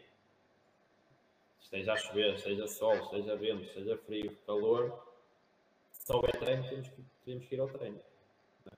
Esteja 1.61 1.92
a 1.92 1.96
chover, 1.96 2.35
esteja 2.35 2.66
sol, 2.66 2.94
esteja 2.94 3.37
vento, 3.37 3.62
esteja 3.62 3.96
frio, 3.98 4.37
calor, 4.46 5.07
se 5.92 6.12
houver 6.12 6.38
treino, 6.38 6.68
temos 6.68 6.88
que, 6.88 7.05
temos 7.25 7.46
que 7.46 7.55
ir 7.55 7.61
ao 7.61 7.68
treino. 7.68 8.01
né? 8.66 8.72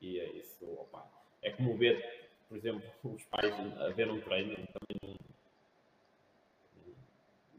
E 0.00 0.20
é 0.20 0.30
isso, 0.32 0.70
opa. 0.72 1.10
É 1.40 1.50
como 1.50 1.76
ver, 1.76 2.28
por 2.48 2.56
exemplo, 2.56 2.82
os 3.02 3.24
pais 3.24 3.52
a 3.80 3.88
ver 3.88 4.10
um 4.10 4.20
treino, 4.20 4.54
também 4.54 4.98
não, 5.02 5.16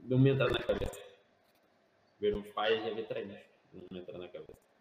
não 0.03 0.19
me 0.19 0.29
entra 0.29 0.49
na 0.49 0.59
cabeça 0.59 1.03
ver 2.23 2.35
uns 2.35 2.47
pais 2.53 2.81
a 2.85 2.89
ver 2.89 3.05
treinos. 3.05 3.37
Não 3.73 3.83
me 3.91 3.99
entra 3.99 4.17
na 4.17 4.29
cabeça. 4.29 4.72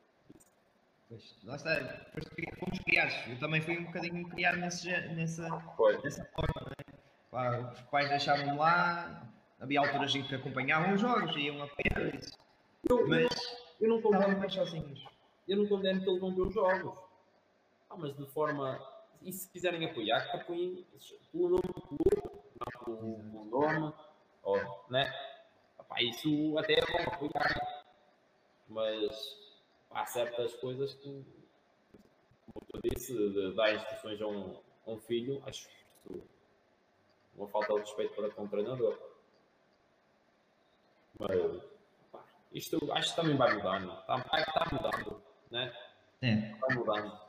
Pois, 1.13 1.37
lá 1.45 1.57
está, 1.57 2.07
fomos 2.59 2.79
criados. 2.79 3.15
Eu 3.29 3.39
também 3.39 3.61
fui 3.61 3.79
um 3.79 3.85
bocadinho 3.85 4.27
criado 4.31 4.57
nesse, 4.57 4.91
nessa, 5.09 5.61
Foi. 5.77 6.01
dessa 6.01 6.25
forma, 6.35 6.55
não 6.57 6.73
é? 6.73 6.99
Pá, 7.31 7.59
os 7.71 7.81
pais 7.83 8.09
deixavam-me 8.09 8.57
lá, 8.57 9.31
havia 9.61 9.81
alturas 9.81 10.15
em 10.15 10.23
que 10.23 10.35
acompanhavam 10.35 10.95
os 10.95 11.01
jogos, 11.03 11.37
iam 11.37 11.69
isso. 12.19 12.39
Eu, 12.89 13.07
Mas 13.07 13.29
eu, 13.79 13.91
não 13.91 14.01
condeno, 14.01 14.39
mais 14.39 14.55
sozinhos. 14.55 15.05
eu 15.47 15.59
não 15.59 15.67
condeno 15.67 16.01
que 16.03 16.09
eles 16.09 16.21
vão 16.21 16.35
ver 16.35 16.43
os 16.47 16.55
jogos. 16.55 16.99
Ah, 17.91 17.97
mas 17.99 18.17
de 18.17 18.27
forma. 18.33 18.81
E 19.21 19.31
se 19.35 19.51
quiserem 19.51 19.85
apoiar, 19.85 20.31
que 20.31 20.37
apoiem 20.39 20.87
pelo 21.31 21.51
nome 21.51 21.63
do 21.63 21.83
clube, 21.83 22.23
não 22.59 22.85
pelo, 22.85 23.45
nome. 23.51 23.95
Ou, 24.45 24.87
né? 24.89 25.13
Epá, 25.79 26.03
isso 26.03 26.57
até 26.57 26.73
é 26.73 26.81
bom 26.81 27.13
apoiar. 27.13 27.85
Mas 28.67 29.42
há 29.95 30.07
certas 30.07 30.55
coisas 30.57 30.95
que, 30.95 31.25
como 32.53 32.67
eu 32.75 32.81
disse, 32.91 33.13
de 33.13 33.55
dar 33.55 33.75
instruções 33.75 34.21
a 34.21 34.27
um, 34.27 34.61
a 34.87 34.91
um 34.91 34.99
filho, 34.99 35.43
acho 35.47 35.69
isso 35.69 36.23
uma 37.37 37.49
falta 37.49 37.75
de 37.75 37.81
respeito 37.81 38.15
para 38.15 38.31
com 38.31 38.45
o 38.45 38.49
treinador. 38.49 38.99
Mas 41.19 41.63
pá, 42.11 42.25
isto 42.53 42.93
acho 42.93 43.11
que 43.11 43.17
também 43.17 43.37
vai 43.37 43.55
mudando. 43.55 43.93
Está, 43.93 44.17
está 44.39 44.69
mudando, 44.73 45.23
né? 45.51 45.77
É, 46.21 46.55
Vai 46.55 46.77
mudando. 46.77 47.21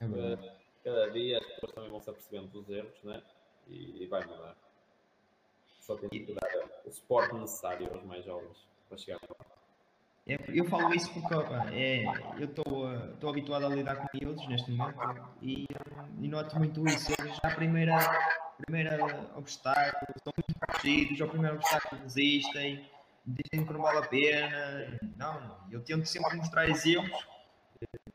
é 0.00 0.06
verdade. 0.06 0.52
cada 0.82 1.10
dia 1.10 1.38
as 1.38 1.44
pessoas 1.46 1.72
também 1.72 1.90
vão 1.90 2.00
se 2.00 2.10
apercebendo 2.10 2.48
dos 2.48 2.68
erros, 2.70 3.02
né? 3.02 3.22
E, 3.66 4.02
e 4.02 4.06
vai 4.06 4.24
mudar. 4.24 4.56
Só 5.80 5.96
tem 5.96 6.08
que 6.08 6.32
dar 6.32 6.48
o 6.84 6.90
suporte 6.90 7.34
necessário 7.34 7.92
aos 7.92 8.02
mais 8.04 8.24
jovens 8.24 8.66
para 8.88 8.96
chegar 8.96 9.20
lá. 9.28 9.53
É, 10.26 10.38
eu 10.48 10.64
falo 10.64 10.94
isso 10.94 11.12
porque 11.12 11.34
é, 11.74 12.04
eu 12.38 12.46
estou 12.46 13.28
habituado 13.28 13.66
a 13.66 13.68
lidar 13.68 13.96
com 13.96 14.06
miúdos 14.14 14.46
neste 14.48 14.70
momento 14.70 14.98
e, 15.42 15.66
e 16.18 16.28
noto 16.28 16.58
muito 16.58 16.86
isso. 16.88 17.12
Eles 17.18 17.36
já 17.36 17.50
a 17.50 17.54
primeira, 17.54 17.98
primeira 18.56 19.30
obstáculo 19.36 20.12
estão 20.16 20.32
muito 20.36 20.58
protegidos, 20.58 21.20
ao 21.20 21.28
primeiro 21.28 21.56
obstáculo 21.56 22.00
desistem, 22.02 22.88
dizem 23.26 23.66
que 23.66 23.72
não 23.72 23.82
vale 23.82 23.98
a 23.98 24.08
pena. 24.08 24.98
Não. 25.16 25.58
Eu 25.70 25.84
tento 25.84 26.06
sempre 26.06 26.36
mostrar 26.36 26.70
exemplos, 26.70 27.28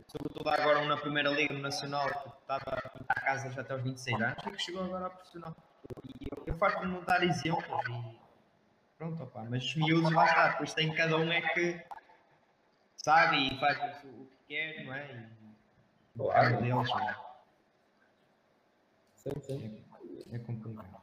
sobretudo 0.07 0.49
agora 0.49 0.84
na 0.86 0.97
primeira 0.97 1.30
liga 1.30 1.53
Nacional 1.60 2.07
que 2.07 2.30
estava 2.41 2.91
a 3.07 3.22
casa 3.22 3.51
já 3.51 3.62
até 3.62 3.74
aos 3.74 3.84
26 3.84 4.20
anos 4.20 4.43
e 4.47 4.51
que 4.51 4.64
chegou 4.64 4.84
agora 4.84 5.05
ao 5.05 5.12
profissional. 5.12 5.55
E 6.20 6.26
eu, 6.32 6.43
eu 6.47 6.57
faço 6.57 6.80
de 6.80 7.05
dar 7.05 7.24
exemplos 7.24 7.88
e 7.88 8.18
pronto, 9.00 9.24
opa, 9.24 9.45
mas 9.50 9.64
os 9.64 9.76
miúdos 9.76 10.12
lá 10.12 10.26
está, 10.26 10.50
depois 10.50 10.74
tem 10.74 10.93
cada 10.93 11.18
um 11.18 11.32
é 11.32 11.41
que 11.54 11.82
sabe 12.97 13.47
e 13.47 13.60
faz 13.60 14.04
o 14.04 14.26
que 14.26 14.38
quer, 14.47 14.86
não 14.86 14.93
é? 14.93 15.30
E 16.16 16.20
Claro. 16.20 16.58
deles, 16.58 16.89
não 16.89 17.10
é? 17.10 17.16
Sim, 19.16 19.41
sim. 19.41 19.86
É, 20.32 20.36
é 20.36 20.39
complicado. 20.39 21.02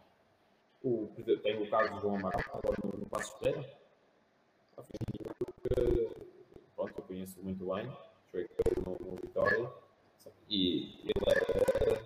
O, 0.83 1.09
por 1.09 1.21
exemplo, 1.21 1.43
tem 1.43 1.63
o 1.63 1.71
caso 1.71 1.95
do 1.95 2.01
João 2.01 2.17
Amaral, 2.17 2.41
agora 2.53 2.77
no, 2.85 2.99
no 2.99 3.07
Passo 3.07 3.39
Ferreira. 3.39 3.79
Porque, 4.77 6.11
pronto, 6.77 6.95
eu 6.99 7.05
conheço 7.05 7.43
muito 7.43 7.75
bem, 7.75 7.91
joguei 8.31 8.49
com 8.49 8.63
ele 8.67 9.01
no, 9.01 9.17
Vitória. 9.17 9.73
E 10.49 11.01
ele 11.03 11.13
era, 11.27 12.05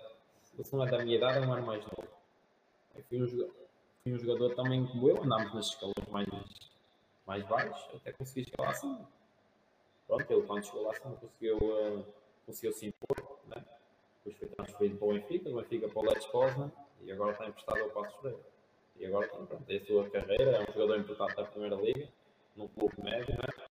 se 0.63 0.73
não 0.73 0.87
é 0.87 0.89
da 0.89 1.03
minha 1.03 1.17
idade, 1.17 1.37
é 1.37 1.41
um 1.41 1.53
ano 1.53 1.65
mais 1.65 1.83
novo. 1.83 2.07
Eu 2.95 3.03
fui 3.03 3.21
um, 3.21 3.27
jogador, 3.27 3.53
um 4.05 4.17
jogador 4.17 4.55
também 4.55 4.85
como 4.87 5.09
eu, 5.09 5.23
andámos 5.23 5.53
nas 5.53 5.67
escalas 5.67 5.93
mais, 6.09 6.27
mais 7.25 7.43
baixos, 7.47 7.95
até 7.95 8.11
consegui 8.11 8.49
chegar 8.49 8.71
lá. 8.71 9.07
Pronto, 10.07 10.33
ele 10.33 10.41
quando 10.41 10.65
chegou 10.65 10.83
lá 10.83 10.91
acima 10.91 11.15
conseguiu, 11.15 11.57
uh, 11.57 12.05
conseguiu 12.45 12.73
se 12.73 12.87
impor, 12.87 13.39
né? 13.47 13.63
depois 14.23 14.37
foi 14.37 14.47
transferido 14.49 14.97
para 14.97 15.07
o 15.07 15.13
Benfica, 15.13 15.49
do 15.49 15.55
Benfica 15.55 15.87
para 15.87 15.99
o 15.99 16.05
Leeds 16.05 16.25
Poznan 16.27 16.71
e 17.01 17.11
agora 17.11 17.31
está 17.31 17.47
emprestado 17.47 17.81
ao 17.81 17.89
Passos 17.89 18.15
Ferreira. 18.21 18.51
E 18.97 19.05
agora 19.05 19.27
pronto, 19.27 19.63
tem 19.65 19.77
a 19.77 19.85
sua 19.85 20.09
carreira, 20.09 20.51
é 20.51 20.61
um 20.61 20.73
jogador 20.73 20.99
importante 20.99 21.35
da 21.35 21.45
Primeira 21.45 21.75
Liga, 21.75 22.09
num 22.55 22.67
clube 22.67 22.95
médio, 23.01 23.33
né? 23.33 23.69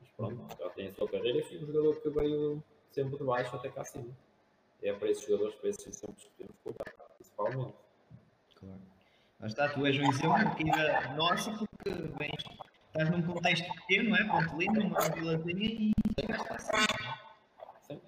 mas 0.00 0.10
pronto, 0.12 0.56
já 0.58 0.70
tem 0.70 0.88
a 0.88 0.92
sua 0.92 1.08
carreira 1.08 1.38
e 1.38 1.42
foi 1.42 1.56
um 1.58 1.66
jogador 1.66 2.00
que 2.00 2.10
veio 2.10 2.62
sempre 2.90 3.18
de 3.18 3.24
baixo 3.24 3.56
até 3.56 3.68
cá 3.70 3.80
acima. 3.80 4.14
É 4.82 4.92
para 4.92 5.10
esses 5.10 5.26
jogadores, 5.26 5.54
para 5.56 5.68
esses 5.70 5.96
sempre 5.96 6.30
que 6.36 6.48
cuidar, 6.62 6.92
principalmente. 7.16 7.74
Claro. 8.54 8.89
Lá 9.40 9.46
está, 9.46 9.68
tu 9.70 9.86
és 9.86 9.96
um 9.98 10.02
exemplo 10.10 10.32
aqui 10.34 10.64
da 10.70 11.14
nossa 11.14 11.50
porque 11.52 11.90
vens, 12.18 12.42
estás 12.88 13.10
num 13.10 13.22
contexto 13.22 13.66
pequeno, 13.74 14.10
não 14.10 14.16
é? 14.16 14.24
Ponte 14.28 14.56
Lima, 14.56 14.84
uma 14.84 15.00
vilazinha 15.10 15.66
e 15.66 15.92
chegaste 16.20 16.52
assim. 16.52 16.86
Sim. 17.82 18.00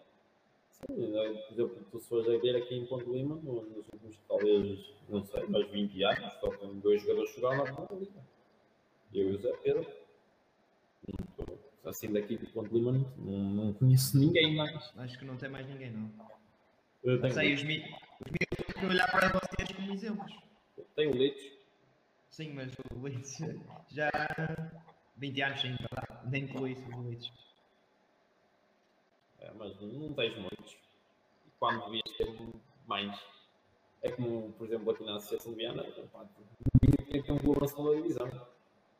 Sim, 0.72 1.10
né? 1.10 1.28
por 1.48 1.52
exemplo, 1.54 1.86
tu 1.90 2.00
se 2.00 2.08
fores 2.08 2.28
a 2.28 2.38
ver 2.38 2.56
aqui 2.56 2.74
em 2.74 2.86
Ponte 2.86 3.08
Lima, 3.08 3.36
no- 3.36 3.62
nos 3.62 3.86
últimos, 3.92 4.18
talvez, 4.28 4.78
não 5.08 5.24
sei, 5.24 5.44
mas 5.48 5.70
20 5.70 6.02
anos, 6.04 6.32
só 6.40 6.50
tem 6.56 6.80
dois 6.80 7.00
jogadores 7.00 7.30
que 7.34 7.40
jogaram 7.40 7.64
na 7.64 7.72
Ponte 7.72 7.94
Lima. 7.94 8.22
Eu 9.14 9.30
e 9.30 9.34
o 9.34 9.38
Zé 9.40 9.52
Pedro. 9.62 9.86
Assim 11.84 12.12
daqui 12.12 12.36
de 12.36 12.46
Ponte 12.46 12.72
Lima, 12.72 12.92
não, 12.92 13.32
não, 13.38 13.72
conheço 13.72 14.18
ninguém 14.18 14.54
mais. 14.54 14.92
Acho 14.98 15.18
que 15.18 15.24
não 15.24 15.36
tem 15.36 15.48
mais 15.48 15.66
ninguém, 15.66 15.90
não. 15.90 16.10
Eu 17.02 17.20
tenho, 17.20 17.54
os 17.54 17.64
mi- 17.64 17.78
os 18.24 18.30
miúdos 18.30 18.56
têm 18.66 18.74
que 18.80 18.86
olhar 18.86 19.10
para 19.10 19.28
vocês 19.30 19.72
como 19.74 19.92
exemplos. 19.92 20.32
Tenho 20.94 21.10
o 21.10 21.16
Litos, 21.16 21.62
Sim, 22.32 22.54
mas 22.54 22.72
o 22.90 23.02
Leeds 23.02 23.38
já 23.92 24.10
20 25.18 25.42
anos 25.42 25.60
sem 25.60 25.76
verdade. 25.76 26.30
Nem 26.30 26.48
pelo 26.48 26.66
isso, 26.66 26.82
o 26.90 27.08
Leeds. 27.08 27.30
é, 29.40 29.52
mas 29.52 29.78
não 29.80 30.14
tens 30.14 30.38
muitos. 30.38 30.72
E 31.46 31.50
quando 31.58 31.84
devias 31.84 32.16
ter 32.16 32.34
mais. 32.86 33.20
É 34.00 34.10
como, 34.10 34.50
por 34.54 34.66
exemplo, 34.66 34.90
aqui 34.90 35.04
na 35.04 35.16
Associação 35.16 35.52
de 35.52 35.58
Viana, 35.58 35.82
ninguém 36.82 37.06
tem 37.06 37.22
que 37.22 37.32
um 37.32 37.38
clube 37.38 37.60
na 37.60 37.68
segunda 37.68 37.96
divisão. 37.96 38.26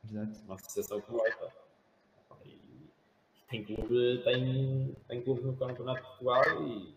Exato. 0.05 0.41
uma 0.45 0.55
associação 0.57 1.01
que 1.01 1.11
vai, 1.11 1.33
pá. 1.33 1.49
E 2.45 2.91
tem 3.49 3.65
clube, 3.65 4.23
tem, 4.25 4.97
tem 5.09 5.23
clube 5.23 5.41
no 5.41 5.57
Campeonato 5.57 6.03
de 6.03 6.09
Portugal 6.09 6.67
e 6.67 6.95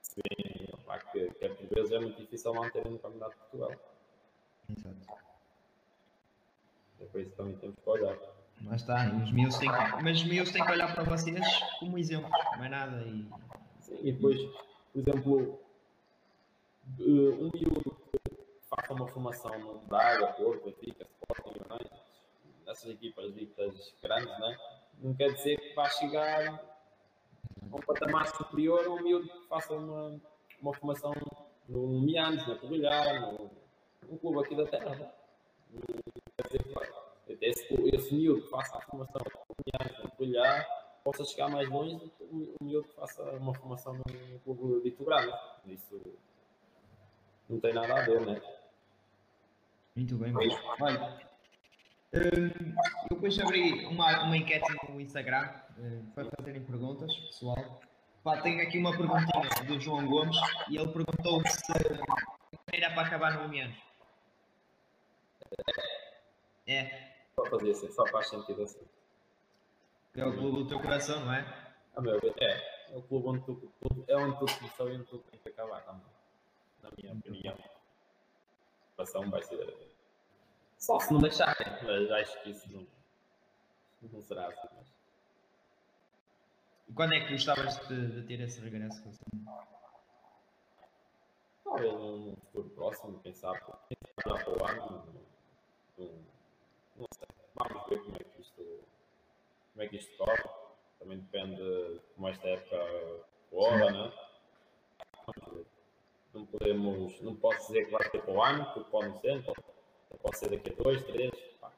se 0.00 0.22
pá, 0.86 0.98
que, 1.00 1.28
que 1.28 1.44
é 1.44 1.48
por 1.48 1.68
vezes 1.74 1.90
é 1.90 1.98
muito 1.98 2.20
difícil 2.20 2.54
manterem 2.54 2.92
no 2.92 2.98
Campeonato 3.00 3.32
de 3.32 3.38
Portugal. 3.38 3.89
Exato. 4.76 5.20
É 7.00 7.04
que 7.06 7.24
também 7.30 7.56
temos 7.56 7.76
que 7.82 7.88
olhar. 7.88 8.16
Lá 8.64 8.76
está, 8.76 9.10
os 9.14 9.32
miúdos 9.32 9.56
têm 9.56 9.70
que, 9.70 10.02
mas 10.02 10.18
os 10.18 10.24
miúdos 10.24 10.52
têm 10.52 10.64
que 10.64 10.70
olhar 10.70 10.94
para 10.94 11.02
vocês 11.04 11.40
como 11.78 11.96
exemplos, 11.96 12.30
mais 12.58 12.70
nada. 12.70 13.02
E 13.02 13.26
Sim, 13.80 13.98
e 14.02 14.12
depois, 14.12 14.38
por 14.92 15.00
exemplo, 15.00 15.60
um 16.98 17.50
miúdo 17.54 17.96
que 18.12 18.38
faça 18.68 18.92
uma 18.92 19.08
formação 19.08 19.58
no 19.58 19.78
Braga, 19.86 20.26
Porto, 20.34 20.64
Benfica, 20.64 21.06
Sporting, 21.22 21.58
United, 21.70 22.00
nessas 22.66 22.90
equipas 22.90 23.34
ditas 23.34 23.94
grandes, 24.02 24.38
né? 24.38 24.56
não 25.02 25.14
quer 25.14 25.32
dizer 25.32 25.58
que 25.58 25.74
vá 25.74 25.88
chegar 25.88 26.48
a 27.72 27.76
um 27.76 27.80
patamar 27.80 28.28
superior 28.28 28.84
a 28.84 28.90
um 28.90 29.02
miúdo 29.02 29.28
que 29.28 29.48
faça 29.48 29.72
uma, 29.74 30.20
uma 30.60 30.74
formação 30.74 31.12
no 31.68 32.00
Mianos, 32.00 32.46
na 32.46 32.56
Corrilhar, 32.56 33.20
no, 33.20 33.50
num 34.10 34.18
clube 34.18 34.40
aqui 34.40 34.56
da 34.56 34.66
terra. 34.66 34.94
Né? 34.96 35.10
Não 35.72 35.80
quer 36.36 36.46
dizer 36.48 36.62
que 36.64 36.74
vai. 36.74 36.88
Até 37.32 37.46
esse, 37.46 37.74
esse 37.94 38.14
miúdo 38.14 38.42
que 38.42 38.50
faça 38.50 38.76
a 38.76 38.80
formação 38.80 39.22
no 39.24 40.10
Corrilhar, 40.10 40.66
possa 41.04 41.24
chegar 41.24 41.48
mais 41.48 41.68
longe 41.68 41.96
do 41.96 42.10
que 42.10 42.24
um 42.24 42.54
um 42.60 42.64
miúdo 42.64 42.88
que 42.88 42.94
faça 42.94 43.22
uma 43.22 43.54
formação 43.54 43.94
num 43.94 44.38
clube 44.40 44.82
dito 44.82 45.04
grande. 45.04 45.32
Isso 45.66 46.00
não 47.48 47.60
tem 47.60 47.72
nada 47.72 47.94
a 47.94 48.02
ver, 48.02 48.26
né? 48.26 48.40
muito 49.96 50.16
bem, 50.16 50.32
mas, 50.32 50.52
olha. 50.80 51.18
hum, 52.14 52.74
eu 53.10 53.16
depois 53.16 53.38
abri 53.38 53.86
uma, 53.86 54.24
uma 54.24 54.36
enquete 54.36 54.66
no 54.88 55.00
Instagram 55.00 55.50
hum, 55.78 56.10
para 56.14 56.28
fazerem 56.36 56.62
perguntas, 56.62 57.14
pessoal. 57.16 57.80
Pá, 58.22 58.40
tenho 58.42 58.62
aqui 58.62 58.78
uma 58.78 58.96
perguntinha 58.96 59.64
do 59.66 59.80
João 59.80 60.06
Gomes 60.06 60.36
e 60.68 60.76
ele 60.76 60.92
perguntou 60.92 61.42
se 61.46 61.72
era 62.72 62.90
para 62.90 63.06
acabar 63.06 63.42
no 63.42 63.48
Mianos. 63.48 63.89
É, 66.66 67.12
Só 67.34 67.44
fazer 67.46 67.70
assim, 67.70 67.90
só 67.90 68.06
faz 68.06 68.28
sentido 68.28 68.62
assim. 68.62 68.80
é 70.16 70.24
o 70.24 70.32
clube 70.32 70.62
do 70.62 70.68
teu 70.68 70.80
coração, 70.80 71.20
não 71.24 71.32
é? 71.32 71.72
A 71.96 72.00
meu 72.00 72.18
é. 72.38 72.80
É 72.90 72.96
o 72.96 73.02
clube 73.02 73.28
onde 73.28 73.44
tu, 73.44 73.72
é 74.08 74.16
onde 74.16 74.38
tu 74.38 74.46
começou 74.58 74.90
e 74.90 74.96
onde 74.96 75.04
tu 75.06 75.18
tem 75.18 75.40
que 75.40 75.48
acabar 75.48 75.80
também. 75.84 76.06
Na 76.82 76.90
minha 76.96 77.12
opinião. 77.12 77.56
A 78.92 78.96
passão 78.96 79.28
vai 79.30 79.42
ser. 79.42 79.96
Só 80.78 80.98
se 80.98 81.12
não 81.12 81.20
deixarem, 81.20 81.66
mas 81.84 82.10
acho 82.10 82.42
que 82.42 82.50
isso 82.50 82.72
não, 82.72 82.86
não 84.12 84.22
será 84.22 84.48
assim. 84.48 84.68
Mas... 84.76 84.86
E 86.88 86.92
quando 86.92 87.14
é 87.14 87.20
que 87.20 87.32
gostavas 87.32 87.76
de, 87.86 88.06
de 88.08 88.22
ter 88.26 88.40
esse 88.40 88.60
regresso? 88.60 89.02
Talvez 91.62 91.92
num 91.92 92.34
futuro 92.36 92.70
próximo, 92.70 93.20
quem 93.20 93.34
sabe, 93.34 93.60
quem 93.88 93.96
sabe 94.24 94.26
lá 94.26 94.44
para 94.44 94.50
o 94.50 94.66
ano, 94.66 95.20
não, 96.96 97.06
sei. 97.14 97.28
Vamos 97.54 97.88
ver 97.88 98.02
como 98.02 98.16
é 98.16 98.24
que 98.24 98.40
isto, 98.40 98.84
como 99.72 99.82
é 99.82 99.88
que 99.88 99.96
isto 99.96 100.16
corre. 100.16 100.44
Também 100.98 101.18
depende 101.18 101.56
de 101.56 102.00
como 102.14 102.28
esta 102.28 102.48
época 102.48 103.26
corra, 103.50 103.90
né? 103.90 104.12
Vamos 105.26 105.54
ver. 105.54 105.66
Não 106.32 106.46
podemos, 106.46 107.20
não 107.20 107.34
posso 107.36 107.66
dizer 107.68 107.86
que 107.86 107.92
vai 107.92 108.08
ser 108.10 108.22
para 108.22 108.32
o 108.32 108.42
ano, 108.42 108.64
porque 108.72 108.90
pode 108.90 109.08
não 109.08 109.20
ser, 109.20 109.42
pode, 109.44 109.62
pode 110.22 110.38
ser 110.38 110.50
daqui 110.50 110.70
a 110.70 110.82
dois, 110.82 111.02
três, 111.02 111.32
pá. 111.60 111.72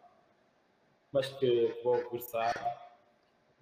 mas 1.10 1.28
que 1.38 1.80
vou 1.82 1.94
regressar 1.96 2.52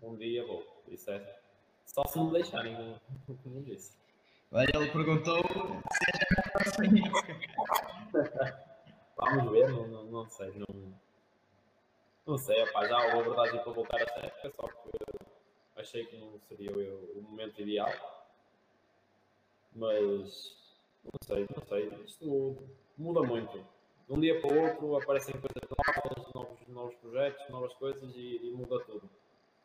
um 0.02 0.16
dia, 0.16 0.44
vou. 0.44 0.64
Isso 0.88 1.10
é 1.10 1.40
só 1.86 2.04
se 2.04 2.18
me 2.18 2.32
deixarem, 2.32 2.74
como 3.26 3.38
como 3.38 3.62
disse. 3.62 3.98
Ele 4.52 4.90
perguntou 4.90 5.42
se 5.42 6.04
é 6.08 6.26
na 6.36 6.42
próxima 6.50 6.86
época. 8.12 8.69
Vamos 9.20 9.52
ver, 9.52 9.68
não, 9.70 9.86
não, 9.86 10.04
não 10.04 10.28
sei. 10.28 10.50
Não, 10.56 10.94
não 12.26 12.38
sei, 12.38 12.62
opá, 12.62 12.86
já 12.86 12.98
houve 13.06 13.18
abordagem 13.20 13.62
para 13.62 13.72
voltar 13.72 13.98
a 13.98 14.02
esta 14.02 14.20
época, 14.20 14.50
só 14.50 14.66
que 14.66 14.90
achei 15.76 16.06
que 16.06 16.16
não 16.16 16.38
seria 16.48 16.72
o, 16.72 17.22
momento 17.22 17.60
ideal. 17.60 17.90
Mas 19.74 20.56
não 21.04 21.18
sei, 21.22 21.46
não 21.54 21.62
sei. 21.66 21.88
Isto 22.04 22.56
muda 22.96 23.22
muito. 23.22 23.58
De 24.06 24.12
um 24.14 24.20
dia 24.20 24.40
para 24.40 24.52
o 24.52 24.62
outro 24.62 24.96
aparecem 24.96 25.34
coisas 25.34 25.68
novas, 25.70 26.34
novos, 26.34 26.68
novos 26.68 26.94
projetos, 26.96 27.48
novas 27.50 27.74
coisas 27.74 28.16
e, 28.16 28.40
e 28.42 28.52
muda 28.52 28.82
tudo. 28.84 29.08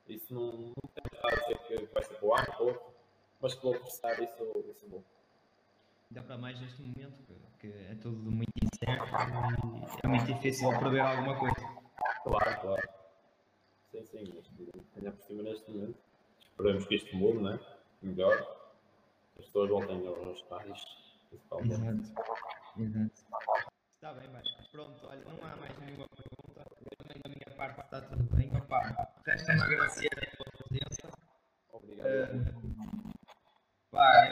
Isso 0.07 0.33
não, 0.33 0.51
não 0.51 0.73
tem 0.93 1.03
nada 1.13 1.29
a 1.29 1.39
dizer 1.39 1.57
que 1.59 1.85
vai 1.93 2.03
ser 2.03 2.15
para 2.15 2.27
o 2.27 2.35
ano, 2.35 2.45
para 2.45 2.63
o 2.63 2.67
outro, 2.67 2.93
mas 3.41 3.55
que 3.55 3.63
vou 3.63 3.79
prestar 3.79 4.21
isso, 4.21 4.43
isso 4.69 4.87
vou. 4.89 5.03
Ainda 6.09 6.21
para 6.27 6.37
mais 6.37 6.59
neste 6.61 6.81
momento, 6.81 7.23
que, 7.23 7.33
que 7.59 7.73
é 7.91 7.95
tudo 7.95 8.31
muito 8.31 8.51
incerto 8.61 9.05
e 9.05 10.05
é 10.05 10.07
muito 10.07 10.25
difícil 10.25 10.69
prever 10.79 11.01
alguma 11.01 11.37
coisa. 11.37 11.55
Claro, 12.23 12.61
claro. 12.61 12.89
Sim, 13.91 14.05
sim, 14.05 14.33
mas 14.35 14.45
ainda 14.95 15.11
por 15.11 15.23
cima 15.23 15.43
neste 15.43 15.71
momento. 15.71 15.97
Esperemos 16.39 16.85
que 16.85 16.95
isto 16.95 17.15
mude, 17.15 17.43
né? 17.43 17.59
Melhor. 18.01 18.33
As 19.37 19.45
pessoas 19.45 19.69
voltem 19.69 20.07
aos 20.07 20.37
estádios, 20.37 20.81
principalmente. 21.29 21.73
Exato. 21.73 22.31
Exato. 22.77 23.25
Está 23.95 24.13
bem, 24.13 24.29
mas 24.29 24.47
pronto, 24.71 25.07
olha, 25.07 25.25
não 25.25 25.43
há 25.43 25.55
mais 25.55 25.77
nenhuma 25.79 26.07
pergunta. 26.09 26.63
Também 26.97 27.21
da 27.23 27.29
minha 27.29 27.57
parte 27.57 27.81
está 27.81 28.01
tudo 28.01 28.23
bem. 28.35 28.55
Opa, 28.55 29.09
resta-me 29.25 29.61
agradecer 29.61 30.09
a 30.13 30.37
tua 30.37 30.45
presença. 30.69 31.11
Obrigado. 31.71 32.07
Uh, 32.07 33.13
pá, 33.91 34.31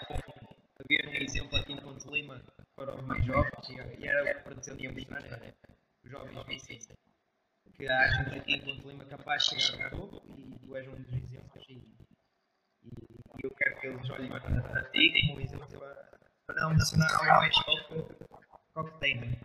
é 0.96 1.08
haver 1.08 1.22
um 1.22 1.24
exemplo 1.24 1.58
aqui 1.58 1.74
em 1.74 1.78
Ponte 1.78 2.08
Lima 2.10 2.44
para 2.76 2.96
os 2.96 3.02
mais 3.06 3.26
jovens 3.26 3.70
e 4.00 4.08
era 4.08 4.24
o 4.24 4.26
que 4.26 4.44
pretendia 4.44 4.92
mostrar, 4.92 5.26
era 5.26 5.56
os 6.04 6.12
jovens 6.12 6.44
vissem 6.46 6.80
que 7.76 7.88
há 7.88 8.08
gente 8.08 8.40
aqui 8.40 8.54
em 8.54 8.62
Ponte 8.62 8.88
Lima 8.88 9.06
capaz 9.06 9.46
de 9.46 9.60
chegar 9.60 9.94
ao 9.94 10.08
topo 10.08 10.36
e 10.38 10.60
tu 10.60 10.76
és 10.76 10.88
um 10.88 10.96
dos 10.96 11.14
exemplos 11.14 11.66
e, 11.70 11.74
e, 12.84 12.92
eu 13.44 13.52
quero 13.52 13.80
que 13.80 13.88
eles 13.88 14.10
olhem 14.10 14.30
para, 14.30 14.90
ti 14.92 15.28
como 15.28 15.38
um 15.38 15.42
exemplo 15.42 15.80
para, 16.46 16.70
mencionar 16.70 17.12
algo 17.14 17.26
mais 17.26 17.56
alto 17.68 18.16
que 18.16 18.80
o 18.80 18.84
que 18.86 19.00
tem. 19.00 19.40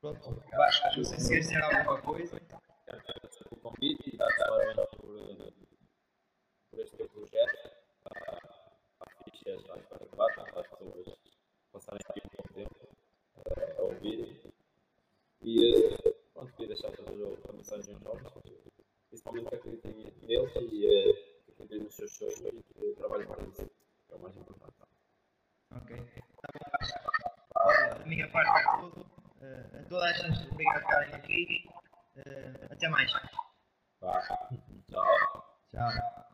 Pronto, 0.00 0.42
acho 0.52 1.04
sei 1.04 1.20
se 1.20 1.28
queres 1.28 1.48
dizer 1.48 1.62
alguma 1.62 2.00
coisa. 2.02 2.40
Agradecer 2.88 3.44
pelo 3.48 3.60
convite 3.60 4.14
e 4.14 4.16
dar 4.16 4.28
parabéns 4.36 4.74
por, 4.96 5.52
por 6.70 6.80
este 6.80 6.96
projeto, 6.96 7.70
para, 8.02 8.38
a 10.18 10.24
a 10.24 10.44
debate, 10.44 10.58
as 10.58 10.66
pessoas 10.68 11.18
passarem 11.72 12.00
aqui 12.08 12.20
um 12.24 12.30
pouco 12.30 12.54
tempo 12.54 12.88
uh, 13.36 13.80
a 13.80 13.82
ouvir. 13.82 14.52
E 15.42 15.74
uh, 15.74 16.14
pronto, 16.34 16.52
queria 16.52 16.68
deixar 16.68 16.92
todas 16.92 17.44
as 17.48 17.54
mensagens 17.54 18.06
aos 18.06 18.22
jovens, 18.22 18.62
principalmente 19.08 19.48
que 19.48 19.54
acreditem 19.56 20.12
neles 20.22 20.52
e 20.56 20.60
uh, 20.60 21.44
que 21.44 21.52
acreditem 21.52 21.80
nos 21.80 21.94
seus 21.94 22.16
sonhos 22.16 22.40
e 22.40 22.62
que 22.62 22.94
trabalhem 22.94 23.26
para 23.26 23.42
isso, 23.44 23.66
que 24.06 24.12
é 24.12 24.16
o 24.16 24.18
mais 24.20 24.36
importante. 24.36 24.72
Ok, 25.74 25.96
da 27.98 28.04
minha 28.06 28.28
parte 28.28 28.50
é 28.50 28.80
tudo. 28.80 29.00
Uh, 29.40 29.78
a 29.78 29.88
toda 29.88 30.04
a 30.04 30.12
gente, 30.12 30.50
obrigado 30.50 30.82
por 30.82 31.02
estarem 31.02 31.14
aqui. 31.14 31.68
Uh, 32.16 32.72
até 32.72 32.88
mais. 32.88 33.12
Tá. 34.00 34.48
Tchau. 34.90 35.56
Tchau. 35.70 36.31